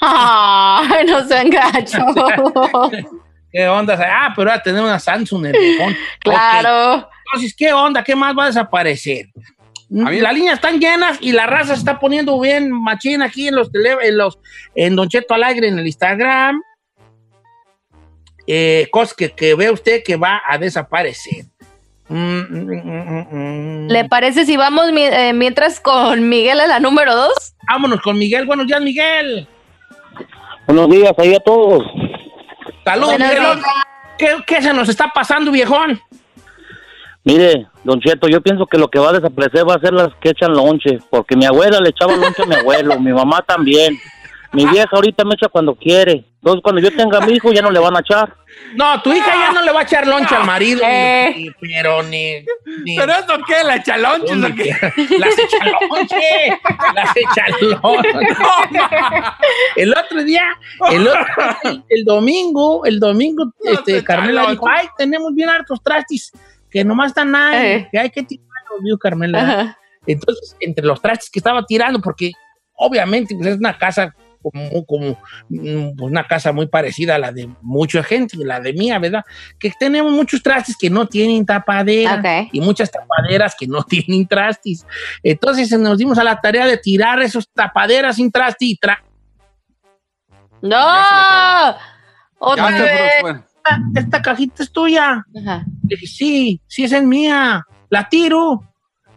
Ay, 0.00 1.06
no 1.06 1.26
sean 1.26 1.48
gachos. 1.50 2.02
¿Qué 3.52 3.68
onda? 3.68 3.98
Ah, 4.06 4.32
pero 4.36 4.50
va 4.50 4.56
a 4.56 4.62
tener 4.62 4.82
una 4.82 4.98
Samsung 4.98 5.46
en 5.46 5.54
el 5.54 5.96
claro. 6.20 7.08
Entonces, 7.26 7.54
¿qué 7.56 7.72
onda? 7.72 8.02
¿Qué 8.04 8.14
más 8.16 8.36
va 8.36 8.44
a 8.44 8.46
desaparecer? 8.48 9.26
Las 9.88 10.34
líneas 10.34 10.54
están 10.54 10.80
llenas 10.80 11.18
y 11.20 11.30
la 11.32 11.46
raza 11.46 11.74
se 11.74 11.78
está 11.78 12.00
poniendo 12.00 12.38
bien 12.40 12.70
machín 12.72 13.22
aquí 13.22 13.46
en 13.48 13.54
los 13.54 13.70
tele, 13.70 13.94
en 14.02 14.18
los 14.18 14.38
en 14.74 14.96
Don 14.96 15.08
Cheto 15.08 15.34
Alegre 15.34 15.68
en 15.68 15.78
el 15.78 15.86
Instagram. 15.86 16.60
Eh, 18.46 18.88
cosas 18.90 19.14
que, 19.14 19.30
que 19.30 19.54
ve 19.54 19.70
usted 19.70 20.02
que 20.04 20.16
va 20.16 20.42
a 20.46 20.58
desaparecer. 20.58 21.44
Mm, 22.08 22.40
mm, 22.40 23.26
mm. 23.86 23.88
¿Le 23.90 24.04
parece 24.08 24.44
si 24.44 24.56
vamos 24.58 24.92
mi- 24.92 25.04
eh, 25.06 25.32
mientras 25.32 25.80
con 25.80 26.28
Miguel 26.28 26.60
a 26.60 26.66
la 26.66 26.78
número 26.80 27.14
dos? 27.16 27.54
Vámonos 27.68 28.00
con 28.02 28.18
Miguel. 28.18 28.44
Buenos 28.46 28.66
días, 28.66 28.80
Miguel. 28.82 29.48
Buenos 30.66 30.90
días 30.90 31.12
ahí 31.18 31.34
a 31.34 31.40
todos. 31.40 31.82
Saludos, 32.84 33.10
Buenos 33.18 33.28
Miguel. 33.28 33.42
días. 33.42 33.66
¿Qué, 34.18 34.36
qué 34.46 34.62
se 34.62 34.72
nos 34.74 34.88
está 34.88 35.10
pasando, 35.14 35.50
viejón? 35.50 35.98
Mire, 37.24 37.66
Don 37.84 37.98
Cheto, 38.00 38.28
yo 38.28 38.42
pienso 38.42 38.66
que 38.66 38.76
lo 38.76 38.88
que 38.88 38.98
va 38.98 39.08
a 39.08 39.12
desaparecer 39.14 39.66
va 39.68 39.74
a 39.76 39.80
ser 39.80 39.94
las 39.94 40.10
que 40.20 40.28
echan 40.30 40.52
lonche, 40.52 40.98
porque 41.10 41.36
mi 41.36 41.46
abuela 41.46 41.78
le 41.80 41.88
echaba 41.88 42.14
lonche 42.16 42.42
a 42.42 42.46
mi 42.46 42.54
abuelo, 42.54 43.00
mi 43.00 43.12
mamá 43.12 43.40
también. 43.46 43.98
Mi 44.54 44.66
vieja 44.66 44.88
ahorita 44.92 45.24
me 45.24 45.34
echa 45.34 45.48
cuando 45.48 45.74
quiere. 45.74 46.24
Entonces, 46.36 46.62
cuando 46.62 46.80
yo 46.80 46.94
tenga 46.94 47.18
a 47.18 47.20
mi 47.26 47.32
hijo, 47.34 47.52
ya 47.52 47.62
no 47.62 47.70
le 47.70 47.78
van 47.80 47.96
a 47.96 48.00
echar. 48.00 48.34
No, 48.76 49.00
tu 49.02 49.12
hija 49.12 49.26
ya 49.34 49.52
no 49.52 49.62
le 49.62 49.72
va 49.72 49.80
a 49.80 49.82
echar 49.82 50.06
loncha 50.06 50.40
al 50.40 50.46
marido, 50.46 50.80
Eh. 50.84 51.32
ni- 51.36 51.42
ni- 51.44 51.50
pero 51.60 52.02
ni, 52.02 52.44
ni- 52.84 52.96
¿Pero 52.96 53.12
eso 53.12 53.38
qué? 53.46 53.64
¿La 53.64 53.82
chalonches 53.82 54.30
o. 54.30 54.38
Las 55.18 55.38
echalonche, 55.38 56.60
las 56.94 57.16
echalonche. 57.16 58.08
El 59.76 59.94
otro 59.96 60.22
día, 60.24 60.42
el, 60.90 61.08
otro- 61.08 61.24
el- 61.64 61.84
el 61.88 62.04
domingo, 62.04 62.84
el 62.84 63.00
domingo, 63.00 63.52
este. 63.64 64.02
Carmela 64.04 64.46
dijo, 64.50 64.68
ay, 64.68 64.86
tenemos 64.98 65.34
bien 65.34 65.48
hartos 65.48 65.82
trastis 65.82 66.32
que 66.70 66.84
nomás 66.84 67.08
están 67.08 67.34
ahí, 67.34 67.66
Eh. 67.66 67.88
que 67.90 67.98
hay 67.98 68.10
que 68.10 68.22
tirar 68.22 68.44
vio 68.82 68.98
Carmela. 68.98 69.40
Ajá. 69.40 69.78
Entonces, 70.06 70.56
entre 70.60 70.84
los 70.84 71.00
trastes 71.00 71.30
que 71.30 71.38
estaba 71.38 71.64
tirando, 71.64 72.00
porque 72.00 72.32
obviamente 72.74 73.34
pues, 73.36 73.46
es 73.50 73.56
una 73.58 73.78
casa 73.78 74.14
como, 74.50 74.84
como 74.86 75.18
mm, 75.48 75.96
pues, 75.96 76.10
una 76.10 76.26
casa 76.26 76.52
muy 76.52 76.66
parecida 76.66 77.14
a 77.14 77.18
la 77.18 77.32
de 77.32 77.48
mucha 77.62 78.02
gente, 78.02 78.36
la 78.38 78.60
de 78.60 78.72
mía, 78.72 78.98
¿verdad? 78.98 79.24
Que 79.58 79.72
tenemos 79.78 80.12
muchos 80.12 80.42
trastes 80.42 80.76
que 80.76 80.90
no 80.90 81.06
tienen 81.06 81.44
tapadera 81.46 82.14
Ok. 82.16 82.48
y 82.52 82.60
muchas 82.60 82.90
tapaderas 82.90 83.54
que 83.58 83.66
no 83.66 83.82
tienen 83.88 84.26
trastes. 84.26 84.86
Entonces 85.22 85.70
nos 85.78 85.98
dimos 85.98 86.18
a 86.18 86.24
la 86.24 86.40
tarea 86.40 86.66
de 86.66 86.76
tirar 86.78 87.20
esos 87.22 87.48
tapaderas 87.48 88.16
sin 88.16 88.30
traste 88.30 88.64
y 88.66 88.76
tra 88.76 89.02
¡No! 90.62 90.76
Otra 92.38 92.70
Ya 92.70 92.82
vez. 92.82 93.10
fue. 93.20 93.30
esta, 93.32 93.80
esta 93.96 94.22
cajita 94.22 94.62
es 94.62 94.72
tuya. 94.72 95.24
Ajá. 95.36 95.64
Le 95.88 95.96
dije, 95.96 96.06
sí, 96.06 96.60
sí, 96.66 96.84
esa 96.84 96.98
es 96.98 97.04
mía. 97.04 97.64
La 97.90 98.08
tiro. 98.08 98.62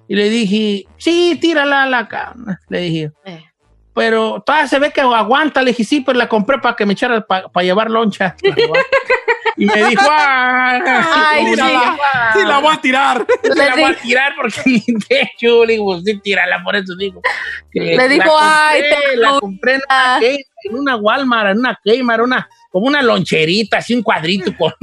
Y 0.08 0.16
le 0.16 0.30
dije, 0.30 0.86
sí, 0.98 1.38
tírala 1.42 1.86
la 1.86 2.08
ca-". 2.08 2.36
Le 2.70 2.80
dije, 2.82 3.12
Eh. 3.26 3.44
Pero 3.98 4.44
todavía 4.46 4.68
se 4.68 4.78
ve 4.78 4.92
que 4.92 5.02
aguanta. 5.02 5.64
Le 5.64 5.72
dije, 5.72 5.84
sí, 5.84 6.02
pero 6.02 6.20
la 6.20 6.30
compré 6.30 6.60
para 6.60 6.76
que 6.76 6.86
me 6.86 6.94
echara 6.94 7.26
para 7.26 7.64
llevar 7.64 7.90
loncha. 7.90 8.36
y 9.58 9.66
me 9.66 9.84
dijo, 9.86 10.06
"Ah, 10.08 10.80
Ay, 11.32 11.46
sí, 11.48 11.52
sí. 11.52 11.58
la- 11.58 11.98
Sí, 12.34 12.40
la 12.46 12.60
voy 12.60 12.76
a 12.76 12.80
tirar. 12.82 13.26
sí, 13.44 13.50
Le 13.56 13.66
la 13.66 13.76
voy 13.76 13.84
a 13.92 13.96
tirar 13.96 14.34
porque 14.40 14.62
de 15.10 15.22
hecho, 15.22 15.66
le 15.66 15.74
digo, 15.74 16.00
sí, 16.02 16.20
tírala, 16.20 16.62
por 16.64 16.76
eso 16.76 16.96
digo. 16.96 17.22
que 17.72 17.80
Le 17.80 17.96
la 17.96 18.08
dijo, 18.08 18.24
compré, 18.26 18.38
"Ay, 18.48 18.82
te 18.82 19.18
la 19.18 19.28
gusta". 19.30 19.40
compré 19.42 19.74
en 19.74 19.82
una, 19.90 20.20
en 20.64 20.76
una 20.76 20.96
Walmart, 20.98 21.50
en 21.52 21.58
una 21.60 21.80
Kmart, 21.84 22.22
una, 22.22 22.50
como 22.72 22.86
una 22.86 23.02
loncherita, 23.02 23.78
así 23.80 23.96
un 23.96 24.04
cuadrito 24.04 24.56
con 24.56 24.74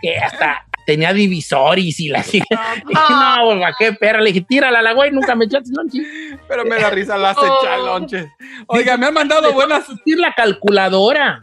que 0.00 0.16
hasta 0.16 0.64
tenía 0.86 1.12
divisores 1.12 2.00
y 2.00 2.08
la 2.08 2.22
dije, 2.22 2.42
no, 2.88 3.36
pues, 3.44 3.58
¿para 3.60 3.74
qué 3.78 3.92
perra? 3.92 4.20
Le 4.20 4.32
dije, 4.32 4.46
tírala 4.48 4.80
la 4.80 4.92
güey, 4.92 5.10
nunca 5.10 5.34
me 5.34 5.44
echaste 5.44 5.70
lonche. 5.74 6.00
Pero 6.48 6.64
me 6.64 6.76
da 6.76 6.88
risa 6.90 7.18
las 7.18 7.36
Oh. 7.40 7.84
lonches. 7.84 8.26
Oiga, 8.68 8.96
me 8.96 9.06
han 9.06 9.14
mandado 9.14 9.52
buenas. 9.52 9.84
la 10.06 10.32
calculadora. 10.32 11.42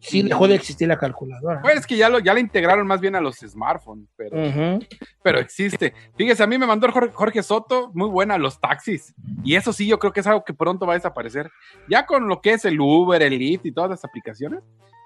Sí, 0.00 0.22
dejó 0.22 0.48
de 0.48 0.54
existir 0.54 0.88
la 0.88 0.98
calculadora. 0.98 1.60
Pues 1.62 1.76
es 1.80 1.86
que 1.86 1.96
ya, 1.96 2.08
lo, 2.08 2.18
ya 2.18 2.34
la 2.34 2.40
integraron 2.40 2.86
más 2.86 3.00
bien 3.00 3.14
a 3.14 3.20
los 3.20 3.36
smartphones, 3.36 4.08
pero, 4.16 4.78
pero 5.22 5.38
existe. 5.38 5.94
Fíjese, 6.16 6.42
a 6.42 6.46
mí 6.46 6.56
me 6.58 6.66
mandó 6.66 6.90
Jorge, 6.90 7.12
Jorge 7.12 7.42
Soto, 7.42 7.90
muy 7.94 8.08
buena, 8.08 8.38
los 8.38 8.58
taxis. 8.58 9.14
Y 9.44 9.54
eso 9.54 9.72
sí, 9.72 9.86
yo 9.86 9.98
creo 9.98 10.12
que 10.12 10.20
es 10.20 10.26
algo 10.26 10.44
que 10.44 10.54
pronto 10.54 10.86
va 10.86 10.94
a 10.94 10.96
desaparecer. 10.96 11.50
Ya 11.88 12.06
con 12.06 12.28
lo 12.28 12.40
que 12.40 12.54
es 12.54 12.64
el 12.64 12.80
Uber, 12.80 13.20
el 13.22 13.38
Lyft 13.38 13.66
y 13.66 13.72
todas 13.72 13.90
las 13.90 14.04
aplicaciones, 14.04 14.60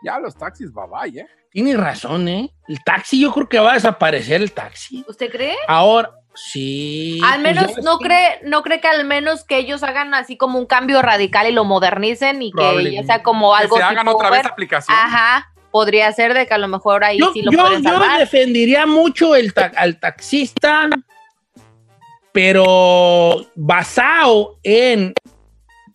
ya 0.05 0.19
los 0.19 0.37
taxis, 0.37 0.73
bye 0.73 0.85
bye, 0.87 1.21
¿eh? 1.21 1.27
Tienes 1.51 1.77
razón, 1.77 2.29
¿eh? 2.29 2.53
El 2.69 2.83
taxi, 2.85 3.21
yo 3.21 3.33
creo 3.33 3.49
que 3.49 3.59
va 3.59 3.73
a 3.73 3.75
desaparecer 3.75 4.43
el 4.43 4.53
taxi. 4.53 5.05
¿Usted 5.09 5.31
cree? 5.31 5.57
Ahora, 5.69 6.11
sí. 6.35 7.21
Al 7.25 7.41
pues, 7.43 7.55
menos, 7.55 7.77
no 7.85 7.99
que- 7.99 8.07
cree, 8.07 8.41
no 8.45 8.63
cree 8.63 8.81
que 8.81 8.89
al 8.89 9.05
menos 9.05 9.45
que 9.45 9.59
ellos 9.59 9.83
hagan 9.83 10.15
así 10.15 10.37
como 10.37 10.59
un 10.59 10.67
cambio 10.67 11.01
radical 11.03 11.49
y 11.49 11.53
lo 11.53 11.65
modernicen 11.65 12.43
y 12.43 12.53
que 12.53 12.93
ya 12.93 13.03
sea 13.05 13.23
como 13.23 13.55
algo 13.55 13.77
que 13.77 13.83
se 13.83 13.87
hagan 13.89 14.09
otra 14.09 14.31
vez 14.31 14.45
aplicación. 14.47 14.97
Ajá, 14.97 15.53
podría 15.71 16.11
ser 16.13 16.35
de 16.35 16.47
que 16.47 16.55
a 16.55 16.59
lo 16.59 16.69
mejor 16.69 17.05
ahí 17.05 17.19
Yo, 17.19 17.33
sí 17.33 17.43
lo 17.43 17.51
yo- 17.53 17.59
pueden 17.61 17.83
yo 17.83 17.91
salvar. 17.91 18.19
defendería 18.19 18.87
mucho 18.87 19.35
el 19.37 19.53
ta- 19.55 19.73
al 19.77 19.99
taxista, 19.99 20.89
pero 22.33 23.47
basado 23.55 24.59
en 24.63 25.15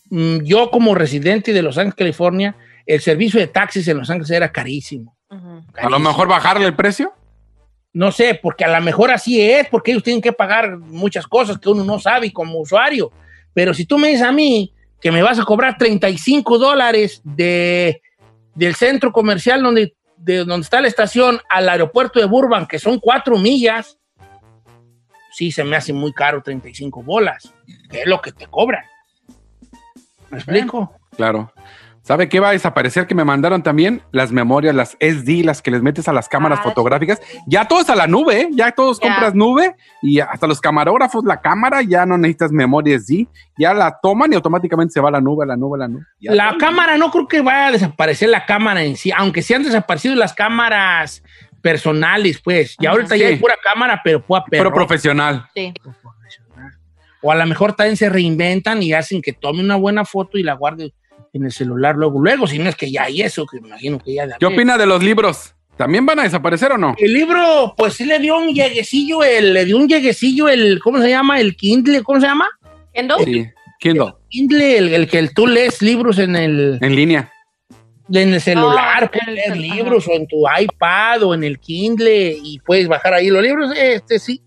mm, 0.10 0.40
yo 0.44 0.72
como 0.72 0.96
residente 0.96 1.54
de 1.54 1.62
Los 1.62 1.78
Ángeles, 1.78 1.96
California, 1.96 2.56
el 2.86 3.02
servicio 3.02 3.40
de 3.40 3.48
taxis 3.48 3.88
en 3.88 3.98
Los 4.00 4.10
Ángeles 4.10 4.32
era 4.32 4.52
carísimo. 4.52 5.16
Ujú. 5.30 5.48
A 5.48 5.52
lo 5.52 5.62
carísimo. 5.74 6.00
mejor 6.00 6.28
bajarle 6.28 6.66
el 6.66 6.76
precio. 6.76 7.14
No 7.92 8.12
sé, 8.12 8.40
porque 8.42 8.66
a 8.66 8.80
lo 8.80 8.84
mejor 8.84 9.12
así 9.12 9.42
es, 9.42 9.68
porque 9.68 9.92
ellos 9.92 10.04
tienen 10.04 10.22
que 10.22 10.32
pagar 10.32 10.78
muchas 10.78 11.28
cosas 11.28 11.58
que 11.58 11.70
uno 11.70 11.84
no 11.84 12.00
sabe 12.00 12.32
como 12.32 12.60
usuario. 12.60 13.12
Pero 13.54 13.74
si 13.74 13.86
tú 13.86 13.98
me 13.98 14.10
dices 14.10 14.24
a 14.24 14.32
mí 14.32 14.74
que 15.02 15.12
me 15.12 15.24
vas 15.24 15.40
a 15.40 15.46
cobrar 15.46 15.78
35 15.78 16.58
dólares 16.60 17.22
de, 17.24 18.02
del 18.54 18.76
centro 18.76 19.12
comercial 19.12 19.64
donde, 19.64 19.96
de 20.18 20.46
donde 20.46 20.64
está 20.64 20.82
la 20.82 20.88
estación 20.88 21.40
al 21.50 21.68
aeropuerto 21.68 22.20
de 22.20 22.26
Burbank, 22.26 22.70
que 22.70 22.80
son 22.80 23.00
cuatro 23.00 23.38
millas, 23.38 23.98
sí 25.32 25.52
se 25.52 25.64
me 25.64 25.76
hace 25.76 25.94
muy 25.94 26.14
caro 26.14 26.44
35 26.44 27.02
bolas, 27.02 27.54
que 27.90 28.02
es 28.02 28.08
lo 28.08 28.22
que 28.22 28.32
te 28.32 28.46
cobran. 28.48 28.84
¿Me 30.30 30.38
explico? 30.38 30.94
Claro. 31.16 31.52
¿Sabe 32.10 32.28
qué 32.28 32.40
va 32.40 32.50
a 32.50 32.54
desaparecer? 32.54 33.06
Que 33.06 33.14
me 33.14 33.24
mandaron 33.24 33.62
también 33.62 34.02
las 34.12 34.32
memorias, 34.32 34.74
las 34.74 34.98
SD, 35.00 35.44
las 35.44 35.62
que 35.62 35.70
les 35.70 35.84
metes 35.84 36.08
a 36.08 36.12
las 36.12 36.28
cámaras 36.28 36.58
Ah, 36.62 36.64
fotográficas. 36.64 37.22
Ya 37.46 37.68
todo 37.68 37.82
es 37.82 37.90
a 37.92 37.96
la 37.96 38.08
nube, 38.08 38.42
¿eh? 38.42 38.50
ya 38.52 38.72
todos 38.72 39.00
Ya. 39.00 39.10
compras 39.10 39.36
nube 39.36 39.76
y 40.02 40.20
hasta 40.20 40.48
los 40.48 40.60
camarógrafos, 40.60 41.24
la 41.24 41.40
cámara, 41.40 41.84
ya 41.84 42.08
no 42.08 42.18
necesitas 42.18 42.52
memoria 42.52 42.96
SD, 42.98 43.28
ya 43.60 43.76
la 43.76 44.00
toman 44.02 44.34
y 44.34 44.36
automáticamente 44.36 44.92
se 44.92 45.00
va 45.02 45.10
a 45.10 45.12
la 45.12 45.22
nube, 45.22 45.44
a 45.44 45.48
la 45.50 45.56
nube, 45.56 45.76
a 45.76 45.80
la 45.82 45.88
nube. 45.88 46.04
Ya 46.20 46.34
La 46.34 46.56
cámara 46.58 46.98
no 46.98 47.12
creo 47.12 47.28
que 47.28 47.42
vaya 47.42 47.68
a 47.68 47.72
desaparecer 47.74 48.30
la 48.30 48.44
cámara 48.48 48.82
en 48.82 48.98
sí, 48.98 49.12
aunque 49.16 49.44
sí 49.44 49.54
han 49.54 49.62
desaparecido 49.62 50.16
las 50.16 50.34
cámaras 50.34 51.22
personales, 51.62 52.42
pues. 52.44 52.76
Y 52.80 52.88
ahorita 52.88 53.18
ya 53.18 53.28
Sí. 53.28 53.34
hay 53.34 53.40
pura 53.40 53.54
cámara, 53.64 54.02
pero 54.04 54.26
pura 54.26 54.44
Pero 54.50 54.64
perro. 54.64 54.74
profesional. 54.76 55.46
Sí. 55.54 55.72
O 57.22 57.32
a 57.32 57.36
lo 57.36 57.46
mejor 57.46 57.74
también 57.74 57.98
se 57.98 58.10
reinventan 58.10 58.82
y 58.82 58.94
hacen 58.94 59.22
que 59.22 59.32
tome 59.34 59.62
una 59.62 59.76
buena 59.76 60.06
foto 60.06 60.40
y 60.40 60.44
la 60.44 60.54
guarde 60.54 60.92
en 61.34 61.46
el 61.46 61.52
celular 61.52 61.96
luego, 61.96 62.20
luego, 62.22 62.48
si 62.48 62.60
no 62.60 62.70
es 62.70 62.76
que 62.76 62.92
ya 62.92 63.04
hay 63.04 63.22
eso, 63.22 63.46
que 63.46 63.60
me 63.62 63.68
imagino 63.70 64.00
que 64.00 64.14
ya 64.14 64.28
de 64.28 64.34
¿Qué 64.40 64.46
opina 64.46 64.78
de 64.78 64.86
los 64.86 65.04
libros? 65.04 65.54
¿También 65.78 66.06
van 66.06 66.20
a 66.20 66.24
desaparecer 66.24 66.74
o 66.74 66.78
no? 66.78 66.94
El 66.98 67.14
libro, 67.14 67.74
pues 67.78 67.94
sí 67.94 68.06
le 68.06 68.20
dio 68.20 68.38
un 68.38 68.54
lleguecillo, 68.54 69.24
el, 69.24 69.54
le 69.54 69.66
dio 69.66 69.78
un 69.78 69.88
lleguecillo, 69.88 70.50
el, 70.50 70.80
¿cómo 70.84 71.00
se 71.02 71.10
llama? 71.10 71.40
El 71.40 71.56
Kindle, 71.56 72.04
¿cómo 72.04 72.20
se 72.20 72.28
llama? 72.28 72.48
¿Kendo? 72.94 73.18
Sí, 73.20 73.48
Kindle, 73.80 74.14
Kindle, 74.28 74.78
el, 74.78 74.94
el 74.94 75.08
que 75.08 75.30
tú 75.30 75.48
lees 75.48 75.82
libros 75.82 76.20
en 76.20 76.36
el, 76.36 76.80
en 76.82 76.96
línea. 76.96 77.32
en 78.12 78.34
el 78.34 78.42
celular, 78.42 79.04
Ah, 79.06 79.12
puedes 79.12 79.28
el 79.28 79.36
leer 79.36 79.58
libros 79.58 80.06
o 80.10 80.12
en 80.12 80.28
tu 80.28 80.44
iPad 80.60 81.24
o 81.24 81.34
en 81.34 81.46
el 81.46 81.60
Kindle 81.60 82.38
y 82.44 82.60
puedes 82.60 82.90
bajar 82.90 83.14
ahí 83.14 83.30
los 83.30 83.42
libros. 83.42 83.72
Este 83.78 84.20
sí. 84.20 84.42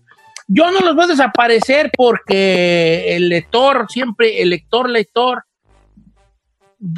Yo 0.47 0.69
no 0.71 0.81
los 0.81 0.95
voy 0.95 1.05
a 1.05 1.07
desaparecer 1.07 1.89
porque 1.97 3.15
el 3.15 3.29
lector, 3.29 3.87
siempre, 3.89 4.41
el 4.41 4.49
lector, 4.51 4.87
lector, 4.87 5.45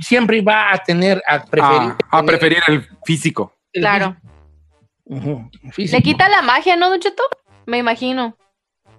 siempre 0.02 0.42
va 0.42 0.72
a 0.74 0.78
tener, 0.80 1.22
a 1.28 1.44
preferir. 1.46 1.94
Ah, 2.12 2.20
a 2.20 2.24
preferir 2.24 2.58
el 2.68 2.88
físico. 3.06 3.54
el 3.74 3.82
Claro. 3.82 4.16
Le 5.78 6.02
quita 6.02 6.30
la 6.30 6.42
magia, 6.42 6.76
¿no, 6.76 6.90
Don 6.90 7.00
Cheto? 7.00 7.24
Me 7.66 7.78
imagino. 7.78 8.38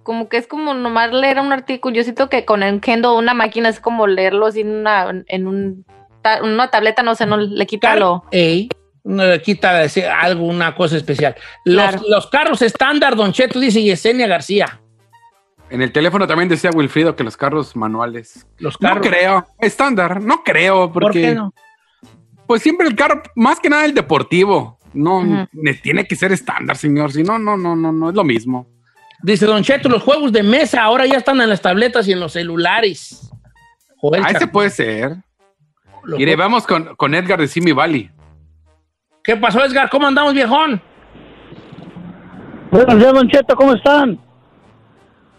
Como 0.03 0.29
que 0.29 0.37
es 0.37 0.47
como 0.47 0.73
nomás 0.73 1.11
leer 1.11 1.39
un 1.39 1.51
artículo. 1.51 1.95
Yo 1.95 2.03
siento 2.03 2.29
que 2.29 2.45
con 2.45 2.63
el 2.63 2.79
Kendo 2.79 3.17
una 3.17 3.33
máquina 3.33 3.67
es 3.69 3.79
como 3.79 4.07
leerlo 4.07 4.45
así 4.45 4.61
en 4.61 4.69
una, 4.69 5.23
en 5.27 5.47
un, 5.47 5.85
ta- 6.21 6.41
una 6.43 6.69
tableta, 6.69 7.03
no 7.03 7.13
sé, 7.15 7.25
no 7.25 7.35
le 7.37 7.65
quita 7.65 7.89
Car- 7.89 7.99
lo... 7.99 8.23
Ey, 8.31 8.69
no 9.03 9.25
le 9.25 9.41
quita 9.41 9.73
decir 9.73 10.05
algo, 10.05 10.45
una 10.45 10.75
cosa 10.75 10.95
especial. 10.95 11.35
Los, 11.65 11.83
Claro. 11.89 12.01
los 12.07 12.27
carros 12.27 12.61
estándar, 12.61 13.15
Don 13.17 13.33
Cheto, 13.33 13.59
dice 13.59 13.83
Yesenia 13.83 14.27
García. 14.27 14.79
En 15.69 15.81
el 15.81 15.91
teléfono 15.91 16.27
también 16.27 16.47
decía 16.49 16.69
Wilfrido 16.73 17.15
que 17.15 17.23
los 17.23 17.35
carros 17.35 17.75
manuales. 17.75 18.47
Los 18.57 18.79
No 18.81 18.87
carros. 18.89 19.07
creo. 19.07 19.45
Estándar, 19.59 20.21
no 20.21 20.43
creo, 20.43 20.91
porque 20.91 21.05
¿Por 21.05 21.11
qué 21.13 21.35
no? 21.35 21.53
pues 22.47 22.61
siempre 22.61 22.87
el 22.87 22.95
carro, 22.95 23.21
más 23.35 23.59
que 23.59 23.69
nada 23.69 23.83
el 23.85 23.93
deportivo. 23.93 24.77
No, 24.93 25.47
tiene 25.83 26.05
que 26.07 26.15
ser 26.15 26.31
estándar, 26.31 26.77
señor. 26.77 27.11
Si 27.11 27.21
no, 27.21 27.37
no, 27.37 27.57
no, 27.57 27.75
no, 27.75 27.91
no 27.91 28.09
es 28.09 28.15
lo 28.15 28.23
mismo. 28.23 28.67
Dice 29.21 29.45
Don 29.45 29.61
Cheto, 29.63 29.89
los 29.89 30.01
juegos 30.01 30.31
de 30.31 30.41
mesa 30.43 30.81
ahora 30.83 31.05
ya 31.05 31.17
están 31.17 31.41
en 31.41 31.49
las 31.49 31.61
tabletas 31.61 32.07
y 32.07 32.13
en 32.13 32.19
los 32.19 32.31
celulares. 32.33 33.29
Joder, 33.97 34.21
Ah, 34.25 34.31
ese 34.31 34.47
puede 34.47 34.69
ser. 34.69 35.17
los 36.03 36.17
Mire, 36.17 36.35
vamos 36.35 36.65
con, 36.65 36.95
con 36.95 37.13
Edgar 37.13 37.39
de 37.39 37.47
Simi 37.47 37.73
Valley. 37.73 38.09
¿Qué 39.23 39.35
pasó, 39.35 39.63
Edgar? 39.65 39.89
¿Cómo 39.89 40.07
andamos, 40.07 40.33
viejón? 40.33 40.81
Buenos 42.71 42.97
días, 42.97 43.13
Don 43.13 43.27
Cheto, 43.27 43.55
¿cómo 43.55 43.73
están? 43.73 44.19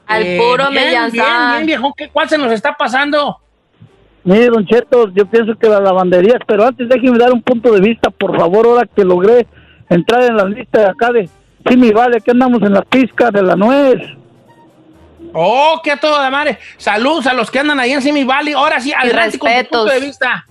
Al 0.09 0.23
Eh, 0.25 0.39
puro 0.39 0.71
bien, 0.71 0.85
Mellanzán. 0.85 1.13
Bien, 1.13 1.51
bien, 1.53 1.67
viejón. 1.67 1.93
¿Qué, 1.97 2.09
¿Cuál 2.09 2.29
se 2.29 2.39
nos 2.39 2.51
está 2.51 2.73
pasando? 2.75 3.39
Mire, 4.25 4.47
Don 4.47 4.67
Cheto, 4.67 5.09
yo 5.15 5.27
pienso 5.27 5.55
que 5.57 5.69
las 5.69 5.81
lavanderías, 5.81 6.41
pero 6.47 6.67
antes 6.67 6.89
déjeme 6.89 7.19
dar 7.19 7.33
un 7.33 7.41
punto 7.43 7.73
de 7.73 7.81
vista, 7.81 8.11
por 8.11 8.37
favor, 8.37 8.67
ahora 8.67 8.87
que 8.95 9.05
logré 9.05 9.47
entrar 9.89 10.23
en 10.25 10.37
la 10.37 10.45
lista 10.45 10.81
de 10.81 10.87
acá 10.87 11.11
de 11.13 11.29
mi 11.77 11.91
vale, 11.93 12.21
que 12.21 12.31
andamos 12.31 12.61
en 12.63 12.73
la 12.75 12.83
pizca 12.83 13.31
de 13.31 13.43
la 13.43 13.55
nuez. 13.55 14.01
Oh, 15.35 15.81
qué 15.85 15.93
a 15.93 15.97
todo 15.99 16.23
de 16.23 16.31
madre. 16.31 16.59
Saludos 16.79 17.27
a 17.27 17.35
los 17.35 17.51
que 17.51 17.59
andan 17.59 17.79
ahí 17.79 17.93
en 17.93 18.01
Simi 18.03 18.25
Valley. 18.25 18.55
Ahora 18.55 18.81
sí, 18.81 18.93
adelante 18.93 19.39
con 19.39 19.49
tu 19.51 19.55
respetos. 19.55 19.81
punto 19.83 19.95
de 19.95 20.01
vista. 20.07 20.47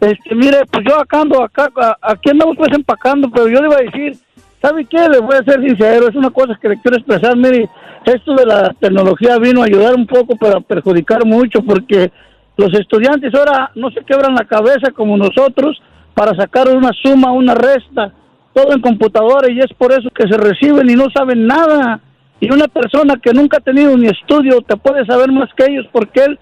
Este, 0.00 0.34
mire, 0.34 0.66
pues 0.70 0.84
yo 0.86 1.00
acá 1.00 1.20
ando, 1.22 1.42
acá, 1.42 1.70
a- 1.76 1.96
aquí 2.02 2.30
andamos 2.30 2.56
pues 2.58 2.70
empacando, 2.74 3.30
pero 3.30 3.48
yo 3.48 3.60
le 3.60 3.68
iba 3.68 3.76
a 3.76 3.82
decir, 3.82 4.16
¿sabe 4.60 4.84
qué? 4.84 5.08
Le 5.08 5.18
voy 5.20 5.34
a 5.36 5.42
ser 5.44 5.60
sincero, 5.62 6.08
es 6.08 6.14
una 6.14 6.28
cosa 6.30 6.58
que 6.60 6.68
le 6.68 6.80
quiero 6.80 6.98
expresar, 6.98 7.34
mire, 7.36 7.68
esto 8.12 8.34
de 8.34 8.46
la 8.46 8.74
tecnología 8.78 9.38
vino 9.38 9.62
a 9.62 9.66
ayudar 9.66 9.94
un 9.94 10.06
poco, 10.06 10.36
pero 10.36 10.58
a 10.58 10.60
perjudicar 10.60 11.24
mucho, 11.24 11.62
porque 11.62 12.10
los 12.56 12.72
estudiantes 12.74 13.34
ahora 13.34 13.70
no 13.74 13.90
se 13.90 14.04
quebran 14.04 14.34
la 14.34 14.44
cabeza 14.44 14.92
como 14.92 15.16
nosotros 15.16 15.80
para 16.14 16.34
sacar 16.34 16.68
una 16.68 16.90
suma, 17.02 17.32
una 17.32 17.54
resta, 17.54 18.12
todo 18.52 18.72
en 18.72 18.80
computadora, 18.80 19.50
y 19.50 19.58
es 19.58 19.72
por 19.76 19.92
eso 19.92 20.08
que 20.10 20.28
se 20.28 20.36
reciben 20.36 20.88
y 20.88 20.94
no 20.94 21.10
saben 21.10 21.46
nada. 21.46 22.00
Y 22.40 22.52
una 22.52 22.68
persona 22.68 23.16
que 23.22 23.32
nunca 23.32 23.56
ha 23.58 23.60
tenido 23.60 23.96
ni 23.96 24.06
estudio 24.06 24.60
te 24.60 24.76
puede 24.76 25.04
saber 25.06 25.32
más 25.32 25.48
que 25.56 25.64
ellos 25.70 25.86
porque 25.92 26.24
él 26.24 26.38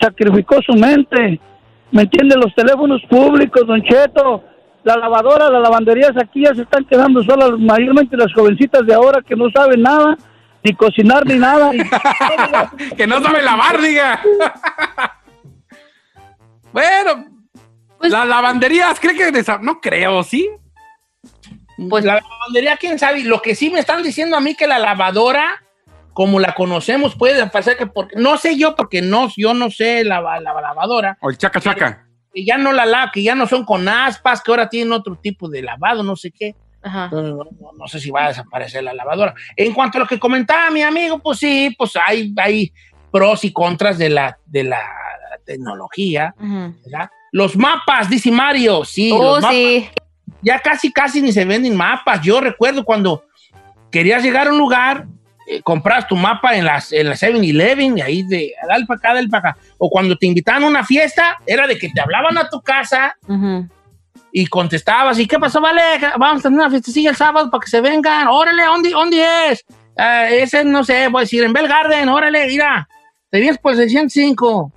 sacrificó 0.00 0.56
su 0.62 0.74
mente. 0.74 1.40
¿Me 1.92 2.02
entiende? 2.02 2.36
Los 2.36 2.54
teléfonos 2.54 3.02
públicos, 3.10 3.66
Don 3.66 3.82
Cheto, 3.82 4.44
la 4.84 4.96
lavadora, 4.96 5.50
las 5.50 5.62
lavanderías 5.62 6.12
aquí 6.16 6.44
ya 6.44 6.54
se 6.54 6.62
están 6.62 6.84
quedando 6.84 7.22
solas, 7.22 7.58
mayormente 7.58 8.16
las 8.16 8.32
jovencitas 8.32 8.86
de 8.86 8.94
ahora 8.94 9.22
que 9.26 9.36
no 9.36 9.50
saben 9.50 9.82
nada, 9.82 10.16
ni 10.62 10.74
cocinar 10.74 11.26
ni 11.26 11.38
nada. 11.38 11.70
que 12.96 13.06
no 13.06 13.22
sabe 13.22 13.42
lavar, 13.42 13.80
diga. 13.80 14.20
bueno, 16.72 17.26
Pues- 17.98 18.12
las 18.12 18.26
lavanderías, 18.26 18.98
¿cree 19.00 19.16
que 19.16 19.44
no 19.62 19.80
creo, 19.80 20.22
sí? 20.22 20.48
Pues 21.88 22.04
la 22.04 22.20
lavandería, 22.20 22.76
quién 22.76 22.98
sabe. 22.98 23.24
Lo 23.24 23.40
que 23.40 23.54
sí 23.54 23.70
me 23.70 23.80
están 23.80 24.02
diciendo 24.02 24.36
a 24.36 24.40
mí 24.40 24.54
que 24.54 24.66
la 24.66 24.78
lavadora, 24.78 25.62
como 26.12 26.38
la 26.38 26.54
conocemos, 26.54 27.16
puede 27.16 27.46
pasar 27.48 27.76
que 27.78 27.86
porque 27.86 28.16
no 28.16 28.36
sé 28.36 28.58
yo, 28.58 28.76
porque 28.76 29.00
no, 29.00 29.28
yo 29.36 29.54
no 29.54 29.70
sé 29.70 30.04
la, 30.04 30.20
la, 30.20 30.40
la 30.40 30.60
lavadora, 30.60 31.16
O 31.22 31.30
el 31.30 31.38
chaca 31.38 31.58
chaca. 31.60 32.06
que 32.34 32.44
ya 32.44 32.58
no 32.58 32.72
la 32.72 32.84
lava, 32.84 33.10
que 33.12 33.22
ya 33.22 33.34
no 33.34 33.46
son 33.46 33.64
con 33.64 33.88
aspas, 33.88 34.42
que 34.42 34.50
ahora 34.52 34.68
tienen 34.68 34.92
otro 34.92 35.16
tipo 35.16 35.48
de 35.48 35.62
lavado, 35.62 36.02
no 36.02 36.16
sé 36.16 36.30
qué. 36.30 36.54
Ajá. 36.82 37.04
Entonces, 37.04 37.34
no, 37.76 37.88
sé 37.88 38.00
si 38.00 38.10
va 38.10 38.24
a 38.24 38.28
desaparecer 38.28 38.82
la 38.82 38.94
lavadora. 38.94 39.34
En 39.56 39.72
cuanto 39.72 39.98
a 39.98 40.00
lo 40.00 40.06
que 40.06 40.18
comentaba 40.18 40.70
mi 40.70 40.82
amigo, 40.82 41.18
pues 41.18 41.38
sí, 41.38 41.74
pues 41.76 41.92
hay, 41.96 42.32
hay 42.36 42.72
pros 43.10 43.44
y 43.44 43.52
contras 43.52 43.98
de 43.98 44.08
la, 44.08 44.38
de 44.46 44.64
la 44.64 44.82
tecnología. 45.44 46.34
Los 47.32 47.56
mapas, 47.56 48.08
dice 48.08 48.30
Mario, 48.30 48.84
sí. 48.84 49.10
Oh, 49.12 49.22
los 49.22 49.42
mapas. 49.42 49.54
sí. 49.54 49.88
Ya 50.42 50.58
casi, 50.58 50.90
casi 50.90 51.20
ni 51.20 51.32
se 51.32 51.44
venden 51.44 51.76
mapas. 51.76 52.22
Yo 52.22 52.40
recuerdo 52.40 52.84
cuando 52.84 53.24
querías 53.90 54.22
llegar 54.22 54.46
a 54.46 54.52
un 54.52 54.58
lugar, 54.58 55.06
eh, 55.46 55.62
compras 55.62 56.06
tu 56.06 56.16
mapa 56.16 56.54
en 56.54 56.64
las 56.64 56.92
en 56.92 57.08
la 57.08 57.14
7-Eleven 57.14 57.98
y 57.98 58.00
ahí 58.00 58.22
de 58.22 58.52
dale 58.68 58.86
para 58.86 58.98
acá, 58.98 59.14
dale 59.14 59.28
para 59.28 59.50
acá. 59.50 59.60
O 59.78 59.90
cuando 59.90 60.16
te 60.16 60.26
invitaban 60.26 60.62
a 60.64 60.66
una 60.68 60.84
fiesta, 60.84 61.36
era 61.44 61.66
de 61.66 61.76
que 61.76 61.88
te 61.90 62.00
hablaban 62.00 62.38
a 62.38 62.48
tu 62.48 62.62
casa. 62.62 63.16
Y 64.32 64.46
contestabas, 64.46 65.18
¿y 65.18 65.26
qué 65.26 65.38
pasó, 65.38 65.60
vale? 65.60 65.80
Vamos 66.18 66.40
a 66.40 66.42
tener 66.48 66.58
una 66.60 66.70
fiestecilla 66.70 67.10
el 67.10 67.16
sábado 67.16 67.50
para 67.50 67.60
que 67.62 67.68
se 67.70 67.80
vengan. 67.80 68.28
Órale, 68.28 68.64
¿dónde, 68.64 68.90
dónde 68.90 69.24
es? 69.50 69.64
"Ah, 69.98 70.28
ese, 70.28 70.64
no 70.64 70.84
sé, 70.84 71.08
voy 71.08 71.20
a 71.20 71.22
decir, 71.22 71.42
en 71.44 71.52
Bell 71.52 71.66
Garden, 71.68 72.08
órale, 72.08 72.46
mira. 72.46 72.88
Te 73.30 73.38
vienes 73.40 73.58
por 73.58 73.72
el 73.72 73.78
605, 73.78 74.72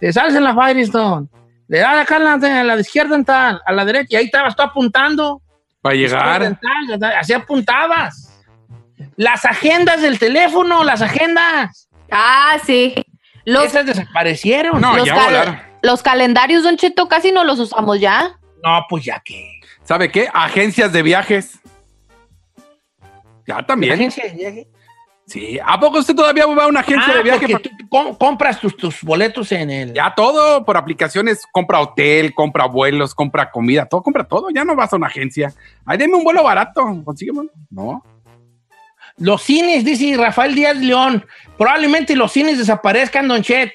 te 0.00 0.12
sales 0.12 0.34
en 0.34 0.44
la 0.44 0.54
Firestone, 0.54 1.26
le 1.68 1.78
das 1.78 1.96
acá 2.02 2.16
a 2.16 2.18
la, 2.18 2.32
a 2.34 2.64
la 2.64 2.80
izquierda 2.80 3.14
en 3.16 3.24
tal, 3.24 3.60
a 3.64 3.72
la 3.72 3.84
derecha, 3.84 4.08
y 4.10 4.16
ahí 4.16 4.24
estabas 4.26 4.54
tú 4.56 4.62
apuntando. 4.62 5.40
Para 5.80 5.94
llegar. 5.96 6.58
tal, 6.60 7.12
así 7.18 7.32
apuntabas. 7.34 8.30
Las 9.16 9.44
agendas 9.44 10.00
del 10.02 10.18
teléfono, 10.18 10.82
las 10.84 11.02
agendas. 11.02 11.88
Ah, 12.10 12.56
sí. 12.64 12.94
Los, 13.44 13.66
Esas 13.66 13.84
desaparecieron. 13.86 14.80
No, 14.80 14.96
los, 14.96 15.06
ya 15.06 15.14
cal- 15.14 15.24
volaron. 15.26 15.58
los 15.82 16.02
calendarios, 16.02 16.62
Don 16.62 16.76
Cheto, 16.76 17.08
casi 17.08 17.32
no 17.32 17.44
los 17.44 17.58
usamos 17.58 18.00
ya. 18.00 18.38
No, 18.64 18.84
pues 18.88 19.04
ya 19.04 19.20
que. 19.24 19.60
¿Sabe 19.82 20.10
qué? 20.10 20.28
Agencias 20.32 20.92
de 20.92 21.02
viajes. 21.02 21.58
Ya 23.46 23.64
también. 23.64 23.92
Agencia 23.94 24.24
de 24.24 24.32
viaje. 24.32 24.68
Sí. 25.26 25.58
¿A 25.64 25.78
poco 25.80 25.98
usted 25.98 26.14
todavía 26.14 26.44
va 26.46 26.64
a 26.64 26.66
una 26.66 26.80
agencia 26.80 27.12
Ah, 27.12 27.16
de 27.16 27.22
viaje? 27.22 27.46
porque 27.48 27.68
tú 27.70 27.88
com- 27.88 28.14
compras 28.14 28.60
tus, 28.60 28.76
tus 28.76 29.02
boletos 29.02 29.50
en 29.52 29.70
el. 29.70 29.94
Ya 29.94 30.14
todo 30.14 30.64
por 30.64 30.76
aplicaciones, 30.76 31.42
compra 31.50 31.80
hotel, 31.80 32.34
compra 32.34 32.66
vuelos, 32.66 33.14
compra 33.14 33.50
comida, 33.50 33.86
todo, 33.86 34.02
compra 34.02 34.24
todo. 34.24 34.48
Ya 34.50 34.64
no 34.64 34.74
vas 34.76 34.92
a 34.92 34.96
una 34.96 35.06
agencia. 35.06 35.52
Ay, 35.86 35.96
deme 35.98 36.14
un 36.16 36.24
vuelo 36.24 36.42
barato, 36.42 36.82
consígueme. 37.04 37.40
uno. 37.40 37.50
No. 37.70 38.04
Los 39.16 39.42
cines, 39.42 39.84
dice 39.84 40.16
Rafael 40.16 40.54
Díaz 40.54 40.76
León. 40.76 41.24
Probablemente 41.56 42.16
los 42.16 42.32
cines 42.32 42.58
desaparezcan, 42.58 43.28
Don 43.28 43.42
Chet. 43.42 43.72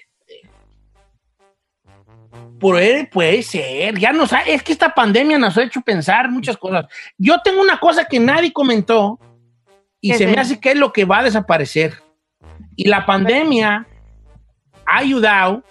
Puede, 2.59 3.05
puede 3.07 3.41
ser. 3.43 3.97
Ya 3.97 4.11
nos 4.11 4.33
ha- 4.33 4.41
es 4.41 4.61
que 4.63 4.71
esta 4.71 4.93
pandemia 4.93 5.37
nos 5.37 5.57
ha 5.57 5.63
hecho 5.63 5.81
pensar 5.81 6.29
muchas 6.29 6.57
cosas. 6.57 6.85
Yo 7.17 7.39
tengo 7.41 7.61
una 7.61 7.79
cosa 7.79 8.05
que 8.05 8.19
nadie 8.19 8.51
comentó 8.53 9.19
y 10.01 10.11
¿Qué 10.11 10.17
se 10.17 10.23
es 10.25 10.31
me 10.35 10.41
hace 10.41 10.59
que 10.59 10.71
es 10.71 10.77
lo 10.77 10.91
que 10.93 11.05
va 11.05 11.19
a 11.19 11.23
desaparecer. 11.23 12.01
Y 12.75 12.87
la 12.87 13.05
pandemia 13.05 13.85
ha 14.85 14.97
ayudado 14.97 15.63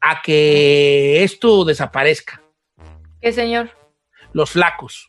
a 0.00 0.20
que 0.22 1.22
esto 1.24 1.64
desaparezca. 1.64 2.40
¿Qué, 3.20 3.32
señor? 3.32 3.70
Los 4.32 4.50
flacos. 4.50 5.08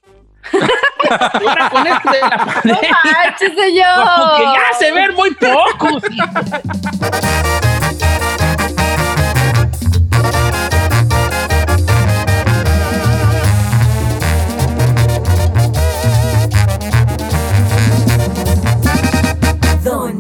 Ahora 1.10 1.70
con 1.70 1.86
esto 1.86 2.12
de 2.12 2.20
la 2.22 2.62
No 2.64 2.74
manches, 2.74 3.54
señor. 3.56 4.06
Como 4.06 4.38
que 4.38 4.44
ya 4.44 4.74
se 4.80 4.92
ven 4.92 5.14
muy 5.16 5.32
pocos. 5.36 6.04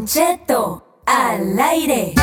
Don 0.10 0.26
Cheto 0.26 0.84
al 1.05 1.60
aire. 1.60 2.14